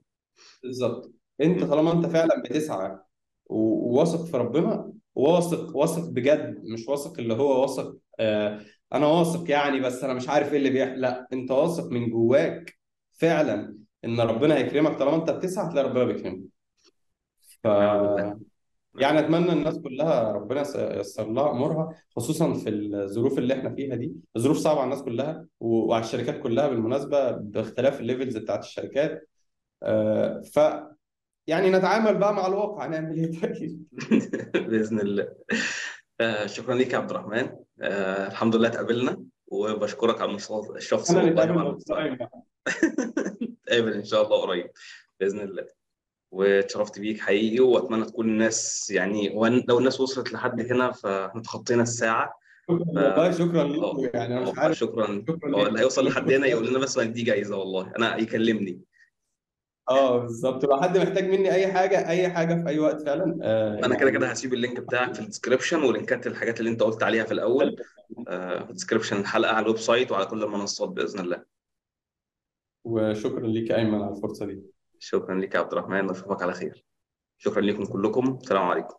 [0.64, 1.12] بالظبط.
[1.42, 2.98] أنت طالما أنت فعلا بتسعى
[3.46, 8.60] وواثق في ربنا واثق واثق بجد مش واثق اللي هو واثق آه
[8.94, 12.78] أنا واثق يعني بس أنا مش عارف إيه اللي بيحصل لا أنت واثق من جواك
[13.14, 16.42] فعلا إن ربنا هيكرمك طالما أنت بتسعى تلاقي ربنا بيكرمك.
[17.64, 17.66] ف
[19.00, 20.60] يعني أتمنى الناس كلها ربنا
[20.98, 24.14] ييسر لها أمورها خصوصا في الظروف اللي إحنا فيها دي.
[24.36, 29.30] الظروف صعبة على الناس كلها وعلى الشركات كلها بالمناسبة باختلاف الليفلز بتاعت الشركات.
[29.84, 30.60] آه، ف
[31.48, 33.84] يعني نتعامل بقى مع الواقع نعمل إيه؟ طيب.
[34.70, 35.28] بإذن الله.
[36.22, 37.50] آه، شكرا لك يا عبد الرحمن.
[37.82, 41.78] آه، الحمد لله اتقابلنا وبشكرك على المستوى الشخصي أنا نتقابل
[43.44, 44.72] نتقابل إن شاء الله قريب
[45.20, 45.68] بإذن الله.
[46.32, 49.30] واتشرفت بيك حقيقي وأتمنى تكون الناس يعني
[49.68, 54.78] لو الناس وصلت لحد هنا فاحنا تخطينا الساعة والله شكرا لكم يعني أنا مش عارف.
[54.78, 55.26] شكرا.
[55.46, 58.82] هو اللي هيوصل لحد هنا يقول لنا بس دي جايزة والله أنا يكلمني.
[59.90, 60.66] آه بالظبط.
[60.66, 64.12] لو حد محتاج مني أي حاجة أي حاجة في أي وقت فعلا آه أنا كده
[64.12, 67.04] كده هسيب ال link بتاعك في ال description و link ات الحاجات اللي أنت قلت
[67.04, 67.84] عليها في الأول
[68.28, 71.44] آه في ال description الحلقة على ال website وعلى كل المنصات بإذن الله.
[72.84, 74.64] وشكرا ليك أيمن على الفرصة دي.
[75.00, 76.86] شكرا لك يا عبد الرحمن واشوفك على خير.
[77.38, 78.40] شكرا لكم كلكم.
[78.42, 78.96] السلام عليكم.